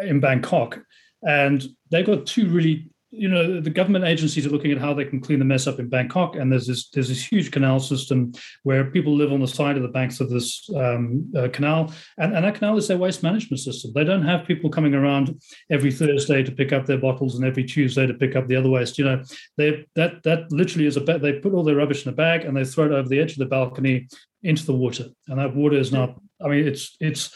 in 0.02 0.20
Bangkok, 0.20 0.80
and 1.24 1.64
they 1.90 2.04
got 2.04 2.26
two 2.26 2.50
really 2.50 2.91
you 3.12 3.28
know 3.28 3.60
the 3.60 3.70
government 3.70 4.06
agencies 4.06 4.46
are 4.46 4.50
looking 4.50 4.72
at 4.72 4.78
how 4.78 4.94
they 4.94 5.04
can 5.04 5.20
clean 5.20 5.40
the 5.40 5.46
mess 5.46 5.68
up 5.68 5.80
in 5.80 5.90
Bangkok, 5.90 6.38
and 6.38 6.52
there's 6.52 6.66
this 6.66 6.90
there's 6.90 7.10
this 7.10 7.24
huge 7.24 7.52
canal 7.52 7.80
system 7.80 8.32
where 8.64 8.90
people 8.90 9.16
live 9.16 9.34
on 9.34 9.42
the 9.42 9.48
side 9.48 9.76
of 9.76 9.84
the 9.84 9.90
banks 9.90 10.22
of 10.22 10.30
this 10.30 10.70
um, 10.76 11.32
uh, 11.36 11.50
canal, 11.52 11.94
and, 12.18 12.34
and 12.34 12.46
that 12.46 12.56
canal 12.56 12.78
is 12.78 12.88
their 12.88 12.98
waste 12.98 13.22
management 13.22 13.60
system. 13.60 13.92
They 13.94 14.06
don't 14.06 14.26
have 14.26 14.48
people 14.48 14.70
coming 14.70 14.94
around 14.94 15.40
every 15.70 15.92
Thursday 15.92 16.42
to 16.42 16.52
pick 16.52 16.72
up 16.72 16.86
their 16.86 16.98
bottles 16.98 17.36
and 17.36 17.46
every 17.46 17.66
Tuesday 17.66 18.08
to 18.08 18.14
pick 18.14 18.36
up 18.36 18.48
the 18.48 18.56
other 18.56 18.70
waste. 18.70 18.98
You 18.98 19.06
know, 19.06 19.24
they 19.58 19.86
that 19.96 20.24
that 20.24 20.52
literally 20.52 20.88
is 20.88 20.98
a 20.98 21.02
bag. 21.02 21.22
They 21.22 21.34
put 21.34 21.54
all 21.54 21.64
their 21.64 21.76
rubbish 21.76 22.06
in 22.06 22.14
a 22.14 22.16
bag 22.16 22.46
and 22.46 22.56
they 22.56 22.64
throw 22.64 22.86
it 22.86 22.92
over 22.94 23.10
the 23.10 23.20
edge 23.20 23.34
of 23.34 23.40
the 23.40 23.46
balcony 23.46 24.08
into 24.44 24.66
the 24.66 24.74
water, 24.74 25.08
and 25.28 25.38
that 25.38 25.56
water 25.56 25.78
is 25.78 25.92
not. 25.92 26.16
I 26.44 26.48
mean, 26.48 26.68
it's 26.68 26.96
it's 27.00 27.36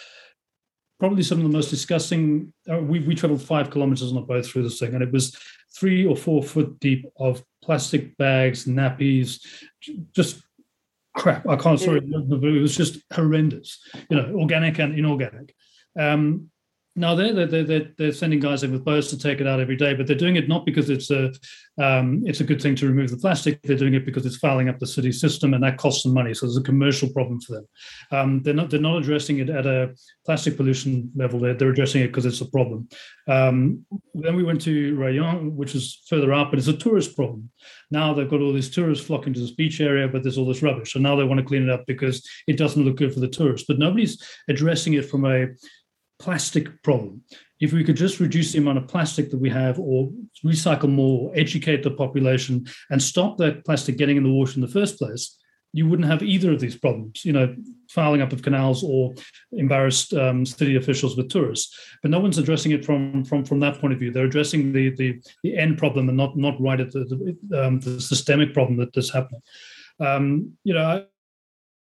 probably 1.00 1.24
some 1.24 1.38
of 1.38 1.44
the 1.44 1.50
most 1.50 1.70
disgusting. 1.70 2.54
Uh, 2.70 2.80
we 2.80 3.00
we 3.00 3.16
traveled 3.16 3.42
five 3.42 3.70
kilometers 3.70 4.12
on 4.12 4.18
a 4.18 4.22
boat 4.22 4.46
through 4.46 4.64
this 4.64 4.80
thing, 4.80 4.94
and 4.94 5.04
it 5.04 5.12
was 5.12 5.36
three 5.78 6.06
or 6.06 6.16
four 6.16 6.42
foot 6.42 6.80
deep 6.80 7.06
of 7.18 7.44
plastic 7.62 8.16
bags, 8.18 8.66
nappies, 8.66 9.46
just 10.14 10.42
crap. 11.16 11.48
I 11.48 11.56
can't. 11.56 11.80
Sorry, 11.80 12.02
it 12.04 12.62
was 12.62 12.76
just 12.76 13.00
horrendous. 13.14 13.80
You 14.10 14.18
know, 14.18 14.36
organic 14.36 14.80
and 14.80 14.98
inorganic. 14.98 15.54
Um, 15.98 16.50
now 16.98 17.14
they're, 17.14 17.46
they're, 17.46 17.64
they're, 17.64 17.92
they're 17.98 18.12
sending 18.14 18.40
guys 18.40 18.64
in 18.64 18.72
with 18.72 18.86
boats 18.86 19.10
to 19.10 19.18
take 19.18 19.42
it 19.42 19.48
out 19.48 19.60
every 19.60 19.76
day, 19.76 19.94
but 19.94 20.08
they're 20.08 20.16
doing 20.16 20.38
it 20.38 20.48
not 20.48 20.66
because 20.66 20.90
it's 20.90 21.12
a 21.12 21.32
um, 21.78 22.24
it's 22.26 22.40
a 22.40 22.46
good 22.46 22.62
thing 22.62 22.74
to 22.76 22.88
remove 22.88 23.12
the 23.12 23.18
plastic. 23.18 23.62
They're 23.62 23.76
doing 23.76 23.96
it 23.96 24.06
because 24.06 24.26
it's 24.26 24.38
fouling 24.38 24.70
up 24.70 24.80
the 24.80 24.88
city 24.88 25.12
system, 25.12 25.54
and 25.54 25.62
that 25.64 25.78
costs 25.78 26.04
them 26.04 26.14
money. 26.14 26.34
So 26.34 26.46
there's 26.46 26.58
a 26.58 26.62
commercial 26.62 27.10
problem 27.10 27.42
for 27.42 27.56
them. 27.56 27.68
Um, 28.12 28.42
they're 28.44 28.54
not 28.54 28.70
they're 28.70 28.80
not 28.80 29.00
addressing 29.00 29.40
it 29.40 29.50
at 29.50 29.66
a 29.66 29.94
plastic 30.26 30.56
pollution 30.56 31.12
level. 31.16 31.40
They're, 31.40 31.54
they're 31.54 31.72
addressing 31.72 32.02
it 32.02 32.08
because 32.08 32.26
it's 32.26 32.40
a 32.40 32.50
problem. 32.50 32.88
Um, 33.28 33.86
then 34.14 34.38
we 34.38 34.44
went 34.44 34.62
to 34.62 34.96
Rayong, 34.96 35.52
which 35.52 35.76
is 35.76 36.02
further 36.08 36.32
up, 36.32 36.52
but 36.52 36.60
it's 36.60 36.70
a 36.70 36.78
tourist 36.78 37.14
problem. 37.16 37.50
Now 37.92 38.14
they've 38.14 38.30
got 38.30 38.40
all 38.40 38.54
these 38.54 38.74
tourists 38.74 39.06
flocking 39.06 39.34
to 39.34 39.40
this 39.42 39.52
beach 39.52 39.82
area, 39.82 40.08
but 40.08 40.24
there's 40.24 40.38
all 40.38 40.48
this 40.48 40.64
rubbish. 40.64 40.94
So 40.94 41.00
now 41.00 41.18
they 41.18 41.26
want 41.26 41.40
to 41.40 41.46
clean 41.46 41.64
it 41.64 41.70
up 41.70 41.86
because 41.88 42.26
it 42.48 42.58
doesn't 42.58 42.86
look 42.86 42.96
good 42.96 43.14
for 43.14 43.20
the 43.20 43.28
tourists. 43.28 43.68
But 43.68 43.80
nobody's 43.80 44.24
addressing 44.48 44.94
it 44.94 45.10
from 45.10 45.26
a 45.26 45.48
plastic 46.20 46.82
problem. 46.84 47.22
If 47.60 47.72
we 47.72 47.84
could 47.84 47.96
just 47.96 48.20
reduce 48.20 48.52
the 48.52 48.60
amount 48.60 48.78
of 48.78 48.88
plastic 48.88 49.32
that 49.32 49.38
we 49.40 49.50
have, 49.50 49.80
or 49.80 50.12
recycle 50.46 50.90
more, 50.90 51.32
educate 51.36 51.84
the 51.84 51.92
population, 51.92 52.66
and 52.90 53.02
stop 53.02 53.38
that 53.38 53.66
plastic 53.66 53.98
getting 53.98 54.18
in 54.18 54.24
the 54.24 54.32
water 54.32 54.54
in 54.56 54.62
the 54.62 54.68
first 54.68 54.98
place, 54.98 55.38
you 55.72 55.88
wouldn't 55.88 56.08
have 56.08 56.24
either 56.24 56.54
of 56.54 56.60
these 56.60 56.78
problems. 56.78 57.24
You 57.26 57.34
know, 57.34 57.56
fouling 57.90 58.22
up 58.22 58.34
of 58.34 58.42
canals 58.42 58.84
or 58.84 59.14
embarrassed 59.52 60.14
um, 60.14 60.46
city 60.46 60.76
officials 60.76 61.16
with 61.16 61.30
tourists. 61.30 61.78
But 62.02 62.12
no 62.12 62.20
one's 62.20 62.38
addressing 62.38 62.72
it 62.72 62.86
from 62.86 63.24
from 63.26 63.44
from 63.46 63.60
that 63.62 63.80
point 63.80 63.94
of 63.94 64.00
view. 64.00 64.12
They're 64.12 64.26
addressing 64.26 64.74
the 64.74 64.96
the, 64.96 65.22
the 65.44 65.58
end 65.58 65.78
problem 65.78 66.10
and 66.10 66.18
not 66.18 66.38
not 66.38 66.60
right 66.62 66.80
at 66.80 66.92
the 66.92 67.04
the, 67.50 67.66
um, 67.66 67.80
the 67.80 68.00
systemic 68.02 68.54
problem 68.54 68.78
that 68.78 68.96
is 68.98 69.12
happening. 69.12 69.42
Um, 70.00 70.54
you 70.64 70.74
know. 70.74 71.06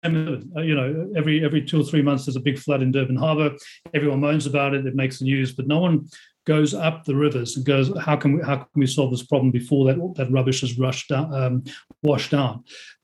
Uh, 0.03 0.61
you 0.61 0.75
know, 0.75 1.11
every 1.15 1.43
every 1.43 1.63
two 1.63 1.81
or 1.81 1.83
three 1.83 2.01
months 2.01 2.25
there's 2.25 2.35
a 2.35 2.41
big 2.41 2.59
flood 2.59 2.81
in 2.81 2.91
Durban 2.91 3.15
Harbour. 3.15 3.55
Everyone 3.93 4.19
moans 4.19 4.45
about 4.45 4.73
it. 4.73 4.85
It 4.85 4.95
makes 4.95 5.19
the 5.19 5.25
news, 5.25 5.53
but 5.53 5.67
no 5.67 5.79
one 5.79 6.07
goes 6.45 6.73
up 6.73 7.05
the 7.05 7.15
rivers 7.15 7.55
and 7.55 7.65
goes, 7.65 7.91
how 7.99 8.15
can 8.15 8.33
we 8.33 8.43
how 8.43 8.57
can 8.57 8.67
we 8.75 8.87
solve 8.87 9.11
this 9.11 9.25
problem 9.25 9.51
before 9.51 9.85
that 9.85 10.13
that 10.15 10.31
rubbish 10.31 10.63
is 10.63 10.77
rushed 10.77 11.09
down, 11.09 11.33
um, 11.33 11.63
washed 12.01 12.31
down? 12.31 12.63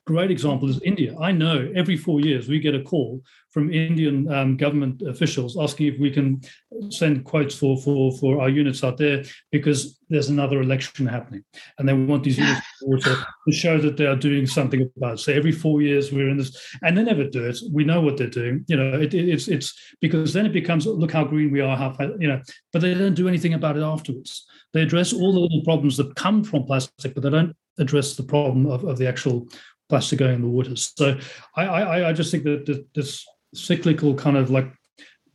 Great 0.09 0.31
example 0.31 0.67
is 0.67 0.81
India. 0.81 1.15
I 1.21 1.31
know 1.31 1.71
every 1.75 1.95
four 1.95 2.19
years 2.19 2.47
we 2.49 2.57
get 2.57 2.73
a 2.73 2.81
call 2.81 3.21
from 3.51 3.71
Indian 3.71 4.27
um, 4.33 4.57
government 4.57 5.03
officials 5.03 5.55
asking 5.55 5.85
if 5.85 5.99
we 5.99 6.09
can 6.09 6.41
send 6.89 7.25
quotes 7.25 7.55
for, 7.55 7.77
for, 7.77 8.11
for 8.17 8.41
our 8.41 8.49
units 8.49 8.83
out 8.83 8.97
there 8.97 9.23
because 9.51 9.99
there's 10.09 10.29
another 10.29 10.61
election 10.61 11.05
happening. 11.05 11.43
And 11.77 11.87
they 11.87 11.93
want 11.93 12.23
these 12.23 12.39
units 12.39 12.59
to, 12.81 13.25
show 13.51 13.77
that 13.77 13.97
they 13.97 14.07
are 14.07 14.15
doing 14.15 14.47
something 14.47 14.89
about 14.97 15.13
it. 15.13 15.17
So 15.19 15.31
every 15.31 15.51
four 15.51 15.83
years 15.83 16.11
we're 16.11 16.29
in 16.29 16.37
this, 16.37 16.57
and 16.81 16.97
they 16.97 17.03
never 17.03 17.25
do 17.25 17.45
it. 17.45 17.59
We 17.71 17.83
know 17.83 18.01
what 18.01 18.17
they're 18.17 18.27
doing. 18.27 18.65
You 18.67 18.77
know, 18.77 18.99
it, 18.99 19.13
it, 19.13 19.29
it's 19.29 19.47
it's 19.47 19.75
because 20.01 20.33
then 20.33 20.47
it 20.47 20.53
becomes 20.53 20.87
look 20.87 21.11
how 21.11 21.23
green 21.23 21.51
we 21.51 21.61
are, 21.61 21.77
how 21.77 21.95
you 22.19 22.29
know, 22.29 22.41
but 22.73 22.81
they 22.81 22.95
don't 22.95 23.13
do 23.13 23.27
anything 23.27 23.53
about 23.53 23.77
it 23.77 23.83
afterwards. 23.83 24.47
They 24.73 24.81
address 24.81 25.13
all 25.13 25.33
the 25.33 25.39
little 25.39 25.63
problems 25.63 25.97
that 25.97 26.15
come 26.15 26.43
from 26.43 26.63
plastic, 26.63 27.13
but 27.13 27.21
they 27.21 27.29
don't 27.29 27.55
address 27.79 28.15
the 28.15 28.23
problem 28.23 28.67
of, 28.67 28.83
of 28.83 28.97
the 28.97 29.07
actual 29.07 29.47
plastic 29.89 30.19
going 30.19 30.35
in 30.35 30.41
the 30.41 30.47
waters. 30.47 30.93
So 30.95 31.17
I, 31.55 31.65
I, 31.65 32.09
I 32.09 32.13
just 32.13 32.31
think 32.31 32.43
that 32.43 32.85
this 32.93 33.25
cyclical 33.53 34.13
kind 34.15 34.37
of 34.37 34.49
like 34.49 34.71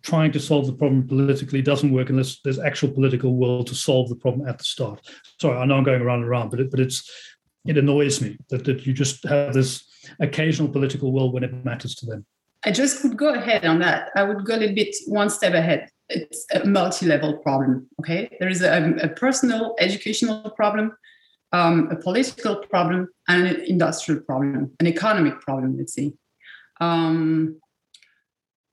trying 0.03 0.31
to 0.33 0.41
solve 0.41 0.67
the 0.67 0.73
problem 0.73 1.07
politically 1.09 1.63
doesn't 1.63 1.93
work 1.93 2.11
unless 2.11 2.39
there's 2.45 2.59
actual 2.59 2.91
political 2.91 3.37
will 3.37 3.65
to 3.65 3.75
solve 3.75 4.09
the 4.09 4.17
problem 4.17 4.47
at 4.47 4.59
the 4.59 4.65
start. 4.65 5.01
Sorry, 5.41 5.59
I 5.59 5.65
know 5.65 5.77
I'm 5.77 5.85
going 5.85 6.03
around 6.03 6.21
and 6.21 6.29
around, 6.29 6.51
but 6.51 6.61
it, 6.61 6.71
but 6.71 6.81
it's 6.81 7.11
it 7.67 7.79
annoys 7.79 8.21
me 8.21 8.37
that, 8.51 8.65
that 8.65 8.87
you 8.87 8.93
just 8.93 9.25
have 9.25 9.55
this 9.55 9.85
occasional 10.21 10.69
political 10.69 11.13
will 11.13 11.33
when 11.33 11.43
it 11.43 11.65
matters 11.65 11.95
to 11.97 12.07
them. 12.07 12.27
I 12.65 12.71
just 12.71 13.03
would 13.03 13.17
go 13.17 13.35
ahead 13.35 13.65
on 13.65 13.79
that. 13.81 14.11
I 14.17 14.23
would 14.23 14.45
go 14.45 14.55
a 14.55 14.59
little 14.59 14.75
bit 14.75 14.95
one 15.07 15.31
step 15.31 15.55
ahead. 15.55 15.89
It's 16.11 16.47
a 16.53 16.67
multi-level 16.67 17.39
problem. 17.39 17.89
Okay, 18.01 18.37
there 18.39 18.51
is 18.51 18.63
a, 18.63 18.95
a 19.03 19.09
personal, 19.09 19.75
educational 19.79 20.51
problem, 20.51 20.93
um, 21.55 21.89
a 21.91 21.97
political 21.97 22.57
problem, 22.57 23.09
and 23.29 23.47
an 23.47 23.61
industrial 23.63 24.21
problem, 24.23 24.73
an 24.81 24.87
economic 24.87 25.41
problem. 25.41 25.77
Let's 25.79 25.95
say. 25.95 26.13
Um, 26.81 27.61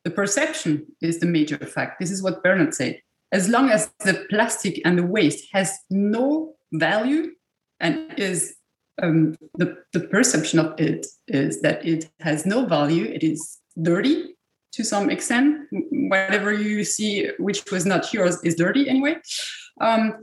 the 0.03 0.11
perception 0.11 0.87
is 0.99 1.19
the 1.19 1.27
major 1.27 1.57
fact. 1.57 1.99
This 1.99 2.09
is 2.09 2.23
what 2.23 2.43
Bernard 2.43 2.73
said. 2.73 2.99
As 3.31 3.47
long 3.47 3.69
as 3.69 3.91
the 4.03 4.25
plastic 4.29 4.81
and 4.83 4.97
the 4.97 5.05
waste 5.05 5.47
has 5.53 5.77
no 5.89 6.55
value 6.73 7.31
and 7.79 8.13
is 8.17 8.55
um, 9.01 9.35
the, 9.57 9.77
the 9.93 10.01
perception 10.01 10.59
of 10.59 10.79
it 10.79 11.05
is 11.27 11.61
that 11.61 11.85
it 11.85 12.09
has 12.19 12.45
no 12.45 12.65
value, 12.65 13.05
it 13.05 13.23
is 13.23 13.59
dirty 13.81 14.35
to 14.73 14.83
some 14.83 15.09
extent. 15.09 15.67
Whatever 15.71 16.51
you 16.51 16.83
see, 16.83 17.29
which 17.37 17.63
was 17.71 17.85
not 17.85 18.13
yours, 18.13 18.37
is 18.43 18.55
dirty 18.55 18.89
anyway. 18.89 19.17
Um, 19.79 20.21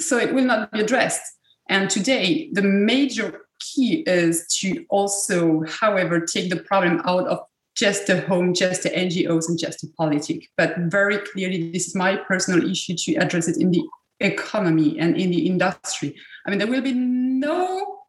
so 0.00 0.18
it 0.18 0.34
will 0.34 0.44
not 0.44 0.70
be 0.70 0.80
addressed. 0.80 1.22
And 1.68 1.90
today, 1.90 2.50
the 2.52 2.62
major 2.62 3.42
key 3.60 4.04
is 4.06 4.46
to 4.60 4.84
also, 4.88 5.64
however, 5.66 6.20
take 6.20 6.50
the 6.50 6.60
problem 6.60 7.00
out 7.04 7.26
of 7.26 7.40
just 7.76 8.06
the 8.06 8.20
home, 8.22 8.54
just 8.54 8.82
the 8.82 8.90
NGOs, 8.90 9.48
and 9.48 9.58
just 9.58 9.80
the 9.80 9.88
politics. 9.96 10.46
But 10.56 10.76
very 10.78 11.18
clearly, 11.18 11.70
this 11.70 11.88
is 11.88 11.94
my 11.94 12.16
personal 12.16 12.68
issue 12.68 12.94
to 12.96 13.14
address 13.16 13.48
it 13.48 13.56
in 13.56 13.70
the 13.70 13.84
economy 14.20 14.98
and 14.98 15.16
in 15.16 15.30
the 15.30 15.46
industry. 15.46 16.16
I 16.46 16.50
mean, 16.50 16.58
there 16.58 16.68
will 16.68 16.82
be 16.82 16.92
no 16.92 18.00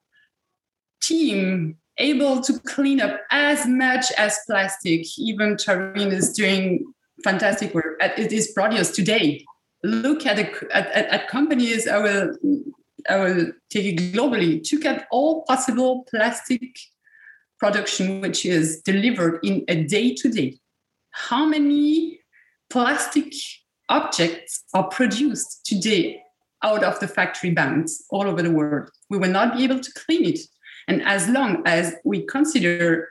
team 1.01 1.77
able 1.97 2.41
to 2.41 2.59
clean 2.59 3.01
up 3.01 3.19
as 3.29 3.67
much 3.67 4.11
as 4.17 4.39
plastic. 4.47 5.05
Even 5.19 5.55
Taryn 5.55 6.11
is 6.11 6.33
doing 6.33 6.85
fantastic 7.23 7.73
work. 7.73 7.97
It 8.01 8.31
is 8.31 8.53
Brodios 8.57 8.93
today. 8.93 9.45
Look 9.83 10.25
at, 10.25 10.37
the, 10.37 10.75
at, 10.75 10.87
at 10.87 11.27
companies. 11.27 11.87
I 11.87 11.99
will 11.99 12.35
I 13.09 13.17
will 13.17 13.51
take 13.69 13.85
it 13.85 14.13
globally. 14.13 14.63
Took 14.63 14.85
out 14.85 15.03
all 15.11 15.43
possible 15.43 16.05
plastic 16.09 16.77
production 17.59 18.21
which 18.21 18.45
is 18.45 18.81
delivered 18.81 19.39
in 19.43 19.65
a 19.67 19.83
day 19.83 20.15
to 20.15 20.29
day. 20.29 20.59
How 21.11 21.45
many 21.45 22.19
plastic 22.69 23.33
objects 23.89 24.63
are 24.73 24.87
produced 24.87 25.65
today 25.65 26.21
out 26.63 26.83
of 26.83 26.99
the 26.99 27.07
factory 27.07 27.51
banks 27.51 28.03
all 28.09 28.27
over 28.27 28.41
the 28.41 28.51
world? 28.51 28.89
We 29.09 29.17
will 29.17 29.31
not 29.31 29.57
be 29.57 29.63
able 29.63 29.79
to 29.79 29.91
clean 29.93 30.25
it. 30.25 30.39
And 30.87 31.01
as 31.03 31.27
long 31.27 31.63
as 31.65 31.95
we 32.05 32.25
consider 32.25 33.09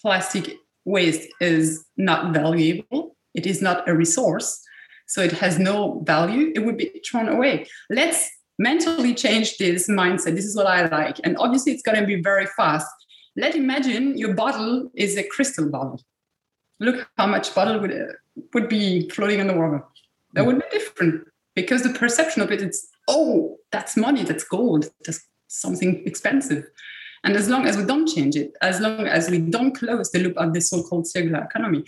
plastic 0.00 0.56
waste 0.84 1.28
is 1.40 1.84
not 1.96 2.34
valuable, 2.34 3.16
it 3.34 3.46
is 3.46 3.62
not 3.62 3.88
a 3.88 3.94
resource, 3.94 4.60
so 5.06 5.22
it 5.22 5.32
has 5.32 5.58
no 5.58 6.02
value, 6.04 6.52
it 6.54 6.60
would 6.60 6.76
be 6.76 6.90
thrown 7.06 7.28
away. 7.28 7.66
Let's 7.88 8.28
mentally 8.58 9.14
change 9.14 9.58
this 9.58 9.88
mindset. 9.88 10.34
This 10.34 10.46
is 10.46 10.56
what 10.56 10.66
I 10.66 10.86
like. 10.86 11.18
And 11.24 11.36
obviously, 11.38 11.72
it's 11.72 11.82
going 11.82 12.00
to 12.00 12.06
be 12.06 12.20
very 12.20 12.46
fast 12.46 12.88
let 13.38 13.54
imagine 13.54 14.18
your 14.18 14.34
bottle 14.34 14.90
is 14.94 15.16
a 15.16 15.22
crystal 15.22 15.68
bottle. 15.68 16.02
Look 16.80 17.08
how 17.16 17.28
much 17.28 17.54
bottle 17.54 17.78
would, 17.80 17.92
uh, 17.92 18.12
would 18.52 18.68
be 18.68 19.08
floating 19.10 19.38
in 19.38 19.46
the 19.46 19.54
water. 19.54 19.84
That 20.32 20.44
would 20.44 20.58
be 20.58 20.64
different 20.72 21.24
because 21.54 21.84
the 21.84 21.90
perception 21.90 22.42
of 22.42 22.50
it, 22.50 22.60
it's, 22.60 22.88
oh, 23.06 23.58
that's 23.70 23.96
money, 23.96 24.24
that's 24.24 24.42
gold, 24.42 24.90
that's 25.04 25.20
something 25.46 26.02
expensive. 26.04 26.64
And 27.22 27.36
as 27.36 27.48
long 27.48 27.66
as 27.66 27.76
we 27.76 27.84
don't 27.84 28.08
change 28.08 28.34
it, 28.34 28.52
as 28.60 28.80
long 28.80 29.06
as 29.06 29.30
we 29.30 29.38
don't 29.38 29.72
close 29.72 30.10
the 30.10 30.18
loop 30.18 30.36
of 30.36 30.52
the 30.52 30.60
so 30.60 30.82
called 30.82 31.06
circular 31.06 31.44
economy, 31.44 31.84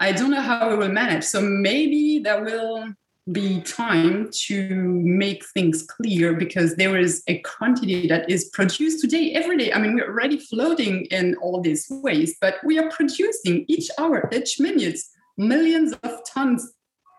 I 0.00 0.10
don't 0.10 0.32
know 0.32 0.40
how 0.40 0.70
we 0.70 0.76
will 0.76 0.88
manage. 0.88 1.22
So 1.22 1.40
maybe 1.40 2.18
that 2.20 2.42
will 2.42 2.94
be 3.30 3.60
time 3.60 4.28
to 4.32 5.00
make 5.04 5.44
things 5.54 5.84
clear 5.84 6.34
because 6.34 6.74
there 6.74 6.98
is 6.98 7.22
a 7.28 7.38
quantity 7.42 8.08
that 8.08 8.28
is 8.28 8.46
produced 8.46 9.00
today 9.00 9.32
every 9.32 9.56
day. 9.56 9.72
I 9.72 9.78
mean, 9.78 9.94
we're 9.94 10.10
already 10.10 10.38
floating 10.38 11.04
in 11.06 11.36
all 11.36 11.60
these 11.60 11.86
ways, 11.88 12.36
but 12.40 12.56
we 12.64 12.78
are 12.80 12.90
producing 12.90 13.64
each 13.68 13.90
hour, 13.96 14.28
each 14.32 14.58
minute, 14.58 14.98
millions 15.38 15.92
of 16.02 16.18
tons 16.26 16.72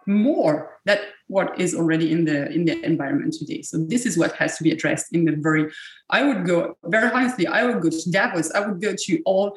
more 0.06 0.78
than 0.86 1.00
what 1.28 1.60
is 1.60 1.74
already 1.74 2.12
in 2.12 2.26
the 2.26 2.52
in 2.52 2.66
the 2.66 2.84
environment 2.84 3.34
today. 3.34 3.62
So 3.62 3.78
this 3.78 4.06
is 4.06 4.18
what 4.18 4.34
has 4.34 4.58
to 4.58 4.64
be 4.64 4.72
addressed 4.72 5.14
in 5.14 5.26
the 5.26 5.36
very. 5.38 5.72
I 6.10 6.24
would 6.24 6.46
go 6.46 6.78
very 6.86 7.10
honestly. 7.12 7.48
I 7.48 7.64
would 7.66 7.82
go 7.82 7.90
to 7.90 8.12
Davos. 8.12 8.52
I 8.52 8.60
would 8.66 8.82
go 8.82 8.94
to 8.98 9.22
all 9.26 9.56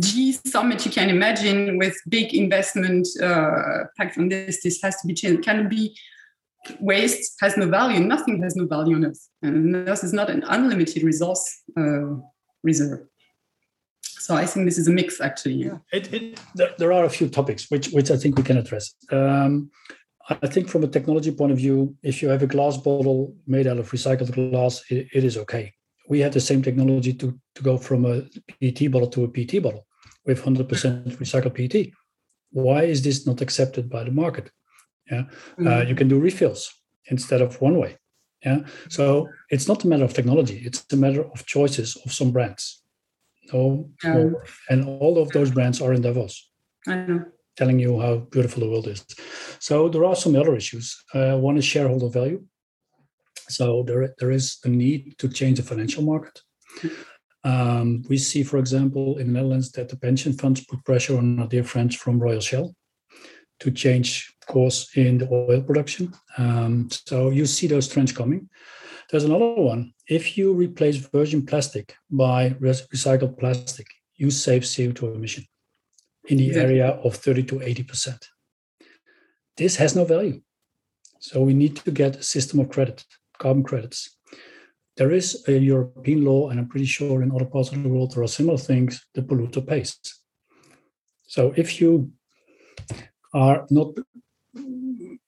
G 0.00 0.32
summit 0.46 0.84
you 0.84 0.92
can 0.92 1.08
imagine 1.08 1.78
with 1.78 1.96
big 2.08 2.34
investment 2.34 3.06
uh, 3.22 3.84
packed 3.96 4.18
on 4.18 4.28
this. 4.28 4.62
This 4.62 4.80
has 4.82 5.00
to 5.00 5.06
be 5.06 5.14
changed. 5.14 5.44
Can 5.44 5.68
be 5.68 5.96
waste 6.80 7.36
has 7.40 7.56
no 7.56 7.66
value. 7.66 8.00
Nothing 8.00 8.42
has 8.42 8.56
no 8.56 8.66
value 8.66 8.96
on 8.96 9.04
us, 9.04 9.28
and 9.42 9.74
this 9.86 10.04
is 10.04 10.12
not 10.12 10.30
an 10.30 10.44
unlimited 10.48 11.02
resource 11.02 11.62
uh, 11.76 12.16
reserve. 12.62 13.06
So 14.02 14.36
I 14.36 14.46
think 14.46 14.66
this 14.66 14.78
is 14.78 14.86
a 14.86 14.92
mix, 14.92 15.20
actually. 15.20 15.54
Yeah. 15.54 15.78
It, 15.92 16.12
it, 16.14 16.40
there, 16.54 16.92
are 16.92 17.04
a 17.04 17.10
few 17.10 17.28
topics 17.28 17.68
which 17.70 17.88
which 17.88 18.08
I 18.10 18.16
think 18.16 18.36
we 18.36 18.44
can 18.44 18.56
address. 18.56 18.94
Um, 19.10 19.70
I 20.42 20.46
think 20.46 20.68
from 20.68 20.84
a 20.84 20.88
technology 20.88 21.32
point 21.32 21.52
of 21.52 21.58
view, 21.58 21.96
if 22.02 22.22
you 22.22 22.28
have 22.28 22.42
a 22.42 22.46
glass 22.46 22.76
bottle 22.76 23.34
made 23.46 23.66
out 23.66 23.78
of 23.78 23.90
recycled 23.90 24.32
glass, 24.32 24.82
it, 24.90 25.08
it 25.12 25.24
is 25.24 25.36
okay. 25.36 25.74
We 26.08 26.20
have 26.20 26.32
the 26.32 26.40
same 26.40 26.62
technology 26.62 27.12
to, 27.14 27.38
to 27.54 27.62
go 27.62 27.78
from 27.78 28.04
a 28.04 28.22
PET 28.60 28.90
bottle 28.90 29.08
to 29.08 29.24
a 29.24 29.28
PET 29.28 29.62
bottle 29.62 29.86
with 30.24 30.42
100% 30.42 31.16
recycled 31.16 31.54
PET. 31.54 31.92
Why 32.50 32.84
is 32.84 33.02
this 33.02 33.26
not 33.26 33.40
accepted 33.40 33.88
by 33.90 34.04
the 34.04 34.10
market? 34.10 34.50
Yeah, 35.10 35.22
mm-hmm. 35.22 35.66
uh, 35.66 35.80
you 35.82 35.94
can 35.94 36.08
do 36.08 36.18
refills 36.18 36.72
instead 37.06 37.40
of 37.40 37.60
one 37.60 37.78
way. 37.78 37.96
Yeah, 38.44 38.60
so 38.88 39.28
it's 39.50 39.68
not 39.68 39.84
a 39.84 39.88
matter 39.88 40.04
of 40.04 40.14
technology; 40.14 40.62
it's 40.64 40.84
a 40.92 40.96
matter 40.96 41.24
of 41.24 41.46
choices 41.46 41.96
of 42.04 42.12
some 42.12 42.32
brands. 42.32 42.82
No, 43.52 43.90
um, 44.04 44.36
and 44.68 44.84
all 44.84 45.18
of 45.18 45.28
those 45.30 45.50
brands 45.50 45.80
are 45.80 45.92
in 45.92 46.02
Davos, 46.02 46.50
telling 47.56 47.78
you 47.78 48.00
how 48.00 48.16
beautiful 48.16 48.60
the 48.60 48.68
world 48.68 48.88
is. 48.88 49.04
So 49.58 49.88
there 49.88 50.04
are 50.04 50.16
some 50.16 50.36
other 50.36 50.56
issues. 50.56 51.02
Uh, 51.14 51.36
one 51.36 51.56
is 51.56 51.64
shareholder 51.64 52.08
value. 52.08 52.44
So 53.48 53.82
there, 53.86 54.14
there 54.18 54.30
is 54.30 54.58
a 54.64 54.68
need 54.68 55.18
to 55.18 55.28
change 55.28 55.58
the 55.58 55.62
financial 55.62 56.02
market. 56.02 56.40
Um, 57.44 58.02
we 58.08 58.18
see, 58.18 58.42
for 58.42 58.58
example, 58.58 59.18
in 59.18 59.26
the 59.26 59.32
Netherlands 59.32 59.72
that 59.72 59.88
the 59.88 59.96
pension 59.96 60.32
funds 60.32 60.64
put 60.64 60.84
pressure 60.84 61.18
on 61.18 61.40
our 61.40 61.48
dear 61.48 61.64
friends 61.64 61.96
from 61.96 62.18
Royal 62.18 62.40
Shell 62.40 62.74
to 63.60 63.70
change 63.70 64.32
course 64.46 64.96
in 64.96 65.18
the 65.18 65.28
oil 65.30 65.62
production. 65.62 66.12
Um, 66.38 66.88
so 66.90 67.30
you 67.30 67.46
see 67.46 67.66
those 67.66 67.88
trends 67.88 68.12
coming. 68.12 68.48
There's 69.10 69.24
another 69.24 69.54
one. 69.54 69.92
If 70.08 70.38
you 70.38 70.54
replace 70.54 70.96
virgin 70.96 71.44
plastic 71.44 71.94
by 72.10 72.50
recycled 72.50 73.38
plastic, 73.38 73.86
you 74.16 74.30
save 74.30 74.62
CO2 74.62 75.14
emission 75.14 75.44
in 76.28 76.38
the 76.38 76.54
area 76.54 76.88
of 77.04 77.16
30 77.16 77.44
to 77.44 77.54
80%. 77.56 78.18
This 79.56 79.76
has 79.76 79.96
no 79.96 80.04
value. 80.04 80.40
So 81.18 81.42
we 81.42 81.54
need 81.54 81.76
to 81.76 81.90
get 81.90 82.16
a 82.16 82.22
system 82.22 82.60
of 82.60 82.70
credit, 82.70 83.04
carbon 83.38 83.62
credits, 83.62 84.16
there 84.96 85.10
is 85.10 85.42
a 85.48 85.52
European 85.52 86.24
law, 86.24 86.50
and 86.50 86.60
I'm 86.60 86.68
pretty 86.68 86.86
sure 86.86 87.22
in 87.22 87.32
other 87.32 87.46
parts 87.46 87.72
of 87.72 87.82
the 87.82 87.88
world 87.88 88.12
there 88.12 88.22
are 88.22 88.28
similar 88.28 88.58
things. 88.58 89.04
The 89.14 89.22
polluter 89.22 89.66
pays. 89.66 89.98
So 91.26 91.54
if 91.56 91.80
you 91.80 92.12
are 93.32 93.66
not 93.70 93.96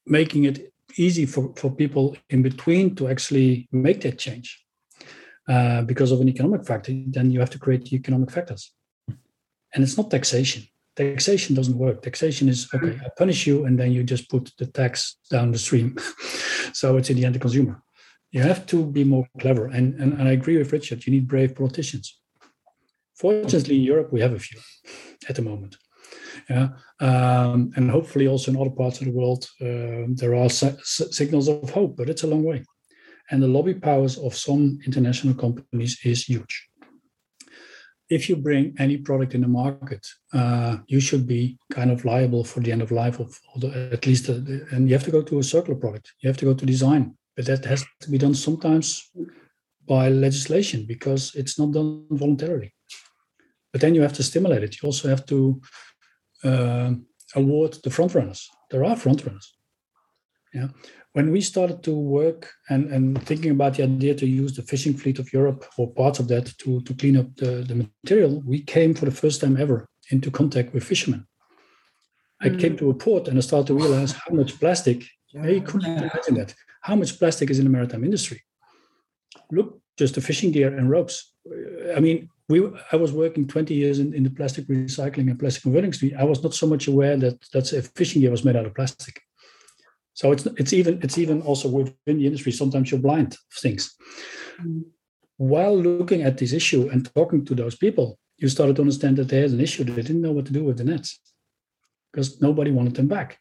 making 0.06 0.44
it 0.44 0.72
easy 0.96 1.24
for, 1.24 1.54
for 1.56 1.70
people 1.70 2.16
in 2.28 2.42
between 2.42 2.94
to 2.96 3.08
actually 3.08 3.68
make 3.72 4.02
that 4.02 4.18
change 4.18 4.62
uh, 5.48 5.82
because 5.82 6.12
of 6.12 6.20
an 6.20 6.28
economic 6.28 6.66
factor, 6.66 6.92
then 7.06 7.30
you 7.30 7.40
have 7.40 7.50
to 7.50 7.58
create 7.58 7.90
economic 7.92 8.30
factors. 8.30 8.70
And 9.08 9.82
it's 9.82 9.96
not 9.96 10.10
taxation. 10.10 10.64
Taxation 10.96 11.56
doesn't 11.56 11.76
work. 11.76 12.02
Taxation 12.02 12.48
is 12.48 12.68
okay, 12.72 12.98
I 13.04 13.08
punish 13.18 13.46
you, 13.46 13.64
and 13.64 13.78
then 13.78 13.92
you 13.92 14.04
just 14.04 14.30
put 14.30 14.52
the 14.58 14.66
tax 14.66 15.16
down 15.30 15.50
the 15.50 15.58
stream. 15.58 15.96
so 16.72 16.96
it's 16.96 17.10
in 17.10 17.16
the 17.16 17.24
end 17.24 17.34
the 17.34 17.40
consumer. 17.40 17.82
You 18.30 18.42
have 18.42 18.66
to 18.66 18.84
be 18.84 19.04
more 19.04 19.26
clever. 19.40 19.66
And, 19.66 19.94
and, 20.00 20.12
and 20.14 20.28
I 20.28 20.32
agree 20.32 20.56
with 20.56 20.72
Richard, 20.72 21.06
you 21.06 21.12
need 21.12 21.28
brave 21.28 21.54
politicians. 21.56 22.20
Fortunately, 23.16 23.76
in 23.76 23.82
Europe, 23.82 24.12
we 24.12 24.20
have 24.20 24.34
a 24.34 24.38
few 24.38 24.60
at 25.28 25.36
the 25.36 25.42
moment. 25.42 25.76
Yeah, 26.50 26.68
um, 27.00 27.72
and 27.76 27.90
hopefully 27.90 28.26
also 28.26 28.50
in 28.50 28.60
other 28.60 28.70
parts 28.70 29.00
of 29.00 29.06
the 29.06 29.12
world 29.12 29.48
uh, 29.62 30.12
there 30.14 30.34
are 30.34 30.50
signals 30.50 31.48
of 31.48 31.70
hope, 31.70 31.96
but 31.96 32.10
it's 32.10 32.24
a 32.24 32.26
long 32.26 32.42
way. 32.42 32.64
And 33.30 33.42
the 33.42 33.48
lobby 33.48 33.74
powers 33.74 34.18
of 34.18 34.36
some 34.36 34.78
international 34.84 35.34
companies 35.34 35.98
is 36.04 36.24
huge. 36.24 36.68
If 38.10 38.28
you 38.28 38.36
bring 38.36 38.74
any 38.78 38.98
product 38.98 39.34
in 39.34 39.40
the 39.40 39.48
market, 39.48 40.06
uh, 40.32 40.78
you 40.86 41.00
should 41.00 41.26
be 41.26 41.58
kind 41.72 41.90
of 41.90 42.04
liable 42.04 42.44
for 42.44 42.60
the 42.60 42.70
end 42.70 42.82
of 42.82 42.90
life 42.90 43.18
of, 43.18 43.38
the, 43.56 43.90
at 43.92 44.06
least, 44.06 44.28
uh, 44.28 44.34
and 44.72 44.88
you 44.88 44.94
have 44.94 45.04
to 45.04 45.10
go 45.10 45.22
to 45.22 45.38
a 45.38 45.42
circular 45.42 45.78
product. 45.78 46.12
You 46.20 46.28
have 46.28 46.36
to 46.38 46.44
go 46.44 46.54
to 46.54 46.66
design, 46.66 47.16
but 47.36 47.46
that 47.46 47.64
has 47.64 47.84
to 48.02 48.10
be 48.10 48.18
done 48.18 48.34
sometimes 48.34 49.10
by 49.86 50.08
legislation 50.08 50.84
because 50.86 51.34
it's 51.34 51.58
not 51.58 51.72
done 51.72 52.06
voluntarily. 52.10 52.74
But 53.72 53.80
then 53.80 53.94
you 53.94 54.02
have 54.02 54.12
to 54.14 54.22
stimulate 54.22 54.62
it. 54.62 54.82
You 54.82 54.86
also 54.86 55.08
have 55.08 55.26
to 55.26 55.60
uh, 56.44 56.92
award 57.34 57.78
the 57.82 57.90
front 57.90 58.14
runners. 58.14 58.50
There 58.70 58.84
are 58.84 58.96
front 58.96 59.24
runners. 59.24 59.54
Yeah. 60.52 60.68
When 61.14 61.30
we 61.30 61.40
started 61.40 61.84
to 61.84 61.94
work 61.94 62.52
and, 62.68 62.90
and 62.92 63.22
thinking 63.24 63.52
about 63.52 63.74
the 63.74 63.84
idea 63.84 64.14
to 64.16 64.26
use 64.26 64.56
the 64.56 64.62
fishing 64.62 64.94
fleet 64.94 65.20
of 65.20 65.32
Europe 65.32 65.64
or 65.78 65.92
parts 65.92 66.18
of 66.18 66.26
that 66.28 66.46
to, 66.58 66.80
to 66.80 66.94
clean 66.94 67.16
up 67.16 67.34
the, 67.36 67.62
the 67.62 67.88
material, 68.02 68.42
we 68.44 68.62
came 68.62 68.94
for 68.94 69.04
the 69.04 69.12
first 69.22 69.40
time 69.40 69.56
ever 69.56 69.86
into 70.10 70.32
contact 70.32 70.74
with 70.74 70.82
fishermen. 70.82 71.24
I 72.42 72.48
mm. 72.48 72.60
came 72.60 72.76
to 72.78 72.90
a 72.90 72.94
port 72.94 73.28
and 73.28 73.38
I 73.38 73.42
started 73.42 73.68
to 73.68 73.74
realize 73.74 74.10
how 74.12 74.34
much 74.34 74.58
plastic, 74.58 75.04
yeah. 75.32 75.46
you 75.46 75.60
couldn't 75.60 75.98
imagine 75.98 76.34
that, 76.34 76.52
how 76.80 76.96
much 76.96 77.16
plastic 77.16 77.48
is 77.48 77.60
in 77.60 77.64
the 77.64 77.70
maritime 77.70 78.02
industry. 78.02 78.42
Look, 79.52 79.80
just 79.96 80.16
the 80.16 80.20
fishing 80.20 80.50
gear 80.50 80.76
and 80.76 80.90
ropes. 80.90 81.32
I 81.96 82.00
mean, 82.00 82.28
we 82.48 82.68
I 82.92 82.96
was 82.96 83.12
working 83.12 83.46
20 83.46 83.72
years 83.72 84.00
in, 84.00 84.12
in 84.14 84.24
the 84.24 84.30
plastic 84.30 84.66
recycling 84.66 85.30
and 85.30 85.38
plastic 85.38 85.62
converting 85.62 85.86
industry. 85.86 86.14
I 86.14 86.24
was 86.24 86.42
not 86.42 86.54
so 86.54 86.66
much 86.66 86.88
aware 86.88 87.16
that 87.16 87.38
that's 87.52 87.72
a 87.72 87.82
fishing 87.82 88.20
gear 88.20 88.32
was 88.32 88.44
made 88.44 88.56
out 88.56 88.66
of 88.66 88.74
plastic. 88.74 89.22
So 90.14 90.32
it's 90.32 90.46
it's 90.46 90.72
even 90.72 91.00
it's 91.02 91.18
even 91.18 91.42
also 91.42 91.68
within 91.68 92.18
the 92.18 92.26
industry. 92.26 92.52
Sometimes 92.52 92.90
you're 92.90 93.00
blind 93.00 93.34
of 93.34 93.58
things. 93.60 93.94
Mm. 94.60 94.84
While 95.36 95.76
looking 95.76 96.22
at 96.22 96.38
this 96.38 96.52
issue 96.52 96.88
and 96.90 97.12
talking 97.14 97.44
to 97.46 97.54
those 97.54 97.76
people, 97.76 98.18
you 98.38 98.48
started 98.48 98.76
to 98.76 98.82
understand 98.82 99.16
that 99.16 99.28
there's 99.28 99.52
an 99.52 99.60
issue. 99.60 99.84
They 99.84 100.02
didn't 100.02 100.22
know 100.22 100.32
what 100.32 100.46
to 100.46 100.52
do 100.52 100.64
with 100.64 100.78
the 100.78 100.84
nets 100.84 101.20
because 102.12 102.40
nobody 102.40 102.70
wanted 102.70 102.94
them 102.94 103.08
back. 103.08 103.38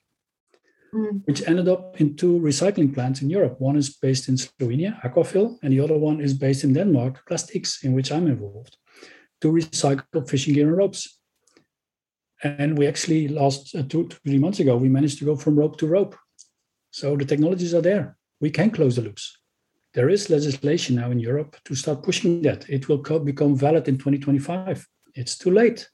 Mm. 0.94 1.22
Which 1.26 1.48
ended 1.48 1.68
up 1.68 2.02
in 2.02 2.16
two 2.16 2.40
recycling 2.40 2.94
plants 2.94 3.22
in 3.22 3.30
Europe. 3.30 3.56
One 3.60 3.78
is 3.78 3.96
based 3.96 4.28
in 4.30 4.36
Slovenia, 4.36 5.02
Aquafil, 5.04 5.58
and 5.62 5.72
the 5.72 5.80
other 5.80 5.98
one 5.98 6.22
is 6.22 6.34
based 6.34 6.64
in 6.64 6.74
Denmark, 6.74 7.24
Plastix, 7.30 7.84
in 7.84 7.94
which 7.94 8.12
I'm 8.12 8.28
involved 8.28 8.78
to 9.42 9.52
recycle 9.52 10.28
fishing 10.28 10.54
gear 10.54 10.68
and 10.68 10.78
ropes. 10.78 11.20
And 12.44 12.78
we 12.78 12.88
actually 12.88 13.28
last 13.28 13.76
uh, 13.76 13.84
two, 13.84 14.08
three 14.08 14.38
months 14.38 14.60
ago, 14.60 14.76
we 14.78 14.90
managed 14.90 15.20
to 15.20 15.26
go 15.26 15.36
from 15.36 15.58
rope 15.58 15.78
to 15.78 15.88
rope. 15.88 16.16
So 16.94 17.18
the 17.18 17.26
technologies 17.26 17.74
are 17.74 17.82
there. 17.82 18.16
We 18.40 18.52
can 18.52 18.70
close 18.70 18.96
the 18.96 19.02
loops. 19.02 19.36
There 19.96 20.10
is 20.10 20.30
legislation 20.30 20.96
now 20.96 21.10
in 21.10 21.20
Europe 21.20 21.58
to 21.66 21.76
start 21.76 22.04
pushing 22.04 22.44
that. 22.44 22.70
It 22.70 22.88
will 22.88 23.02
co- 23.02 23.20
become 23.20 23.56
valid 23.56 23.88
in 23.88 23.98
2025. 23.98 24.88
It's 25.16 25.36
too 25.36 25.50
late. 25.50 25.90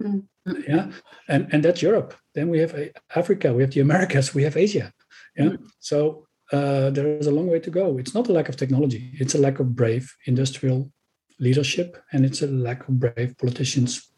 Mm. 0.00 0.26
Yeah, 0.66 0.90
and 1.28 1.48
and 1.52 1.62
that's 1.64 1.82
Europe. 1.82 2.14
Then 2.34 2.48
we 2.50 2.58
have 2.58 2.74
uh, 2.74 2.86
Africa, 3.14 3.52
we 3.52 3.62
have 3.62 3.72
the 3.72 3.80
Americas, 3.80 4.34
we 4.34 4.42
have 4.42 4.56
Asia. 4.56 4.92
Yeah, 5.36 5.50
mm. 5.50 5.58
so 5.78 6.26
uh, 6.52 6.90
there 6.90 7.06
is 7.06 7.26
a 7.26 7.30
long 7.30 7.48
way 7.48 7.60
to 7.60 7.70
go. 7.70 7.98
It's 7.98 8.14
not 8.14 8.28
a 8.28 8.32
lack 8.32 8.48
of 8.48 8.56
technology; 8.56 9.10
it's 9.20 9.34
a 9.34 9.38
lack 9.38 9.60
of 9.60 9.76
brave 9.76 10.12
industrial 10.26 10.90
leadership 11.38 12.00
and 12.12 12.24
it's 12.24 12.42
a 12.42 12.46
lack 12.46 12.88
of 12.88 12.98
brave 13.00 13.36
politicians. 13.38 14.10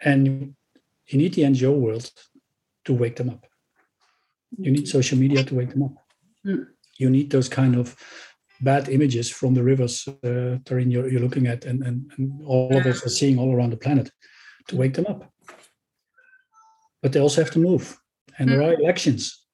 And 0.00 0.54
you 1.06 1.18
need 1.18 1.34
the 1.34 1.42
NGO 1.42 1.78
world 1.78 2.10
to 2.84 2.92
wake 2.92 3.16
them 3.16 3.30
up. 3.30 3.46
You 4.58 4.70
need 4.72 4.88
social 4.88 5.18
media 5.18 5.44
to 5.44 5.54
wake 5.54 5.70
them 5.70 5.82
up. 5.84 5.94
Mm. 6.46 6.66
You 6.98 7.10
need 7.10 7.30
those 7.30 7.48
kind 7.48 7.76
of 7.76 7.96
bad 8.60 8.88
images 8.88 9.30
from 9.30 9.54
the 9.54 9.62
rivers 9.62 10.06
uh, 10.08 10.58
Taryn, 10.64 10.90
you're, 10.90 11.08
you're 11.08 11.20
looking 11.20 11.46
at 11.46 11.64
and, 11.64 11.82
and, 11.82 12.10
and 12.16 12.42
all 12.46 12.76
of 12.76 12.86
us 12.86 13.04
are 13.04 13.10
seeing 13.10 13.38
all 13.38 13.54
around 13.54 13.70
the 13.70 13.76
planet 13.76 14.10
to 14.68 14.76
wake 14.76 14.94
them 14.94 15.06
up. 15.06 15.30
But 17.02 17.12
they 17.12 17.20
also 17.20 17.42
have 17.42 17.50
to 17.52 17.58
move. 17.58 17.98
And 18.38 18.48
there 18.48 18.62
are 18.62 18.74
elections. 18.74 19.46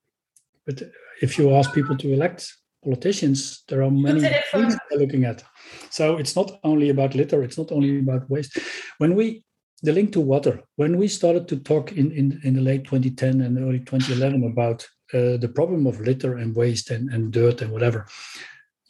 But 0.66 0.82
if 1.20 1.36
you 1.36 1.54
ask 1.54 1.72
people 1.74 1.96
to 1.96 2.12
elect 2.12 2.50
politicians, 2.84 3.64
there 3.68 3.82
are 3.82 3.90
many 3.90 4.20
things 4.52 4.76
they're 4.88 5.00
looking 5.00 5.24
at. 5.24 5.42
So 5.90 6.16
it's 6.16 6.36
not 6.36 6.60
only 6.64 6.90
about 6.90 7.14
litter, 7.14 7.42
it's 7.42 7.58
not 7.58 7.72
only 7.72 7.98
about 7.98 8.30
waste. 8.30 8.58
When 8.98 9.14
we 9.14 9.44
the 9.82 9.92
link 9.92 10.12
to 10.12 10.20
water, 10.20 10.62
when 10.76 10.96
we 10.96 11.08
started 11.08 11.48
to 11.48 11.56
talk 11.56 11.92
in, 11.92 12.12
in, 12.12 12.40
in 12.44 12.54
the 12.54 12.60
late 12.60 12.84
2010 12.84 13.40
and 13.40 13.58
early 13.58 13.78
2011 13.78 14.44
about 14.44 14.86
uh, 15.14 15.36
the 15.38 15.50
problem 15.54 15.86
of 15.86 16.00
litter 16.00 16.36
and 16.36 16.54
waste 16.54 16.90
and, 16.90 17.10
and 17.10 17.32
dirt 17.32 17.62
and 17.62 17.72
whatever, 17.72 18.06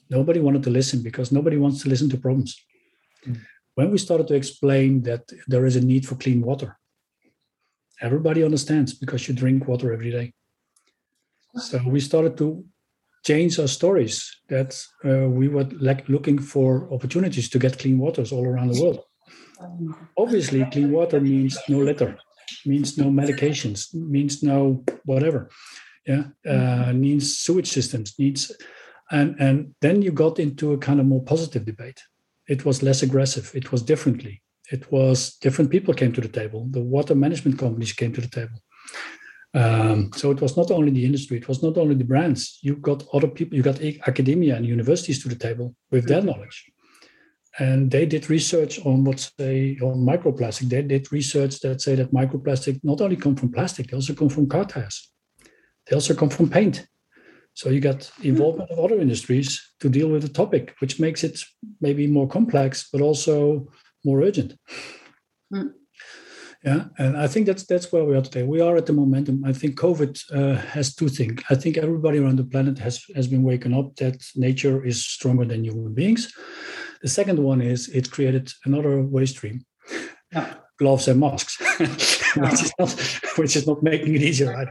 nobody 0.09 0.41
wanted 0.41 0.63
to 0.65 0.71
listen 0.71 1.03
because 1.03 1.31
nobody 1.31 1.57
wants 1.57 1.83
to 1.83 1.89
listen 1.89 2.11
to 2.11 2.19
problems. 2.19 2.61
Mm. 3.27 3.41
When 3.77 3.91
we 3.91 3.99
started 3.99 4.27
to 4.29 4.35
explain 4.35 5.03
that 5.03 5.31
there 5.47 5.65
is 5.65 5.77
a 5.77 5.81
need 5.81 6.07
for 6.07 6.17
clean 6.17 6.43
water, 6.43 6.77
everybody 8.01 8.43
understands 8.43 8.93
because 8.93 9.29
you 9.29 9.35
drink 9.35 9.69
water 9.69 9.93
every 9.93 10.11
day. 10.11 10.33
So 11.55 11.81
we 11.87 12.01
started 12.01 12.37
to 12.39 12.65
change 13.25 13.59
our 13.59 13.69
stories 13.69 14.41
that 14.49 14.83
uh, 15.05 15.29
we 15.29 15.49
were 15.49 15.69
like 15.81 16.09
looking 16.09 16.39
for 16.39 16.93
opportunities 16.93 17.49
to 17.51 17.59
get 17.59 17.79
clean 17.79 17.99
waters 17.99 18.33
all 18.33 18.47
around 18.47 18.73
the 18.73 18.83
world 18.83 19.05
obviously 20.17 20.65
clean 20.73 20.91
water 20.91 21.21
means 21.21 21.59
no 21.69 21.79
litter 21.79 22.17
means 22.67 22.99
no 22.99 23.07
medications 23.07 23.95
means 23.95 24.43
no 24.43 24.85
whatever 25.05 25.51
yeah 26.07 26.25
uh, 26.49 26.93
sewage 27.21 27.69
systems 27.69 28.19
needs 28.19 28.53
and 29.11 29.37
and 29.39 29.75
then 29.81 30.03
you 30.03 30.13
got 30.13 30.39
into 30.39 30.73
a 30.73 30.79
kind 30.79 31.01
of 31.01 31.07
more 31.07 31.23
positive 31.23 31.65
debate. 31.65 32.01
It 32.49 32.65
was 32.65 32.83
less 32.83 33.03
aggressive. 33.03 33.51
It 33.55 33.73
was 33.73 33.83
differently. 33.83 34.43
It 34.71 34.91
was 34.93 35.35
different 35.37 35.71
people 35.71 35.95
came 35.95 36.13
to 36.13 36.21
the 36.21 36.29
table. 36.29 36.67
The 36.71 36.83
water 36.83 37.15
management 37.15 37.59
companies 37.59 37.93
came 37.93 38.13
to 38.13 38.21
the 38.21 38.29
table. 38.29 38.63
Um, 39.53 40.13
so 40.15 40.31
it 40.31 40.41
was 40.41 40.57
not 40.57 40.71
only 40.71 40.93
the 40.93 41.05
industry, 41.05 41.39
it 41.39 41.49
was 41.49 41.61
not 41.61 41.77
only 41.77 41.97
the 41.97 42.05
brands. 42.05 42.61
You 42.63 42.77
got 42.77 43.03
other 43.13 43.27
people, 43.27 43.57
you 43.57 43.65
got 43.65 43.83
academia 44.07 44.55
and 44.57 44.65
universities 44.65 45.21
to 45.23 45.29
the 45.29 45.35
table 45.35 45.75
with 45.91 46.07
their 46.07 46.23
knowledge. 46.23 46.71
And 47.59 47.91
they 47.91 48.07
did 48.07 48.31
research 48.31 48.85
on 48.87 49.05
what's 49.05 49.33
say 49.39 49.77
on 49.83 50.07
microplastic. 50.07 50.69
They 50.69 50.83
did 50.83 51.13
research 51.13 51.61
that 51.61 51.81
say 51.81 51.97
that 51.97 52.13
microplastic 52.13 52.81
not 52.85 53.01
only 53.01 53.17
come 53.17 53.35
from 53.35 53.53
plastic, 53.53 53.89
they 53.89 53.97
also 53.97 54.15
come 54.15 54.29
from 54.29 54.49
car 54.49 54.65
tires. 54.65 55.13
They 55.87 55.95
also 55.95 56.15
come 56.15 56.31
from 56.31 56.49
paint. 56.49 56.87
So 57.55 57.69
you 57.71 57.81
got 57.81 58.11
involvement 58.23 58.71
of 58.71 58.79
other 58.79 59.01
industries 59.01 59.61
to 59.81 59.89
deal 59.89 60.09
with 60.09 60.23
the 60.23 60.29
topic, 60.29 60.75
which 60.79 61.01
makes 61.01 61.25
it 61.25 61.41
maybe 61.81 62.07
more 62.07 62.29
complex, 62.29 62.89
but 62.93 63.01
also 63.01 63.69
more 64.05 64.23
urgent. 64.23 64.55
Mm. 65.53 65.73
Yeah, 66.65 66.85
and 66.99 67.17
I 67.17 67.27
think 67.27 67.47
that's 67.47 67.65
that's 67.65 67.91
where 67.91 68.05
we 68.05 68.15
are 68.15 68.21
today. 68.21 68.43
We 68.43 68.61
are 68.61 68.77
at 68.77 68.85
the 68.85 68.93
momentum. 68.93 69.43
I 69.47 69.53
think 69.55 69.81
COVID 69.81 70.21
uh, 70.31 70.57
has 70.57 70.95
two 70.95 71.09
things. 71.09 71.43
I 71.49 71.55
think 71.55 71.79
everybody 71.79 72.19
around 72.19 72.37
the 72.37 72.45
planet 72.45 72.79
has 72.79 73.03
has 73.17 73.27
been 73.27 73.43
waken 73.43 73.73
up 73.73 73.97
that 73.97 74.23
nature 74.37 74.85
is 74.85 75.03
stronger 75.03 75.47
than 75.47 75.65
human 75.65 75.95
beings. 75.95 76.33
The 77.03 77.09
second 77.09 77.39
one 77.39 77.61
is 77.61 77.89
it 77.89 78.11
created 78.11 78.53
another 78.65 79.03
waste 79.03 79.37
stream. 79.37 79.65
Yeah. 80.33 80.55
Gloves 80.79 81.09
and 81.09 81.21
masks, 81.21 81.59
which 81.79 82.63
is 82.63 82.73
not 82.79 82.91
which 83.37 83.57
is 83.57 83.67
not 83.67 83.83
making 83.83 84.15
it 84.15 84.23
easier. 84.23 84.51
Right? 84.55 84.69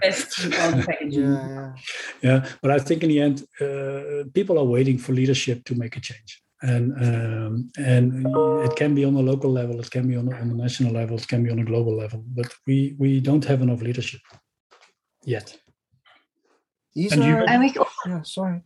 yeah, 1.03 1.73
yeah. 2.23 2.49
But 2.63 2.71
I 2.71 2.79
think 2.79 3.03
in 3.03 3.09
the 3.09 3.21
end, 3.21 3.43
uh, 3.61 4.27
people 4.33 4.57
are 4.57 4.63
waiting 4.63 4.97
for 4.97 5.13
leadership 5.13 5.63
to 5.65 5.75
make 5.75 5.95
a 5.95 5.99
change 5.99 6.41
and 6.61 6.93
um, 6.93 7.71
and 7.77 8.25
it 8.65 8.75
can 8.75 8.93
be 8.93 9.05
on 9.05 9.15
a 9.15 9.19
local 9.19 9.51
level, 9.51 9.79
it 9.79 9.89
can 9.89 10.07
be 10.07 10.15
on, 10.15 10.31
on 10.33 10.51
a 10.51 10.53
national 10.53 10.93
level, 10.93 11.17
it 11.17 11.27
can 11.27 11.43
be 11.43 11.49
on 11.49 11.59
a 11.59 11.63
global 11.63 11.95
level, 11.95 12.23
but 12.27 12.53
we 12.67 12.95
we 12.97 13.19
don't 13.19 13.45
have 13.45 13.61
enough 13.61 13.81
leadership 13.81 14.21
yet. 15.23 15.57
These 16.95 17.13
and 17.13 17.23
are, 17.23 17.63
you, 17.63 17.85
yeah, 18.05 18.21
sorry. 18.23 18.61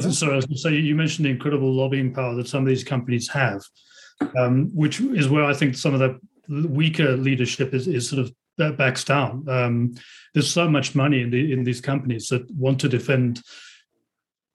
Sorry, 0.00 0.32
I 0.32 0.36
was 0.36 0.46
going 0.46 0.56
to 0.56 0.60
say 0.60 0.74
you 0.74 0.94
mentioned 0.94 1.26
the 1.26 1.30
incredible 1.30 1.72
lobbying 1.72 2.12
power 2.12 2.34
that 2.34 2.48
some 2.48 2.62
of 2.62 2.68
these 2.68 2.84
companies 2.84 3.28
have, 3.28 3.62
um, 4.36 4.70
which 4.74 5.00
is 5.00 5.28
where 5.28 5.44
I 5.44 5.54
think 5.54 5.76
some 5.76 5.94
of 5.94 6.00
the 6.00 6.18
weaker 6.68 7.16
leadership 7.16 7.74
is, 7.74 7.88
is 7.88 8.08
sort 8.08 8.20
of 8.20 8.32
that 8.58 8.76
backs 8.76 9.04
down. 9.04 9.48
Um, 9.48 9.94
there's 10.34 10.50
so 10.50 10.68
much 10.68 10.94
money 10.94 11.22
in 11.22 11.30
the 11.30 11.52
in 11.52 11.64
these 11.64 11.80
companies 11.80 12.28
that 12.28 12.50
want 12.50 12.80
to 12.80 12.88
defend 12.88 13.42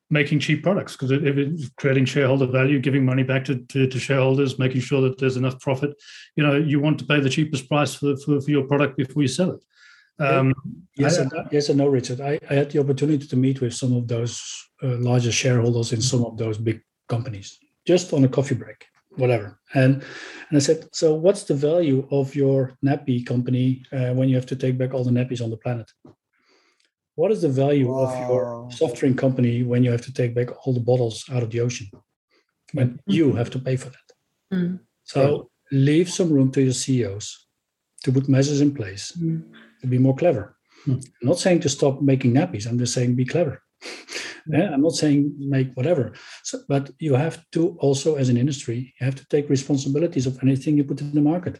making 0.09 0.39
cheap 0.39 0.63
products 0.63 0.93
because 0.93 1.11
it's 1.11 1.69
creating 1.75 2.05
shareholder 2.05 2.45
value, 2.45 2.79
giving 2.79 3.05
money 3.05 3.23
back 3.23 3.43
to, 3.45 3.57
to, 3.65 3.87
to, 3.87 3.99
shareholders, 3.99 4.57
making 4.57 4.79
sure 4.79 5.01
that 5.01 5.17
there's 5.17 5.35
enough 5.35 5.59
profit, 5.59 5.93
you 6.35 6.43
know, 6.43 6.55
you 6.55 6.79
want 6.79 6.97
to 6.97 7.05
pay 7.05 7.19
the 7.19 7.29
cheapest 7.29 7.67
price 7.67 7.93
for, 7.93 8.15
for, 8.17 8.39
for 8.39 8.49
your 8.49 8.63
product 8.63 8.95
before 8.95 9.21
you 9.21 9.27
sell 9.27 9.51
it. 9.51 9.63
Um, 10.19 10.53
yes, 10.95 11.17
I, 11.17 11.21
and, 11.21 11.31
yes 11.51 11.69
and 11.69 11.77
no, 11.77 11.87
Richard. 11.87 12.21
I, 12.21 12.39
I, 12.49 12.53
had 12.55 12.71
the 12.71 12.79
opportunity 12.79 13.27
to 13.27 13.35
meet 13.35 13.61
with 13.61 13.73
some 13.73 13.95
of 13.95 14.07
those 14.07 14.41
uh, 14.81 14.97
larger 14.97 15.31
shareholders 15.31 15.93
in 15.93 16.01
some 16.01 16.25
of 16.25 16.37
those 16.37 16.57
big 16.57 16.81
companies, 17.07 17.57
just 17.85 18.13
on 18.13 18.23
a 18.23 18.27
coffee 18.27 18.55
break, 18.55 18.85
whatever. 19.15 19.59
And 19.73 20.03
and 20.49 20.55
I 20.55 20.59
said, 20.59 20.89
so 20.91 21.13
what's 21.13 21.43
the 21.43 21.53
value 21.53 22.07
of 22.09 22.33
your 22.35 22.77
nappy 22.83 23.25
company 23.25 23.83
uh, 23.91 24.13
when 24.13 24.29
you 24.29 24.35
have 24.35 24.47
to 24.47 24.55
take 24.55 24.77
back 24.77 24.93
all 24.93 25.03
the 25.03 25.11
nappies 25.11 25.41
on 25.41 25.51
the 25.51 25.57
planet? 25.57 25.91
What 27.15 27.31
is 27.31 27.41
the 27.41 27.49
value 27.49 27.91
wow. 27.91 28.05
of 28.05 28.29
your 28.29 28.71
soft 28.71 28.97
drink 28.97 29.17
company 29.17 29.63
when 29.63 29.83
you 29.83 29.91
have 29.91 30.05
to 30.05 30.13
take 30.13 30.33
back 30.33 30.49
all 30.65 30.73
the 30.73 30.79
bottles 30.79 31.25
out 31.31 31.43
of 31.43 31.51
the 31.51 31.59
ocean? 31.59 31.87
When 32.73 32.89
mm-hmm. 32.89 33.11
you 33.11 33.33
have 33.33 33.49
to 33.51 33.59
pay 33.59 33.75
for 33.75 33.89
that. 33.89 34.07
Mm-hmm. 34.53 34.75
So 35.03 35.49
leave 35.71 36.09
some 36.09 36.31
room 36.31 36.51
to 36.51 36.61
your 36.61 36.73
CEOs 36.73 37.47
to 38.03 38.11
put 38.11 38.29
measures 38.29 38.61
in 38.61 38.73
place 38.73 39.13
mm-hmm. 39.17 39.51
To 39.81 39.87
be 39.87 39.97
more 39.97 40.15
clever. 40.15 40.57
Hmm. 40.85 40.93
I'm 40.93 41.27
not 41.27 41.39
saying 41.39 41.61
to 41.61 41.69
stop 41.69 42.01
making 42.01 42.33
nappies. 42.33 42.67
I'm 42.67 42.79
just 42.79 42.93
saying 42.93 43.15
be 43.15 43.25
clever. 43.25 43.61
Hmm. 43.83 44.55
yeah, 44.55 44.73
I'm 44.73 44.81
not 44.81 44.93
saying 44.93 45.35
make 45.37 45.73
whatever. 45.73 46.13
So, 46.43 46.59
but 46.67 46.91
you 46.99 47.15
have 47.15 47.43
to 47.51 47.77
also, 47.79 48.15
as 48.15 48.29
an 48.29 48.37
industry, 48.37 48.93
you 48.99 49.05
have 49.05 49.15
to 49.15 49.27
take 49.27 49.49
responsibilities 49.49 50.25
of 50.25 50.39
anything 50.41 50.77
you 50.77 50.83
put 50.83 51.01
in 51.01 51.13
the 51.13 51.21
market. 51.21 51.59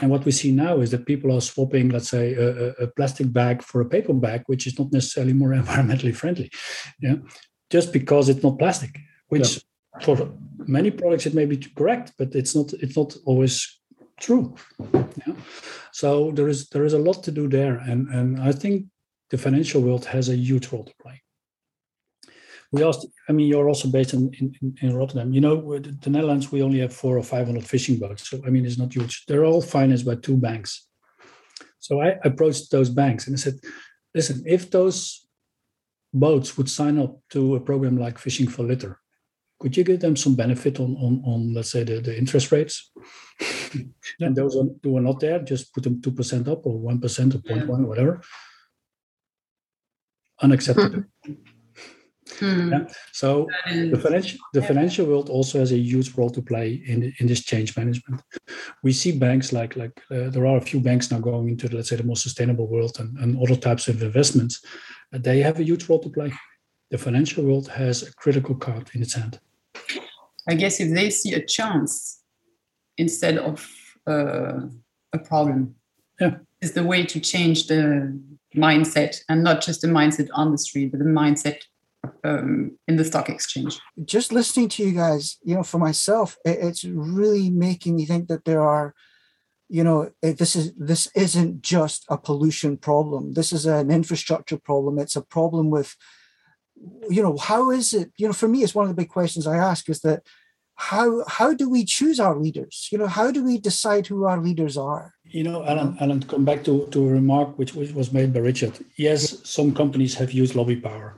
And 0.00 0.10
what 0.10 0.24
we 0.24 0.32
see 0.32 0.52
now 0.52 0.80
is 0.80 0.90
that 0.92 1.06
people 1.06 1.36
are 1.36 1.40
swapping, 1.40 1.90
let's 1.90 2.08
say, 2.08 2.34
a, 2.34 2.70
a, 2.70 2.86
plastic 2.86 3.30
bag 3.32 3.62
for 3.62 3.80
a 3.80 3.88
paper 3.88 4.14
bag, 4.14 4.42
which 4.46 4.66
is 4.66 4.78
not 4.78 4.92
necessarily 4.92 5.32
more 5.32 5.50
environmentally 5.62 6.14
friendly. 6.14 6.50
Yeah, 7.00 7.16
just 7.70 7.92
because 7.92 8.28
it's 8.28 8.42
not 8.42 8.58
plastic, 8.58 8.98
which 9.28 9.56
yeah. 9.56 10.04
for 10.04 10.32
many 10.66 10.90
products 10.90 11.26
it 11.26 11.34
may 11.34 11.46
be 11.46 11.56
correct, 11.56 12.12
but 12.16 12.34
it's 12.34 12.54
not. 12.54 12.72
It's 12.74 12.96
not 12.96 13.14
always 13.26 13.80
true. 14.22 14.54
Yeah. 15.26 15.34
So 15.92 16.30
there 16.30 16.48
is 16.48 16.68
there 16.70 16.84
is 16.84 16.94
a 16.94 17.04
lot 17.08 17.22
to 17.24 17.32
do 17.32 17.48
there, 17.48 17.76
and 17.90 18.08
and 18.08 18.40
I 18.40 18.52
think 18.52 18.86
the 19.30 19.38
financial 19.38 19.82
world 19.82 20.04
has 20.06 20.28
a 20.28 20.36
huge 20.36 20.72
role 20.72 20.84
to 20.84 20.94
play 21.02 21.22
we 22.72 22.82
asked 22.82 23.06
i 23.28 23.32
mean 23.32 23.46
you're 23.46 23.68
also 23.68 23.88
based 23.88 24.14
in, 24.14 24.32
in, 24.40 24.74
in 24.80 24.96
rotterdam 24.96 25.32
you 25.32 25.40
know 25.40 25.78
the 25.78 26.10
netherlands 26.10 26.50
we 26.50 26.62
only 26.62 26.80
have 26.80 26.92
four 26.92 27.16
or 27.16 27.22
500 27.22 27.64
fishing 27.64 27.98
boats 27.98 28.28
so 28.28 28.40
i 28.46 28.50
mean 28.50 28.66
it's 28.66 28.78
not 28.78 28.92
huge 28.92 29.24
they're 29.28 29.44
all 29.44 29.62
financed 29.62 30.06
by 30.06 30.16
two 30.16 30.36
banks 30.36 30.88
so 31.78 32.00
i 32.00 32.16
approached 32.24 32.70
those 32.70 32.90
banks 32.90 33.26
and 33.26 33.36
i 33.36 33.38
said 33.38 33.54
listen 34.14 34.42
if 34.46 34.70
those 34.70 35.26
boats 36.12 36.56
would 36.56 36.68
sign 36.68 36.98
up 36.98 37.18
to 37.30 37.54
a 37.54 37.60
program 37.60 37.96
like 37.98 38.18
fishing 38.18 38.48
for 38.48 38.62
litter 38.62 38.98
could 39.62 39.76
you 39.76 39.84
give 39.84 40.00
them 40.00 40.16
some 40.16 40.34
benefit 40.34 40.80
on 40.80 40.96
on, 40.96 41.22
on 41.24 41.54
let's 41.54 41.70
say 41.70 41.84
the, 41.84 42.00
the 42.00 42.18
interest 42.18 42.50
rates 42.50 42.90
and 44.20 44.34
those 44.34 44.54
who 44.82 44.96
are 44.96 45.06
not 45.08 45.20
there 45.20 45.38
just 45.38 45.72
put 45.72 45.84
them 45.84 46.00
2% 46.00 46.48
up 46.48 46.66
or 46.66 46.80
1% 46.80 47.34
or 47.34 47.38
0.1 47.38 47.68
yeah. 47.68 47.86
whatever 47.86 48.20
unacceptable. 50.42 51.04
Hmm. 52.38 52.72
Yeah. 52.72 52.86
So 53.12 53.46
the 53.66 54.00
financial 54.02 54.38
the 54.52 54.62
financial 54.62 55.06
world 55.06 55.28
also 55.28 55.58
has 55.58 55.72
a 55.72 55.76
huge 55.76 56.16
role 56.16 56.30
to 56.30 56.42
play 56.42 56.82
in 56.86 57.12
in 57.18 57.26
this 57.26 57.44
change 57.44 57.76
management. 57.76 58.22
We 58.82 58.92
see 58.92 59.12
banks 59.18 59.52
like 59.52 59.76
like 59.76 59.96
uh, 60.10 60.30
there 60.30 60.46
are 60.46 60.56
a 60.56 60.68
few 60.70 60.80
banks 60.80 61.10
now 61.10 61.20
going 61.20 61.48
into 61.50 61.68
let's 61.68 61.88
say 61.90 61.96
the 61.96 62.10
more 62.10 62.16
sustainable 62.16 62.68
world 62.68 62.98
and, 63.00 63.18
and 63.18 63.38
other 63.42 63.56
types 63.56 63.88
of 63.88 64.02
investments. 64.02 64.64
They 65.12 65.40
have 65.42 65.60
a 65.60 65.64
huge 65.64 65.88
role 65.88 66.00
to 66.00 66.10
play. 66.10 66.32
The 66.90 66.98
financial 66.98 67.44
world 67.44 67.68
has 67.68 68.02
a 68.02 68.14
critical 68.14 68.54
card 68.54 68.90
in 68.94 69.02
its 69.02 69.14
hand. 69.14 69.40
I 70.48 70.54
guess 70.54 70.80
if 70.80 70.92
they 70.94 71.10
see 71.10 71.34
a 71.34 71.44
chance 71.44 72.20
instead 72.98 73.38
of 73.38 73.68
uh, 74.06 74.60
a 75.12 75.18
problem, 75.18 75.74
yeah, 76.20 76.36
is 76.60 76.72
the 76.72 76.84
way 76.84 77.04
to 77.06 77.20
change 77.20 77.66
the 77.66 78.18
mindset 78.54 79.22
and 79.28 79.42
not 79.42 79.62
just 79.62 79.80
the 79.80 79.88
mindset 79.88 80.28
on 80.34 80.52
the 80.52 80.58
street, 80.58 80.90
but 80.90 80.98
the 80.98 81.04
mindset 81.04 81.58
um, 82.24 82.78
in 82.88 82.96
the 82.96 83.04
stock 83.04 83.28
exchange. 83.28 83.78
Just 84.04 84.32
listening 84.32 84.68
to 84.70 84.84
you 84.84 84.92
guys, 84.92 85.38
you 85.42 85.54
know, 85.54 85.62
for 85.62 85.78
myself, 85.78 86.36
it's 86.44 86.84
really 86.84 87.50
making 87.50 87.96
me 87.96 88.04
think 88.06 88.28
that 88.28 88.44
there 88.44 88.62
are, 88.62 88.94
you 89.68 89.84
know, 89.84 90.10
this 90.20 90.54
is 90.56 90.72
this 90.74 91.08
isn't 91.14 91.62
just 91.62 92.04
a 92.08 92.18
pollution 92.18 92.76
problem. 92.76 93.32
This 93.32 93.52
is 93.52 93.66
an 93.66 93.90
infrastructure 93.90 94.58
problem. 94.58 94.98
It's 94.98 95.16
a 95.16 95.22
problem 95.22 95.70
with, 95.70 95.96
you 97.08 97.22
know, 97.22 97.36
how 97.36 97.70
is 97.70 97.94
it? 97.94 98.12
You 98.16 98.26
know, 98.26 98.32
for 98.32 98.48
me, 98.48 98.62
it's 98.62 98.74
one 98.74 98.84
of 98.84 98.88
the 98.88 99.00
big 99.02 99.08
questions 99.10 99.46
I 99.46 99.56
ask 99.56 99.88
is 99.88 100.00
that 100.00 100.22
how 100.74 101.24
how 101.28 101.54
do 101.54 101.68
we 101.68 101.84
choose 101.84 102.18
our 102.18 102.36
leaders? 102.36 102.88
You 102.90 102.98
know, 102.98 103.06
how 103.06 103.30
do 103.30 103.44
we 103.44 103.58
decide 103.58 104.06
who 104.06 104.24
our 104.24 104.40
leaders 104.40 104.76
are? 104.76 105.14
You 105.24 105.44
know, 105.44 105.64
Alan, 105.64 105.96
Alan, 106.00 106.22
come 106.22 106.44
back 106.44 106.64
to, 106.64 106.86
to 106.88 107.08
a 107.08 107.12
remark 107.12 107.58
which, 107.58 107.74
which 107.74 107.92
was 107.92 108.12
made 108.12 108.32
by 108.34 108.40
Richard. 108.40 108.74
Yes, 108.96 109.38
some 109.44 109.74
companies 109.74 110.14
have 110.14 110.32
used 110.32 110.54
lobby 110.54 110.76
power 110.76 111.16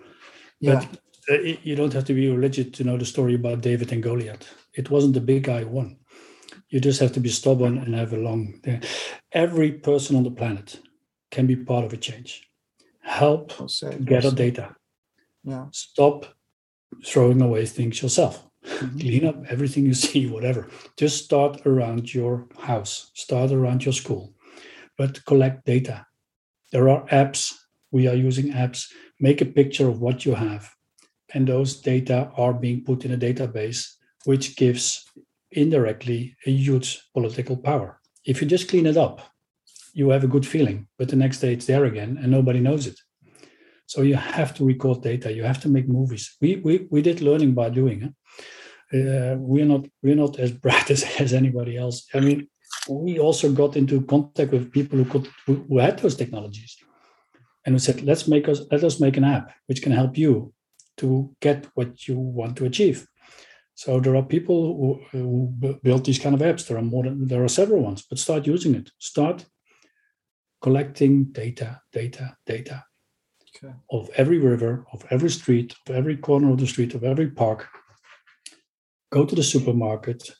yeah. 0.64 0.84
But 1.28 1.38
uh, 1.38 1.42
you 1.62 1.76
don't 1.76 1.92
have 1.92 2.04
to 2.06 2.14
be 2.14 2.30
religious 2.30 2.70
to 2.76 2.84
know 2.84 2.96
the 2.96 3.04
story 3.04 3.34
about 3.34 3.60
David 3.60 3.92
and 3.92 4.02
Goliath. 4.02 4.48
It 4.74 4.90
wasn't 4.90 5.14
the 5.14 5.20
big 5.20 5.44
guy 5.44 5.62
who 5.62 5.68
won. 5.68 5.98
You 6.68 6.80
just 6.80 7.00
have 7.00 7.12
to 7.12 7.20
be 7.20 7.28
stubborn 7.28 7.78
and 7.78 7.94
have 7.94 8.12
a 8.12 8.16
long. 8.16 8.60
Every 9.32 9.72
person 9.72 10.16
on 10.16 10.24
the 10.24 10.30
planet 10.30 10.80
can 11.30 11.46
be 11.46 11.56
part 11.56 11.84
of 11.84 11.92
a 11.92 11.96
change. 11.96 12.48
Help 13.00 13.52
gather 14.04 14.30
data. 14.30 14.74
Yeah. 15.44 15.66
Stop 15.72 16.26
throwing 17.04 17.40
away 17.42 17.66
things 17.66 18.02
yourself. 18.02 18.46
Mm-hmm. 18.66 18.98
Clean 18.98 19.26
up 19.26 19.44
everything 19.48 19.84
you 19.84 19.94
see, 20.06 20.26
whatever. 20.26 20.68
Just 20.96 21.24
start 21.24 21.66
around 21.66 22.12
your 22.14 22.48
house. 22.58 23.10
Start 23.14 23.52
around 23.52 23.84
your 23.84 23.92
school, 23.92 24.34
but 24.96 25.24
collect 25.26 25.64
data. 25.64 26.06
There 26.72 26.88
are 26.88 27.06
apps. 27.06 27.54
We 27.90 28.08
are 28.08 28.14
using 28.14 28.52
apps 28.52 28.90
make 29.20 29.40
a 29.40 29.46
picture 29.46 29.88
of 29.88 30.00
what 30.00 30.24
you 30.24 30.34
have. 30.34 30.70
And 31.32 31.46
those 31.46 31.80
data 31.80 32.30
are 32.36 32.52
being 32.52 32.84
put 32.84 33.04
in 33.04 33.12
a 33.12 33.18
database, 33.18 33.94
which 34.24 34.56
gives 34.56 35.04
indirectly 35.50 36.36
a 36.46 36.50
huge 36.50 37.00
political 37.12 37.56
power. 37.56 38.00
If 38.24 38.40
you 38.40 38.48
just 38.48 38.68
clean 38.68 38.86
it 38.86 38.96
up, 38.96 39.20
you 39.92 40.10
have 40.10 40.24
a 40.24 40.28
good 40.28 40.46
feeling, 40.46 40.88
but 40.98 41.08
the 41.08 41.16
next 41.16 41.38
day 41.38 41.52
it's 41.52 41.66
there 41.66 41.84
again 41.84 42.18
and 42.20 42.30
nobody 42.30 42.60
knows 42.60 42.86
it. 42.86 42.98
So 43.86 44.02
you 44.02 44.16
have 44.16 44.54
to 44.54 44.64
record 44.64 45.02
data. 45.02 45.32
You 45.32 45.44
have 45.44 45.60
to 45.62 45.68
make 45.68 45.88
movies. 45.88 46.36
We 46.40 46.56
we, 46.56 46.86
we 46.90 47.02
did 47.02 47.20
learning 47.20 47.54
by 47.54 47.70
doing. 47.70 48.00
Huh? 48.00 48.12
Uh, 48.92 49.36
we're 49.38 49.66
not 49.66 49.86
we're 50.02 50.16
not 50.16 50.38
as 50.38 50.52
bright 50.64 50.90
as, 50.90 51.04
as 51.18 51.32
anybody 51.32 51.76
else. 51.76 52.06
I 52.14 52.20
mean, 52.20 52.48
we 52.88 53.18
also 53.18 53.52
got 53.52 53.76
into 53.76 54.02
contact 54.02 54.52
with 54.52 54.72
people 54.72 54.98
who 54.98 55.04
could 55.04 55.28
who, 55.46 55.78
had 55.78 55.98
those 55.98 56.16
technologies 56.16 56.76
and 57.64 57.74
we 57.74 57.78
said 57.78 58.02
let's 58.02 58.28
make 58.28 58.48
us 58.48 58.60
let 58.70 58.84
us 58.84 59.00
make 59.00 59.16
an 59.16 59.24
app 59.24 59.52
which 59.66 59.82
can 59.82 59.92
help 59.92 60.16
you 60.18 60.52
to 60.96 61.34
get 61.40 61.66
what 61.74 62.06
you 62.06 62.18
want 62.18 62.56
to 62.56 62.66
achieve 62.66 63.06
so 63.74 63.98
there 63.98 64.14
are 64.14 64.22
people 64.22 65.00
who, 65.12 65.18
who 65.18 65.78
build 65.82 66.04
these 66.04 66.18
kind 66.18 66.34
of 66.34 66.40
apps 66.40 66.66
there 66.66 66.76
are 66.76 66.82
more 66.82 67.04
than 67.04 67.26
there 67.26 67.42
are 67.42 67.48
several 67.48 67.82
ones 67.82 68.04
but 68.08 68.18
start 68.18 68.46
using 68.46 68.74
it 68.74 68.90
start 68.98 69.44
collecting 70.60 71.24
data 71.24 71.80
data 71.92 72.36
data 72.46 72.84
of 73.90 74.10
every 74.16 74.38
river 74.38 74.84
of 74.92 75.04
every 75.10 75.30
street 75.30 75.74
of 75.86 75.94
every 75.94 76.16
corner 76.16 76.50
of 76.50 76.58
the 76.58 76.66
street 76.66 76.94
of 76.94 77.04
every 77.04 77.30
park 77.30 77.68
go 79.10 79.24
to 79.24 79.34
the 79.34 79.42
supermarket 79.42 80.30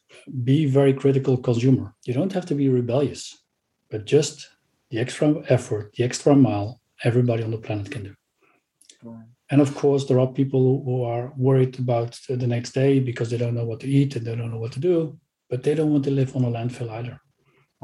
be 0.43 0.67
very 0.67 0.93
critical 0.93 1.37
consumer 1.37 1.95
you 2.07 2.15
don't 2.15 2.33
have 2.33 2.47
to 2.47 2.55
be 2.55 2.69
rebellious 2.69 3.43
but 3.91 4.05
just 4.05 4.49
the 4.91 4.99
extra 4.99 5.43
effort 5.49 5.93
the 5.97 6.05
extra 6.05 6.35
mile 6.35 6.81
everybody 7.03 7.43
on 7.43 7.51
the 7.51 7.59
planet 7.59 7.91
can 7.91 8.05
do. 8.05 8.15
Right. 9.03 9.27
And 9.51 9.61
of 9.61 9.75
course, 9.75 10.07
there 10.07 10.19
are 10.19 10.27
people 10.27 10.83
who 10.85 11.05
are 11.05 11.33
worried 11.37 11.79
about 11.79 12.19
the 12.29 12.47
next 12.47 12.73
day 12.73 12.99
because 12.99 13.31
they 13.31 13.37
don't 13.37 13.55
know 13.55 13.67
what 13.67 13.81
to 13.81 13.89
eat 13.89 14.17
and 14.17 14.27
they 14.27 14.35
don't 14.35 14.51
know 14.51 14.59
what 14.59 14.73
to 14.73 14.81
do, 14.81 15.19
but 15.51 15.63
they 15.63 15.75
don't 15.75 15.93
want 15.93 16.05
to 16.05 16.11
live 16.11 16.35
on 16.35 16.45
a 16.45 16.51
landfill 16.51 16.91
either. 16.91 17.21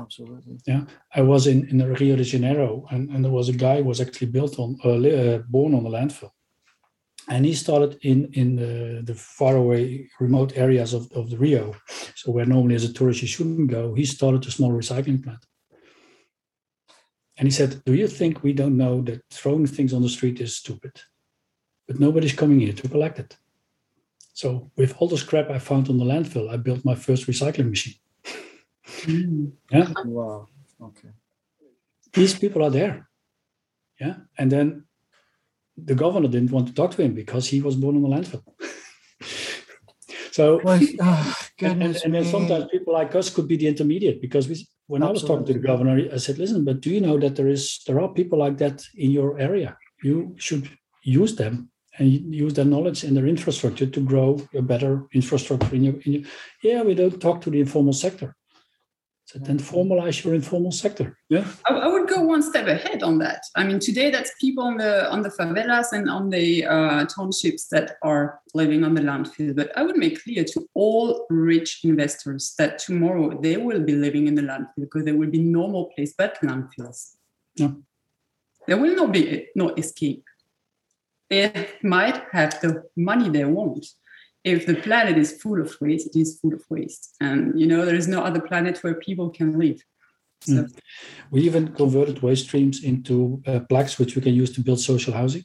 Absolutely. 0.00 0.58
Yeah, 0.66 0.84
I 1.14 1.22
was 1.22 1.46
in, 1.46 1.68
in 1.68 1.78
Rio 1.94 2.16
de 2.16 2.24
Janeiro, 2.24 2.86
and, 2.90 3.10
and 3.10 3.24
there 3.24 3.32
was 3.32 3.48
a 3.48 3.52
guy 3.52 3.78
who 3.78 3.84
was 3.84 4.00
actually 4.00 4.28
built 4.28 4.58
on, 4.58 4.78
uh, 4.84 4.90
uh, 4.90 5.38
born 5.48 5.74
on 5.74 5.86
a 5.86 5.90
landfill, 5.90 6.30
and 7.28 7.44
he 7.44 7.54
started 7.54 7.98
in 8.02 8.30
in 8.32 8.56
the, 8.56 9.02
the 9.04 9.14
faraway, 9.14 10.08
remote 10.18 10.56
areas 10.56 10.94
of, 10.94 11.10
of 11.12 11.30
the 11.30 11.38
Rio, 11.38 11.74
so 12.14 12.32
where 12.32 12.46
normally 12.46 12.74
as 12.74 12.84
a 12.84 12.92
tourist 12.92 13.22
you 13.22 13.28
shouldn't 13.28 13.70
go. 13.70 13.94
He 13.94 14.04
started 14.04 14.46
a 14.46 14.50
small 14.50 14.72
recycling 14.72 15.22
plant, 15.22 15.44
and 17.36 17.46
he 17.46 17.52
said, 17.52 17.82
Do 17.84 17.94
you 17.94 18.08
think 18.08 18.42
we 18.42 18.52
don't 18.52 18.76
know 18.76 19.02
that 19.02 19.22
throwing 19.30 19.66
things 19.66 19.92
on 19.92 20.02
the 20.02 20.08
street 20.08 20.40
is 20.40 20.56
stupid? 20.56 21.00
but 21.90 21.98
nobody's 21.98 22.32
coming 22.32 22.60
here 22.60 22.72
to 22.72 22.88
collect 22.88 23.18
it. 23.18 23.36
So 24.32 24.70
with 24.76 24.94
all 24.98 25.08
the 25.08 25.18
scrap 25.18 25.50
I 25.50 25.58
found 25.58 25.88
on 25.88 25.98
the 25.98 26.04
landfill, 26.04 26.48
I 26.48 26.56
built 26.56 26.84
my 26.84 26.94
first 26.94 27.26
recycling 27.26 27.68
machine. 27.68 27.96
Mm. 29.02 29.52
Yeah. 29.70 29.92
Wow. 30.04 30.48
Okay. 30.82 31.08
These 32.12 32.38
people 32.38 32.64
are 32.64 32.70
there. 32.70 33.08
Yeah. 34.00 34.16
And 34.38 34.50
then 34.50 34.84
the 35.76 35.94
governor 35.94 36.28
didn't 36.28 36.50
want 36.50 36.68
to 36.68 36.74
talk 36.74 36.92
to 36.92 37.02
him 37.02 37.14
because 37.14 37.48
he 37.48 37.60
was 37.60 37.76
born 37.76 37.96
on 37.96 38.02
the 38.02 38.08
landfill. 38.08 38.42
so 40.32 40.60
Well, 40.64 40.80
oh, 41.00 41.34
and, 41.60 41.82
and, 41.82 41.96
and 42.04 42.14
then 42.14 42.24
sometimes 42.24 42.66
people 42.70 42.94
like 42.94 43.14
us 43.14 43.30
could 43.30 43.48
be 43.48 43.56
the 43.56 43.68
intermediate 43.68 44.20
because 44.20 44.48
we, 44.48 44.66
when 44.86 45.02
I 45.02 45.10
was 45.10 45.22
talking 45.22 45.46
to 45.46 45.52
the 45.52 45.60
governor, 45.60 46.08
I 46.12 46.16
said, 46.16 46.38
"Listen, 46.38 46.64
but 46.64 46.80
do 46.80 46.90
you 46.90 47.00
know 47.00 47.16
that 47.18 47.36
there 47.36 47.48
is 47.48 47.80
there 47.86 48.00
are 48.00 48.12
people 48.12 48.38
like 48.40 48.58
that 48.58 48.82
in 48.96 49.12
your 49.12 49.38
area? 49.38 49.76
You 50.02 50.34
should 50.36 50.68
use 51.04 51.36
them 51.36 51.70
and 51.98 52.34
use 52.34 52.54
their 52.54 52.64
knowledge 52.64 53.04
and 53.04 53.16
their 53.16 53.28
infrastructure 53.28 53.86
to 53.86 54.00
grow 54.00 54.40
a 54.54 54.62
better 54.62 55.06
infrastructure 55.12 55.74
in 55.74 55.84
your, 55.84 55.94
in 56.04 56.12
your 56.12 56.22
yeah. 56.62 56.82
We 56.82 56.94
don't 56.94 57.20
talk 57.20 57.40
to 57.42 57.50
the 57.50 57.60
informal 57.60 57.92
sector, 57.92 58.34
then 59.38 59.58
formalize 59.58 60.24
your 60.24 60.34
informal 60.34 60.72
sector. 60.72 61.16
Yeah, 61.28 61.46
I, 61.68 61.74
I 61.74 61.86
would 61.86 62.08
go 62.08 62.20
one 62.20 62.42
step 62.42 62.66
ahead 62.66 63.02
on 63.02 63.18
that. 63.18 63.42
I 63.56 63.64
mean, 63.64 63.78
today 63.78 64.10
that's 64.10 64.32
people 64.40 64.64
on 64.64 64.76
the 64.76 65.10
on 65.10 65.22
the 65.22 65.28
favelas 65.28 65.92
and 65.92 66.10
on 66.10 66.30
the 66.30 66.66
uh, 66.66 67.04
townships 67.06 67.68
that 67.68 67.96
are 68.02 68.40
living 68.54 68.84
on 68.84 68.94
the 68.94 69.02
landfill. 69.02 69.54
But 69.54 69.76
I 69.76 69.82
would 69.82 69.96
make 69.96 70.22
clear 70.22 70.44
to 70.44 70.68
all 70.74 71.26
rich 71.30 71.80
investors 71.84 72.54
that 72.58 72.78
tomorrow 72.78 73.40
they 73.40 73.56
will 73.56 73.80
be 73.80 73.94
living 73.94 74.26
in 74.26 74.34
the 74.34 74.42
landfill 74.42 74.80
because 74.80 75.04
there 75.04 75.16
will 75.16 75.30
be 75.30 75.42
no 75.42 75.68
more 75.68 75.88
place 75.94 76.14
but 76.16 76.38
landfills. 76.42 77.16
Yeah. 77.54 77.72
There 78.66 78.76
will 78.76 78.94
not 78.94 79.12
be 79.12 79.48
no 79.54 79.70
escape. 79.74 80.24
They 81.28 81.68
might 81.82 82.22
have 82.32 82.60
the 82.60 82.84
money 82.96 83.28
they 83.28 83.44
want. 83.44 83.86
If 84.44 84.66
the 84.66 84.74
planet 84.74 85.18
is 85.18 85.40
full 85.42 85.60
of 85.60 85.76
waste, 85.80 86.06
it 86.14 86.18
is 86.18 86.38
full 86.40 86.54
of 86.54 86.64
waste, 86.70 87.14
and 87.20 87.58
you 87.60 87.66
know 87.66 87.84
there 87.84 87.94
is 87.94 88.08
no 88.08 88.22
other 88.22 88.40
planet 88.40 88.82
where 88.82 88.94
people 88.94 89.28
can 89.30 89.58
live. 89.58 89.82
So, 90.42 90.66
we 91.30 91.42
even 91.42 91.74
converted 91.74 92.22
waste 92.22 92.46
streams 92.46 92.82
into 92.82 93.42
uh, 93.46 93.60
plaques 93.68 93.98
which 93.98 94.16
we 94.16 94.22
can 94.22 94.34
use 94.34 94.50
to 94.52 94.62
build 94.62 94.80
social 94.80 95.12
housing. 95.12 95.44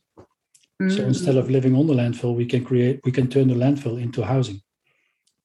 So 0.79 0.99
mm. 0.99 1.07
instead 1.07 1.37
of 1.37 1.49
living 1.49 1.75
on 1.75 1.87
the 1.87 1.93
landfill, 1.93 2.35
we 2.35 2.45
can 2.45 2.63
create, 2.63 2.99
we 3.05 3.11
can 3.11 3.29
turn 3.29 3.47
the 3.47 3.55
landfill 3.55 4.01
into 4.01 4.23
housing. 4.23 4.61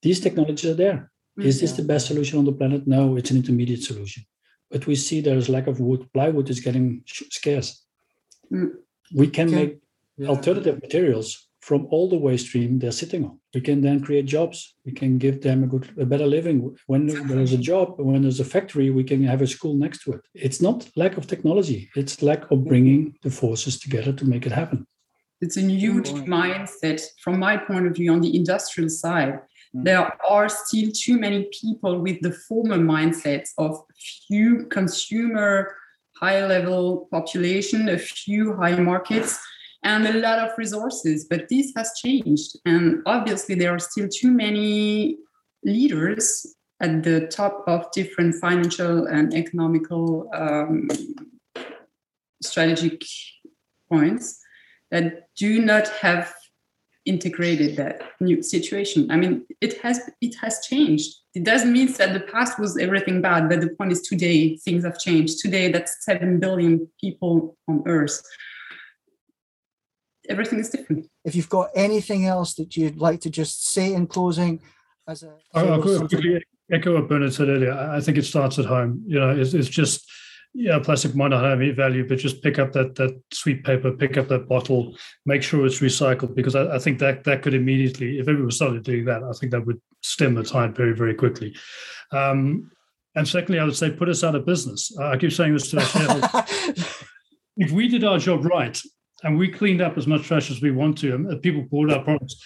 These 0.02 0.20
technologies 0.20 0.70
are 0.70 0.74
there. 0.74 1.10
Is 1.38 1.60
this 1.60 1.72
the 1.72 1.82
best 1.82 2.06
solution 2.08 2.38
on 2.38 2.44
the 2.44 2.52
planet? 2.52 2.86
No, 2.86 3.16
it's 3.16 3.30
an 3.30 3.38
intermediate 3.38 3.82
solution. 3.82 4.24
But 4.70 4.86
we 4.86 4.94
see 4.94 5.20
there's 5.20 5.48
lack 5.48 5.68
of 5.68 5.80
wood. 5.80 6.12
Plywood 6.12 6.50
is 6.50 6.60
getting 6.60 7.02
sh- 7.06 7.22
scarce. 7.30 7.84
Mm. 8.52 8.72
We 9.14 9.28
can 9.28 9.48
Okay. 9.48 9.56
make 9.56 9.78
Yeah. 10.18 10.28
alternative 10.28 10.82
materials 10.82 11.48
from 11.60 11.86
all 11.90 12.08
the 12.08 12.16
waste 12.16 12.46
stream 12.46 12.78
they're 12.78 12.90
sitting 13.02 13.24
on. 13.24 13.38
We 13.54 13.60
can 13.60 13.80
then 13.82 14.00
create 14.00 14.26
jobs. 14.26 14.76
We 14.86 14.92
can 14.92 15.18
give 15.18 15.42
them 15.42 15.64
a 15.64 15.66
good, 15.66 15.88
a 15.98 16.06
better 16.06 16.26
living. 16.26 16.74
When 16.86 17.06
there's 17.06 17.52
a 17.58 17.58
job, 17.58 17.94
when 17.98 18.22
there's 18.22 18.40
a 18.40 18.44
factory, 18.44 18.90
we 18.90 19.04
can 19.04 19.22
have 19.24 19.42
a 19.42 19.46
school 19.46 19.74
next 19.74 20.04
to 20.04 20.12
it. 20.12 20.20
It's 20.34 20.60
not 20.62 20.88
lack 20.96 21.16
of 21.16 21.26
technology. 21.26 21.90
It's 21.96 22.22
lack 22.22 22.50
of 22.50 22.64
bringing 22.64 23.14
the 23.22 23.30
forces 23.30 23.78
together 23.78 24.12
to 24.12 24.24
make 24.24 24.46
it 24.46 24.52
happen. 24.52 24.86
it's 25.42 25.56
a 25.56 25.66
huge 25.84 26.10
mindset 26.38 27.00
from 27.24 27.38
my 27.38 27.54
point 27.68 27.86
of 27.88 27.94
view 27.98 28.10
on 28.12 28.20
the 28.20 28.32
industrial 28.40 28.90
side 29.04 29.34
Mm. 29.74 29.84
there 29.84 30.04
are 30.28 30.48
still 30.48 30.88
too 31.04 31.16
many 31.24 31.48
people 31.60 32.00
with 32.00 32.18
the 32.22 32.32
former 32.48 32.76
mindsets 32.76 33.50
of 33.64 33.70
few 34.26 34.66
consumer 34.66 35.50
high 36.22 36.44
level 36.54 37.06
population 37.16 37.88
a 37.88 37.98
few 37.98 38.42
high 38.60 38.76
markets 38.92 39.38
and 39.82 40.06
a 40.06 40.12
lot 40.14 40.38
of 40.38 40.56
resources 40.58 41.24
but 41.24 41.48
this 41.48 41.72
has 41.76 41.92
changed 42.02 42.56
and 42.64 43.02
obviously 43.06 43.54
there 43.54 43.74
are 43.74 43.78
still 43.78 44.08
too 44.08 44.30
many 44.30 45.16
leaders 45.64 46.54
at 46.80 47.02
the 47.02 47.26
top 47.26 47.64
of 47.66 47.90
different 47.92 48.34
financial 48.34 49.06
and 49.06 49.34
economical 49.34 50.28
um, 50.32 50.88
strategic 52.42 53.02
points 53.90 54.40
that 54.90 55.28
do 55.36 55.60
not 55.60 55.88
have 55.88 56.34
integrated 57.06 57.76
that 57.76 58.02
new 58.20 58.42
situation. 58.42 59.10
I 59.10 59.16
mean, 59.16 59.46
it 59.60 59.80
has 59.80 60.00
it 60.20 60.34
has 60.40 60.64
changed. 60.66 61.16
It 61.34 61.44
doesn't 61.44 61.72
mean 61.72 61.92
that 61.94 62.12
the 62.12 62.20
past 62.20 62.58
was 62.58 62.76
everything 62.76 63.20
bad, 63.22 63.48
but 63.48 63.60
the 63.60 63.70
point 63.70 63.92
is 63.92 64.02
today 64.02 64.56
things 64.56 64.84
have 64.84 64.98
changed. 64.98 65.38
Today, 65.38 65.70
that's 65.72 66.04
seven 66.04 66.40
billion 66.40 66.88
people 67.00 67.56
on 67.68 67.82
Earth. 67.86 68.22
Everything 70.30 70.60
is 70.60 70.70
different. 70.70 71.06
If 71.24 71.34
you've 71.34 71.48
got 71.48 71.70
anything 71.74 72.24
else 72.24 72.54
that 72.54 72.76
you'd 72.76 72.98
like 72.98 73.20
to 73.22 73.30
just 73.30 73.68
say 73.68 73.92
in 73.92 74.06
closing, 74.06 74.62
as 75.08 75.24
a 75.24 75.34
I'll, 75.54 75.72
I'll 75.74 75.82
quickly 75.82 76.42
echo 76.70 76.94
what 76.94 77.08
Bernard 77.08 77.34
said 77.34 77.48
earlier. 77.48 77.72
I 77.72 77.96
I 77.96 78.00
think 78.00 78.16
it 78.16 78.24
starts 78.24 78.58
at 78.58 78.64
home. 78.64 79.02
You 79.06 79.18
know, 79.18 79.30
it's, 79.30 79.54
it's 79.54 79.68
just 79.68 80.08
yeah, 80.54 80.78
plastic 80.78 81.14
might 81.14 81.28
not 81.28 81.44
have 81.44 81.60
any 81.60 81.70
value, 81.70 82.06
but 82.06 82.18
just 82.18 82.42
pick 82.42 82.58
up 82.60 82.72
that 82.72 82.94
that 82.94 83.20
sweet 83.32 83.64
paper, 83.64 83.90
pick 83.90 84.16
up 84.16 84.28
that 84.28 84.48
bottle, 84.48 84.96
make 85.26 85.42
sure 85.42 85.66
it's 85.66 85.80
recycled 85.80 86.36
because 86.36 86.54
I, 86.54 86.76
I 86.76 86.78
think 86.78 87.00
that 87.00 87.24
that 87.24 87.42
could 87.42 87.54
immediately, 87.54 88.20
if 88.20 88.28
everyone 88.28 88.52
started 88.52 88.84
doing 88.84 89.04
that, 89.06 89.24
I 89.24 89.32
think 89.32 89.52
that 89.52 89.66
would 89.66 89.80
stem 90.02 90.34
the 90.34 90.44
tide 90.44 90.76
very 90.76 90.94
very 90.94 91.14
quickly. 91.14 91.56
Um, 92.12 92.70
and 93.16 93.26
secondly, 93.26 93.58
I 93.58 93.64
would 93.64 93.76
say 93.76 93.90
put 93.90 94.08
us 94.08 94.22
out 94.22 94.36
of 94.36 94.46
business. 94.46 94.96
I 94.96 95.16
keep 95.16 95.32
saying 95.32 95.54
this 95.54 95.70
to 95.70 95.80
our 95.80 95.84
shareholders. 95.84 97.04
if 97.56 97.72
we 97.72 97.88
did 97.88 98.04
our 98.04 98.18
job 98.18 98.44
right 98.44 98.80
and 99.22 99.38
we 99.38 99.48
cleaned 99.48 99.80
up 99.80 99.96
as 99.96 100.06
much 100.06 100.22
trash 100.22 100.50
as 100.50 100.62
we 100.62 100.70
want 100.70 100.98
to, 100.98 101.14
and 101.14 101.42
people 101.42 101.62
bought 101.62 101.92
our 101.92 102.02
products, 102.02 102.36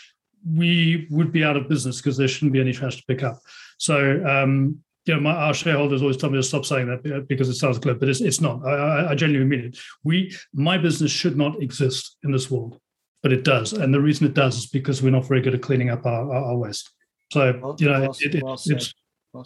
we 0.46 1.06
would 1.10 1.32
be 1.32 1.44
out 1.44 1.56
of 1.56 1.68
business 1.68 2.00
because 2.00 2.16
there 2.16 2.28
shouldn't 2.28 2.52
be 2.52 2.60
any 2.60 2.72
trash 2.72 2.96
to 2.96 3.04
pick 3.06 3.22
up. 3.22 3.38
So, 3.78 4.24
um, 4.26 4.78
you 5.06 5.14
know, 5.14 5.20
my, 5.20 5.32
our 5.32 5.54
shareholders 5.54 6.02
always 6.02 6.16
tell 6.16 6.30
me 6.30 6.38
to 6.38 6.42
stop 6.42 6.64
saying 6.64 6.86
that 6.88 7.26
because 7.28 7.48
it 7.48 7.54
sounds 7.54 7.78
glib, 7.78 8.00
but 8.00 8.08
it's, 8.08 8.20
it's 8.20 8.40
not. 8.40 8.64
I, 8.64 9.10
I, 9.10 9.14
genuinely 9.14 9.56
mean 9.56 9.66
it. 9.66 9.78
We, 10.02 10.34
my 10.52 10.78
business 10.78 11.10
should 11.10 11.36
not 11.36 11.62
exist 11.62 12.16
in 12.24 12.32
this 12.32 12.50
world, 12.50 12.80
but 13.22 13.32
it 13.32 13.44
does, 13.44 13.72
and 13.72 13.92
the 13.92 14.00
reason 14.00 14.26
it 14.26 14.34
does 14.34 14.56
is 14.56 14.66
because 14.66 15.02
we're 15.02 15.10
not 15.10 15.28
very 15.28 15.40
good 15.40 15.54
at 15.54 15.62
cleaning 15.62 15.90
up 15.90 16.06
our, 16.06 16.32
our, 16.32 16.44
our 16.46 16.56
waste. 16.56 16.90
So, 17.32 17.58
Well- 17.62 17.76
you 17.78 17.90
know, 17.90 18.00
well 18.00 18.16
it, 18.20 18.34
it, 18.34 18.42
well 18.42 18.54
it's 18.54 18.94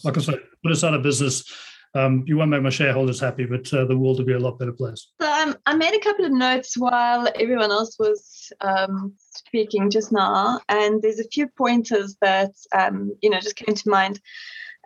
like 0.04 0.16
I 0.16 0.20
said, 0.20 0.40
put 0.62 0.72
us 0.72 0.84
out 0.84 0.94
of 0.94 1.02
business. 1.02 1.44
Um, 1.94 2.24
you 2.26 2.36
won't 2.36 2.50
make 2.50 2.62
my 2.62 2.70
shareholders 2.70 3.20
happy, 3.20 3.46
but 3.46 3.72
uh, 3.72 3.86
the 3.86 3.96
world 3.96 4.18
will 4.18 4.26
be 4.26 4.34
a 4.34 4.38
lot 4.38 4.58
better 4.58 4.72
place. 4.72 5.08
Um, 5.20 5.56
I 5.66 5.74
made 5.74 5.94
a 5.94 6.00
couple 6.00 6.24
of 6.24 6.32
notes 6.32 6.76
while 6.76 7.28
everyone 7.34 7.70
else 7.70 7.98
was 7.98 8.52
um, 8.60 9.14
speaking 9.18 9.90
just 9.90 10.12
now, 10.12 10.60
and 10.68 11.00
there's 11.00 11.20
a 11.20 11.28
few 11.28 11.48
pointers 11.48 12.16
that 12.20 12.52
um, 12.72 13.14
you 13.22 13.30
know 13.30 13.40
just 13.40 13.56
came 13.56 13.74
to 13.74 13.88
mind. 13.88 14.20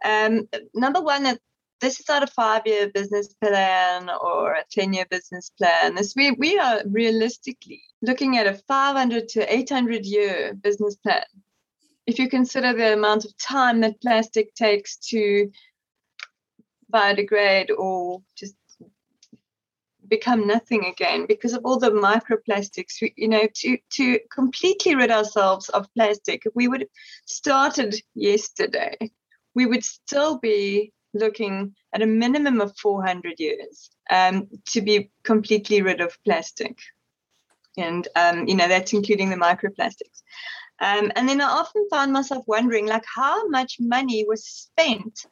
Um, 0.05 0.49
number 0.75 1.01
one, 1.01 1.39
this 1.81 1.99
is 1.99 2.09
not 2.09 2.23
a 2.23 2.29
five-year 2.29 2.91
business 2.91 3.35
plan 3.35 4.09
or 4.09 4.55
a 4.55 4.65
ten-year 4.71 5.07
business 5.11 5.51
plan. 5.59 5.97
This 5.97 6.15
we 6.17 6.31
we 6.33 6.59
are 6.59 6.83
realistically 6.87 7.83
looking 8.01 8.37
at 8.37 8.47
a 8.47 8.55
500 8.55 9.29
to 9.31 9.55
800 9.55 10.05
year 10.05 10.55
business 10.55 10.97
plan. 10.97 11.25
If 12.07 12.19
you 12.19 12.29
consider 12.29 12.73
the 12.73 12.95
amount 12.95 13.25
of 13.25 13.37
time 13.39 13.81
that 13.81 14.01
plastic 14.01 14.55
takes 14.55 14.97
to 15.11 15.51
biodegrade 16.93 17.71
or 17.77 18.23
just 18.37 18.55
become 20.09 20.47
nothing 20.47 20.85
again 20.85 21.27
because 21.27 21.55
of 21.55 21.65
all 21.65 21.79
the 21.79 21.91
microplastics. 21.91 23.01
We, 23.01 23.15
you 23.17 23.29
know 23.29 23.49
to 23.61 23.79
to 23.97 24.19
completely 24.31 24.95
rid 24.95 25.11
ourselves 25.11 25.69
of 25.71 25.93
plastic 25.95 26.47
if 26.47 26.53
we 26.55 26.69
would 26.69 26.87
started 27.25 27.95
yesterday 28.15 28.97
we 29.55 29.67
would 29.67 29.85
still 29.85 30.39
be 30.39 30.93
looking 31.15 31.75
at 31.93 32.03
a 32.03 32.07
minimum 32.07 32.61
of 32.61 32.77
400 32.79 33.39
years 33.39 33.91
um, 34.11 34.49
to 34.67 34.81
be 34.81 35.11
completely 35.25 35.83
rid 35.83 36.01
of 36.01 36.17
plastic. 36.25 36.79
And 37.77 38.07
um, 38.17 38.47
you 38.47 38.55
know 38.55 38.69
that's 38.69 38.93
including 38.93 39.31
the 39.31 39.37
microplastics. 39.37 40.23
Um, 40.81 41.13
and 41.15 41.29
then 41.29 41.41
i 41.41 41.45
often 41.45 41.87
found 41.91 42.13
myself 42.13 42.45
wondering 42.49 42.87
like 42.87 43.05
how 43.07 43.47
much 43.49 43.77
money 43.79 44.25
was 44.27 44.45
spent 44.45 45.27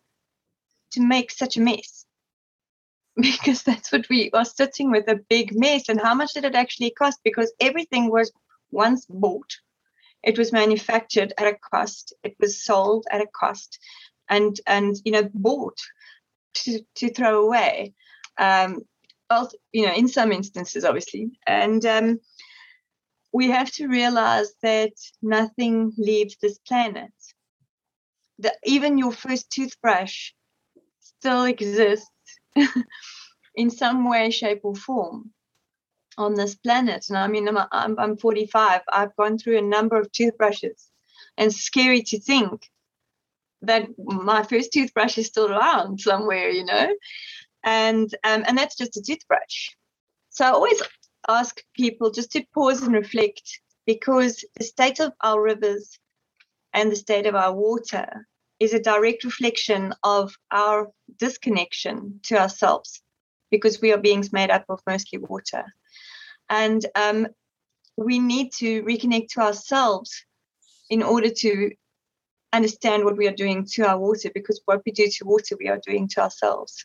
to 0.92 1.00
make 1.00 1.30
such 1.30 1.56
a 1.56 1.60
mess. 1.60 2.04
Because 3.16 3.64
that's 3.64 3.92
what 3.92 4.08
we 4.08 4.30
are 4.32 4.44
sitting 4.44 4.90
with 4.90 5.08
a 5.08 5.20
big 5.28 5.52
mess. 5.54 5.88
And 5.88 6.00
how 6.00 6.14
much 6.14 6.32
did 6.34 6.44
it 6.44 6.54
actually 6.54 6.90
cost? 6.92 7.18
Because 7.24 7.52
everything 7.60 8.10
was 8.10 8.32
once 8.70 9.04
bought. 9.08 9.52
It 10.22 10.38
was 10.38 10.52
manufactured 10.52 11.32
at 11.36 11.46
a 11.46 11.58
cost. 11.72 12.14
It 12.22 12.36
was 12.38 12.64
sold 12.64 13.06
at 13.10 13.20
a 13.20 13.26
cost. 13.26 13.78
And 14.28 14.58
and 14.66 14.96
you 15.04 15.12
know 15.12 15.28
bought 15.34 15.78
to 16.54 16.80
to 16.96 17.12
throw 17.12 17.44
away. 17.44 17.94
Um 18.38 18.82
you 19.72 19.86
know 19.86 19.92
in 19.92 20.08
some 20.08 20.32
instances 20.32 20.84
obviously. 20.84 21.38
And 21.46 21.84
um 21.84 22.20
we 23.32 23.50
have 23.50 23.70
to 23.72 23.86
realize 23.86 24.52
that 24.62 24.92
nothing 25.22 25.92
leaves 25.96 26.36
this 26.40 26.58
planet. 26.58 27.12
That 28.38 28.56
even 28.64 28.98
your 28.98 29.12
first 29.12 29.50
toothbrush 29.50 30.32
still 31.20 31.44
exists 31.44 32.10
in 33.56 33.70
some 33.70 34.08
way, 34.10 34.30
shape, 34.30 34.60
or 34.64 34.76
form. 34.76 35.24
on 36.16 36.34
this 36.34 36.54
planet. 36.54 37.06
And 37.08 37.18
I 37.18 37.26
mean, 37.26 37.48
I'm, 37.48 37.58
I'm, 37.72 37.98
I'm 37.98 38.16
45. 38.16 38.82
I've 38.92 39.16
gone 39.16 39.38
through 39.38 39.58
a 39.58 39.62
number 39.62 39.98
of 39.98 40.10
toothbrushes, 40.12 40.90
and 41.36 41.52
scary 41.52 42.02
to 42.02 42.20
think 42.20 42.68
that 43.62 43.88
my 43.98 44.42
first 44.44 44.72
toothbrush 44.72 45.18
is 45.18 45.26
still 45.28 45.50
around 45.50 46.00
somewhere, 46.00 46.50
you 46.50 46.64
know, 46.64 46.94
and 47.64 48.14
um, 48.24 48.44
and 48.48 48.58
that's 48.58 48.76
just 48.76 48.96
a 48.96 49.02
toothbrush. 49.02 49.70
So 50.30 50.44
I 50.46 50.50
always 50.50 50.82
ask 51.28 51.62
people 51.76 52.10
just 52.10 52.32
to 52.32 52.44
pause 52.54 52.82
and 52.82 52.94
reflect 52.94 53.60
because 53.86 54.44
the 54.58 54.64
state 54.64 55.00
of 55.00 55.12
our 55.22 55.42
rivers 55.42 55.98
and 56.74 56.92
the 56.92 56.96
state 56.96 57.26
of 57.26 57.34
our 57.36 57.54
water 57.54 58.28
is 58.60 58.74
a 58.74 58.80
direct 58.80 59.24
reflection 59.24 59.94
of 60.04 60.36
our 60.50 60.90
disconnection 61.18 62.20
to 62.24 62.38
ourselves 62.38 63.02
because 63.50 63.80
we 63.80 63.92
are 63.92 63.98
beings 63.98 64.32
made 64.32 64.50
up 64.50 64.64
of 64.68 64.80
mostly 64.86 65.18
water. 65.18 65.64
And 66.48 66.84
um, 66.94 67.26
we 67.96 68.18
need 68.18 68.52
to 68.58 68.82
reconnect 68.82 69.28
to 69.30 69.40
ourselves 69.40 70.24
in 70.90 71.02
order 71.02 71.30
to 71.30 71.70
understand 72.52 73.04
what 73.04 73.16
we 73.16 73.26
are 73.26 73.32
doing 73.32 73.64
to 73.64 73.86
our 73.86 73.98
water 73.98 74.30
because 74.34 74.60
what 74.66 74.82
we 74.84 74.92
do 74.92 75.06
to 75.06 75.24
water, 75.24 75.56
we 75.58 75.68
are 75.68 75.80
doing 75.86 76.08
to 76.08 76.20
ourselves. 76.20 76.84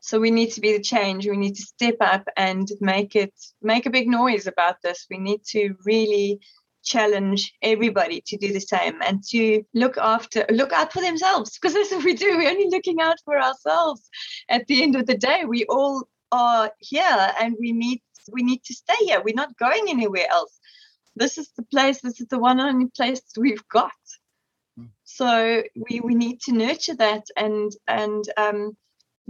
So 0.00 0.18
we 0.18 0.30
need 0.30 0.52
to 0.52 0.60
be 0.60 0.72
the 0.72 0.82
change. 0.82 1.26
We 1.26 1.36
need 1.36 1.56
to 1.56 1.62
step 1.62 1.96
up 2.00 2.24
and 2.36 2.70
make 2.80 3.14
it 3.16 3.34
make 3.62 3.86
a 3.86 3.90
big 3.90 4.08
noise 4.08 4.46
about 4.46 4.76
this. 4.82 5.06
We 5.10 5.18
need 5.18 5.44
to 5.50 5.74
really 5.84 6.40
challenge 6.84 7.52
everybody 7.62 8.22
to 8.26 8.36
do 8.36 8.52
the 8.52 8.60
same 8.60 9.00
and 9.02 9.22
to 9.24 9.62
look 9.74 9.96
after 9.98 10.46
look 10.50 10.72
out 10.72 10.92
for 10.92 11.02
themselves. 11.02 11.58
Because 11.58 11.74
that's 11.74 11.90
what 11.90 12.04
we 12.04 12.14
do. 12.14 12.36
We're 12.36 12.50
only 12.50 12.68
looking 12.70 13.00
out 13.00 13.16
for 13.24 13.40
ourselves. 13.40 14.08
At 14.48 14.66
the 14.66 14.82
end 14.82 14.96
of 14.96 15.06
the 15.06 15.16
day 15.16 15.44
we 15.46 15.64
all 15.66 16.08
are 16.32 16.70
here 16.78 17.32
and 17.40 17.56
we 17.58 17.72
need 17.72 18.02
we 18.30 18.42
need 18.42 18.62
to 18.64 18.74
stay 18.74 19.04
here. 19.04 19.22
We're 19.24 19.34
not 19.34 19.56
going 19.58 19.86
anywhere 19.88 20.26
else. 20.30 20.58
This 21.16 21.38
is 21.38 21.50
the 21.56 21.64
place 21.64 22.00
this 22.00 22.20
is 22.20 22.28
the 22.28 22.38
one 22.38 22.60
only 22.60 22.86
place 22.96 23.22
we've 23.36 23.66
got. 23.68 23.92
Hmm. 24.76 24.86
so 25.04 25.62
we 25.74 26.00
we 26.00 26.14
need 26.14 26.40
to 26.42 26.52
nurture 26.52 26.94
that 26.96 27.24
and 27.36 27.72
and 27.88 28.24
um 28.36 28.76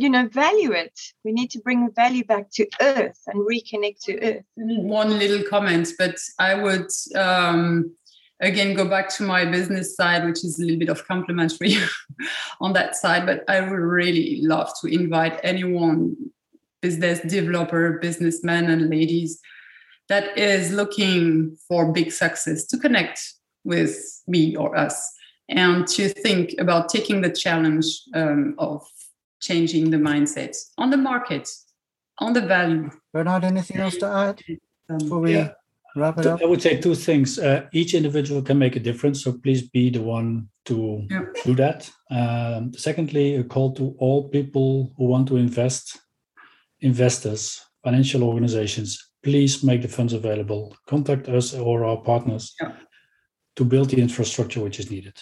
you 0.02 0.08
know 0.08 0.28
value 0.28 0.72
it. 0.72 0.98
We 1.24 1.32
need 1.32 1.50
to 1.50 1.60
bring 1.60 1.90
value 1.92 2.24
back 2.24 2.50
to 2.52 2.66
earth 2.80 3.20
and 3.26 3.46
reconnect 3.46 4.04
to 4.04 4.22
earth. 4.22 4.44
One 4.56 5.18
little 5.18 5.42
comment 5.48 5.88
but 5.98 6.16
i 6.38 6.54
would 6.54 6.90
um, 7.14 7.94
again 8.40 8.74
go 8.74 8.88
back 8.88 9.08
to 9.16 9.22
my 9.22 9.44
business 9.44 9.96
side 9.96 10.24
which 10.24 10.44
is 10.44 10.58
a 10.58 10.62
little 10.62 10.78
bit 10.78 10.88
of 10.88 11.06
complimentary 11.06 11.74
on 12.60 12.72
that 12.72 12.96
side 12.96 13.26
but 13.26 13.44
i 13.48 13.60
would 13.60 13.84
really 14.00 14.40
love 14.42 14.70
to 14.80 14.86
invite 14.86 15.38
anyone 15.42 16.16
business 16.80 17.20
developer 17.20 17.98
businessmen 17.98 18.70
and 18.70 18.90
ladies 18.90 19.40
that 20.08 20.36
is 20.36 20.72
looking 20.72 21.56
for 21.68 21.92
big 21.92 22.10
success 22.10 22.64
to 22.66 22.78
connect 22.78 23.34
with 23.64 24.22
me 24.26 24.56
or 24.56 24.76
us 24.76 25.12
and 25.48 25.86
to 25.86 26.08
think 26.08 26.54
about 26.58 26.88
taking 26.88 27.20
the 27.20 27.30
challenge 27.30 27.86
um, 28.14 28.54
of 28.58 28.82
changing 29.40 29.90
the 29.90 29.96
mindset 29.96 30.56
on 30.78 30.90
the 30.90 30.96
market, 30.96 31.48
on 32.18 32.32
the 32.32 32.40
value. 32.40 32.90
Bernard, 33.12 33.44
anything 33.44 33.78
else 33.78 33.96
to 33.96 34.06
add 34.06 34.42
before 34.98 35.20
we 35.20 35.34
yeah. 35.34 35.52
wrap 35.96 36.18
it 36.18 36.26
up? 36.26 36.40
I 36.42 36.46
would 36.46 36.62
say 36.62 36.80
two 36.80 36.94
things. 36.94 37.38
Uh, 37.38 37.66
each 37.72 37.94
individual 37.94 38.42
can 38.42 38.58
make 38.58 38.76
a 38.76 38.80
difference, 38.80 39.24
so 39.24 39.32
please 39.32 39.68
be 39.68 39.90
the 39.90 40.02
one 40.02 40.48
to 40.66 41.06
yeah. 41.10 41.24
do 41.44 41.54
that. 41.56 41.90
Um, 42.10 42.72
secondly, 42.74 43.36
a 43.36 43.44
call 43.44 43.72
to 43.74 43.94
all 43.98 44.28
people 44.28 44.92
who 44.96 45.06
want 45.06 45.28
to 45.28 45.36
invest, 45.36 45.98
investors, 46.80 47.60
financial 47.82 48.22
organizations, 48.24 49.12
please 49.22 49.64
make 49.64 49.82
the 49.82 49.88
funds 49.88 50.12
available. 50.12 50.76
Contact 50.86 51.28
us 51.28 51.54
or 51.54 51.84
our 51.84 51.98
partners 51.98 52.54
yeah. 52.60 52.72
to 53.56 53.64
build 53.64 53.90
the 53.90 54.00
infrastructure 54.00 54.60
which 54.60 54.78
is 54.78 54.90
needed 54.90 55.18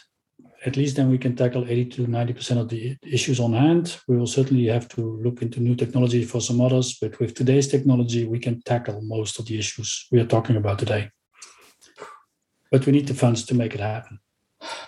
at 0.66 0.76
least 0.76 0.96
then 0.96 1.10
we 1.10 1.18
can 1.18 1.36
tackle 1.36 1.64
80 1.68 1.84
to 1.86 2.06
90% 2.06 2.58
of 2.58 2.68
the 2.68 2.96
issues 3.02 3.38
on 3.38 3.52
hand. 3.52 3.96
We 4.08 4.16
will 4.16 4.26
certainly 4.26 4.66
have 4.66 4.88
to 4.90 5.20
look 5.22 5.40
into 5.42 5.60
new 5.60 5.76
technology 5.76 6.24
for 6.24 6.40
some 6.40 6.60
others, 6.60 6.98
but 7.00 7.18
with 7.20 7.34
today's 7.34 7.68
technology, 7.68 8.24
we 8.26 8.38
can 8.38 8.60
tackle 8.62 9.00
most 9.02 9.38
of 9.38 9.46
the 9.46 9.58
issues 9.58 10.06
we 10.10 10.20
are 10.20 10.26
talking 10.26 10.56
about 10.56 10.78
today. 10.78 11.10
But 12.72 12.84
we 12.86 12.92
need 12.92 13.06
the 13.06 13.14
funds 13.14 13.44
to 13.46 13.54
make 13.54 13.74
it 13.74 13.80
happen. 13.80 14.18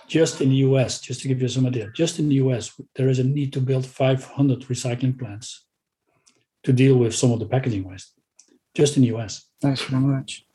Just 0.07 0.41
in 0.41 0.49
the 0.49 0.57
US, 0.57 0.99
just 0.99 1.21
to 1.21 1.29
give 1.29 1.41
you 1.41 1.47
some 1.47 1.65
idea, 1.65 1.89
just 1.95 2.19
in 2.19 2.27
the 2.27 2.35
US, 2.35 2.79
there 2.95 3.07
is 3.07 3.19
a 3.19 3.23
need 3.23 3.53
to 3.53 3.61
build 3.61 3.85
500 3.85 4.61
recycling 4.61 5.17
plants 5.17 5.65
to 6.63 6.73
deal 6.73 6.97
with 6.97 7.15
some 7.15 7.31
of 7.31 7.39
the 7.39 7.45
packaging 7.45 7.87
waste, 7.87 8.13
just 8.75 8.97
in 8.97 9.03
the 9.03 9.15
US. 9.15 9.47
Thanks 9.61 9.81
very 9.81 10.01
much. 10.01 10.45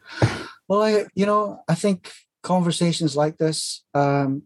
Well, 0.68 0.82
I, 0.82 1.06
you 1.14 1.24
know, 1.24 1.62
I 1.66 1.74
think 1.74 2.12
conversations 2.42 3.16
like 3.16 3.38
this 3.38 3.82
um, 3.94 4.42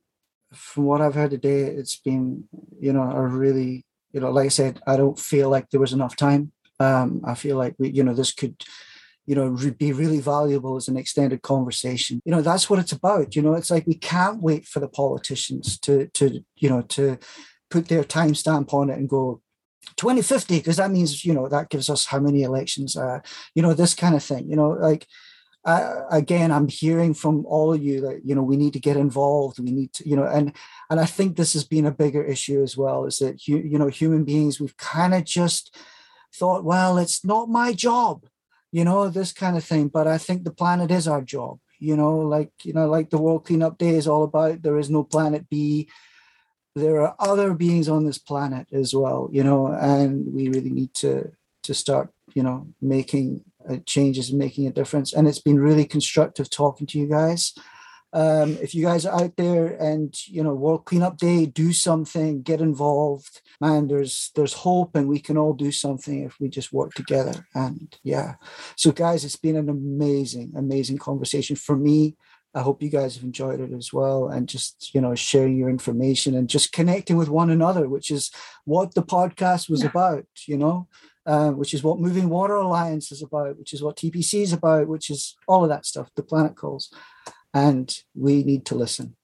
from 0.53 0.85
what 0.85 1.01
I've 1.01 1.15
heard 1.15 1.31
today, 1.31 1.63
it's 1.63 1.97
been, 1.97 2.45
you 2.79 2.93
know, 2.93 3.03
a 3.03 3.27
really, 3.27 3.85
you 4.13 4.21
know, 4.21 4.31
like 4.31 4.47
I 4.47 4.49
said, 4.49 4.81
I 4.87 4.97
don't 4.97 5.19
feel 5.19 5.49
like 5.49 5.71
there 5.71 5.81
was 5.81 5.93
enough 5.93 6.17
time. 6.17 6.53
Um, 6.79 7.23
I 7.25 7.35
feel 7.35 7.57
like 7.57 7.75
we, 7.79 7.91
you 7.91 8.03
know, 8.03 8.15
this 8.15 8.33
could, 8.33 8.63
you 9.27 9.35
know, 9.35 9.51
be 9.79 9.93
really 9.93 10.19
valuable 10.19 10.77
as 10.77 10.89
an 10.89 10.97
extended 10.97 11.43
conversation. 11.43 12.21
You 12.25 12.33
know, 12.33 12.43
that's 12.43 12.69
what 12.69 12.79
it's 12.79 12.93
about. 12.93 13.37
You 13.37 13.43
know, 13.43 13.55
it's 13.55 13.71
like 13.71 13.87
we 13.87 13.95
can't 13.95 14.43
wait 14.43 14.67
for 14.67 14.81
the 14.81 14.89
politicians 14.89 15.79
to, 15.81 16.09
to, 16.15 16.45
you 16.57 16.69
know, 16.69 16.83
to 16.83 17.19
put 17.71 17.89
their 17.89 18.03
timestamp 18.03 18.73
on 18.75 18.91
it 18.91 18.99
and 18.99 19.09
go, 19.09 19.43
2050 19.97 20.59
because 20.59 20.77
that 20.77 20.91
means 20.91 21.25
you 21.25 21.33
know 21.33 21.49
that 21.49 21.71
gives 21.71 21.89
us 21.89 22.07
how 22.07 22.21
many 22.21 22.43
elections 22.43 22.97
uh 22.97 23.19
you 23.55 23.63
know 23.63 23.73
this 23.73 23.95
kind 23.95 24.15
of 24.15 24.23
thing 24.23 24.49
you 24.49 24.55
know 24.55 24.69
like 24.69 25.07
uh, 25.65 26.05
again, 26.11 26.51
I'm 26.51 26.69
hearing 26.69 27.13
from 27.13 27.45
all 27.45 27.75
of 27.75 27.83
you 27.83 28.01
that 28.01 28.25
you 28.25 28.35
know 28.35 28.43
we 28.43 28.57
need 28.57 28.73
to 28.73 28.81
get 28.81 28.97
involved. 28.97 29.59
We 29.59 29.71
need 29.71 29.93
to, 29.95 30.09
you 30.09 30.17
know, 30.17 30.25
and 30.25 30.55
and 30.89 30.99
I 30.99 31.05
think 31.05 31.37
this 31.37 31.53
has 31.53 31.65
been 31.65 31.87
a 31.87 31.91
bigger 31.91 32.25
issue 32.25 32.63
as 32.63 32.77
well. 32.77 33.05
Is 33.05 33.19
that 33.19 33.47
you 33.47 33.59
you 33.59 33.79
know 33.79 33.89
human 33.89 34.25
beings 34.25 34.59
we've 34.59 34.77
kind 34.77 35.15
of 35.15 35.25
just 35.25 35.77
thought, 36.35 36.65
well, 36.65 36.97
it's 36.97 37.25
not 37.25 37.51
my 37.51 37.73
job, 37.73 38.25
you 38.73 38.85
know, 38.85 39.09
this 39.09 39.33
kind 39.33 39.57
of 39.57 39.65
thing. 39.65 39.89
But 39.89 40.07
I 40.07 40.17
think 40.17 40.45
the 40.45 40.53
planet 40.53 40.91
is 40.91 41.07
our 41.07 41.21
job. 41.21 41.59
You 41.79 41.97
know, 41.97 42.19
like 42.19 42.53
you 42.63 42.73
know, 42.73 42.89
like 42.89 43.11
the 43.11 43.19
World 43.19 43.45
Cleanup 43.45 43.77
Day 43.77 43.97
is 43.97 44.09
all 44.09 44.25
about. 44.25 44.63
There 44.63 44.79
is 44.79 44.89
no 44.89 45.05
planet 45.05 45.51
B. 45.51 45.89
There 46.75 47.03
are 47.03 47.17
other 47.19 47.53
beings 47.53 47.89
on 47.89 48.07
this 48.07 48.19
planet 48.19 48.67
as 48.73 48.95
well. 48.95 49.29
You 49.31 49.45
know, 49.45 49.67
and 49.67 50.33
we 50.33 50.49
really 50.49 50.71
need 50.71 50.95
to 50.95 51.33
to 51.65 51.75
start 51.75 52.11
you 52.35 52.43
know 52.43 52.67
making 52.81 53.45
uh, 53.71 53.77
changes 53.87 54.31
and 54.31 54.39
making 54.39 54.67
a 54.67 54.73
difference. 54.73 55.13
And 55.13 55.29
it's 55.29 55.41
been 55.41 55.61
really 55.61 55.85
constructive 55.85 56.51
talking 56.51 56.87
to 56.89 56.99
you 56.99 57.07
guys. 57.07 57.55
Um, 58.13 58.59
if 58.61 58.75
you 58.75 58.85
guys 58.85 59.07
are 59.07 59.23
out 59.23 59.37
there 59.37 59.69
and 59.81 60.13
you 60.27 60.43
know 60.43 60.55
World 60.55 60.85
Cleanup 60.85 61.17
Day, 61.17 61.47
do 61.47 61.73
something, 61.73 62.43
get 62.43 62.61
involved. 62.61 63.41
Man, 63.61 63.87
there's 63.87 64.33
there's 64.35 64.53
hope, 64.53 64.97
and 64.97 65.09
we 65.09 65.21
can 65.21 65.39
all 65.39 65.53
do 65.53 65.71
something 65.71 66.25
if 66.25 66.37
we 66.41 66.49
just 66.49 66.73
work 66.73 66.93
together. 66.95 67.47
And 67.55 67.97
yeah, 68.03 68.35
so 68.77 68.91
guys, 68.91 69.25
it's 69.25 69.37
been 69.37 69.57
an 69.57 69.69
amazing, 69.69 70.53
amazing 70.57 70.99
conversation 70.99 71.55
for 71.55 71.77
me. 71.77 72.17
I 72.53 72.63
hope 72.63 72.83
you 72.83 72.89
guys 72.89 73.15
have 73.15 73.23
enjoyed 73.23 73.61
it 73.61 73.73
as 73.73 73.93
well, 73.93 74.29
and 74.29 74.49
just 74.49 74.93
you 74.93 75.01
know 75.01 75.15
sharing 75.15 75.57
your 75.57 75.71
information 75.71 76.35
and 76.35 76.49
just 76.49 76.73
connecting 76.73 77.17
with 77.17 77.29
one 77.29 77.51
another, 77.51 77.89
which 77.89 78.11
is 78.11 78.33
what 78.65 78.95
the 78.95 79.05
podcast 79.05 79.71
was 79.71 79.83
yeah. 79.85 79.91
about. 79.91 80.27
You 80.47 80.59
know, 80.59 80.89
uh, 81.27 81.51
which 81.51 81.75
is 81.75 81.83
what 81.83 82.01
Moving 82.01 82.29
Water 82.29 82.55
Alliance 82.55 83.13
is 83.13 83.23
about, 83.23 83.59
which 83.59 83.73
is 83.73 83.83
what 83.83 83.97
TPC 83.97 84.43
is 84.43 84.53
about, 84.53 84.89
which 84.89 85.11
is 85.11 85.37
all 85.47 85.63
of 85.63 85.71
that 85.71 85.87
stuff, 85.87 86.11
the 86.17 86.23
planet 86.23 86.57
calls. 86.57 86.93
And 87.53 87.95
we 88.15 88.43
need 88.45 88.65
to 88.67 88.75
listen. 88.75 89.17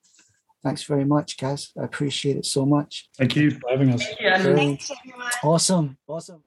Thanks 0.62 0.82
very 0.82 1.04
much, 1.04 1.36
guys. 1.36 1.72
I 1.80 1.84
appreciate 1.84 2.36
it 2.36 2.46
so 2.46 2.66
much. 2.66 3.08
Thank 3.16 3.36
you 3.36 3.52
for 3.52 3.70
having 3.70 3.90
us. 3.90 4.04
Yeah. 4.18 4.76
Awesome. 5.44 5.96
Awesome. 6.08 6.42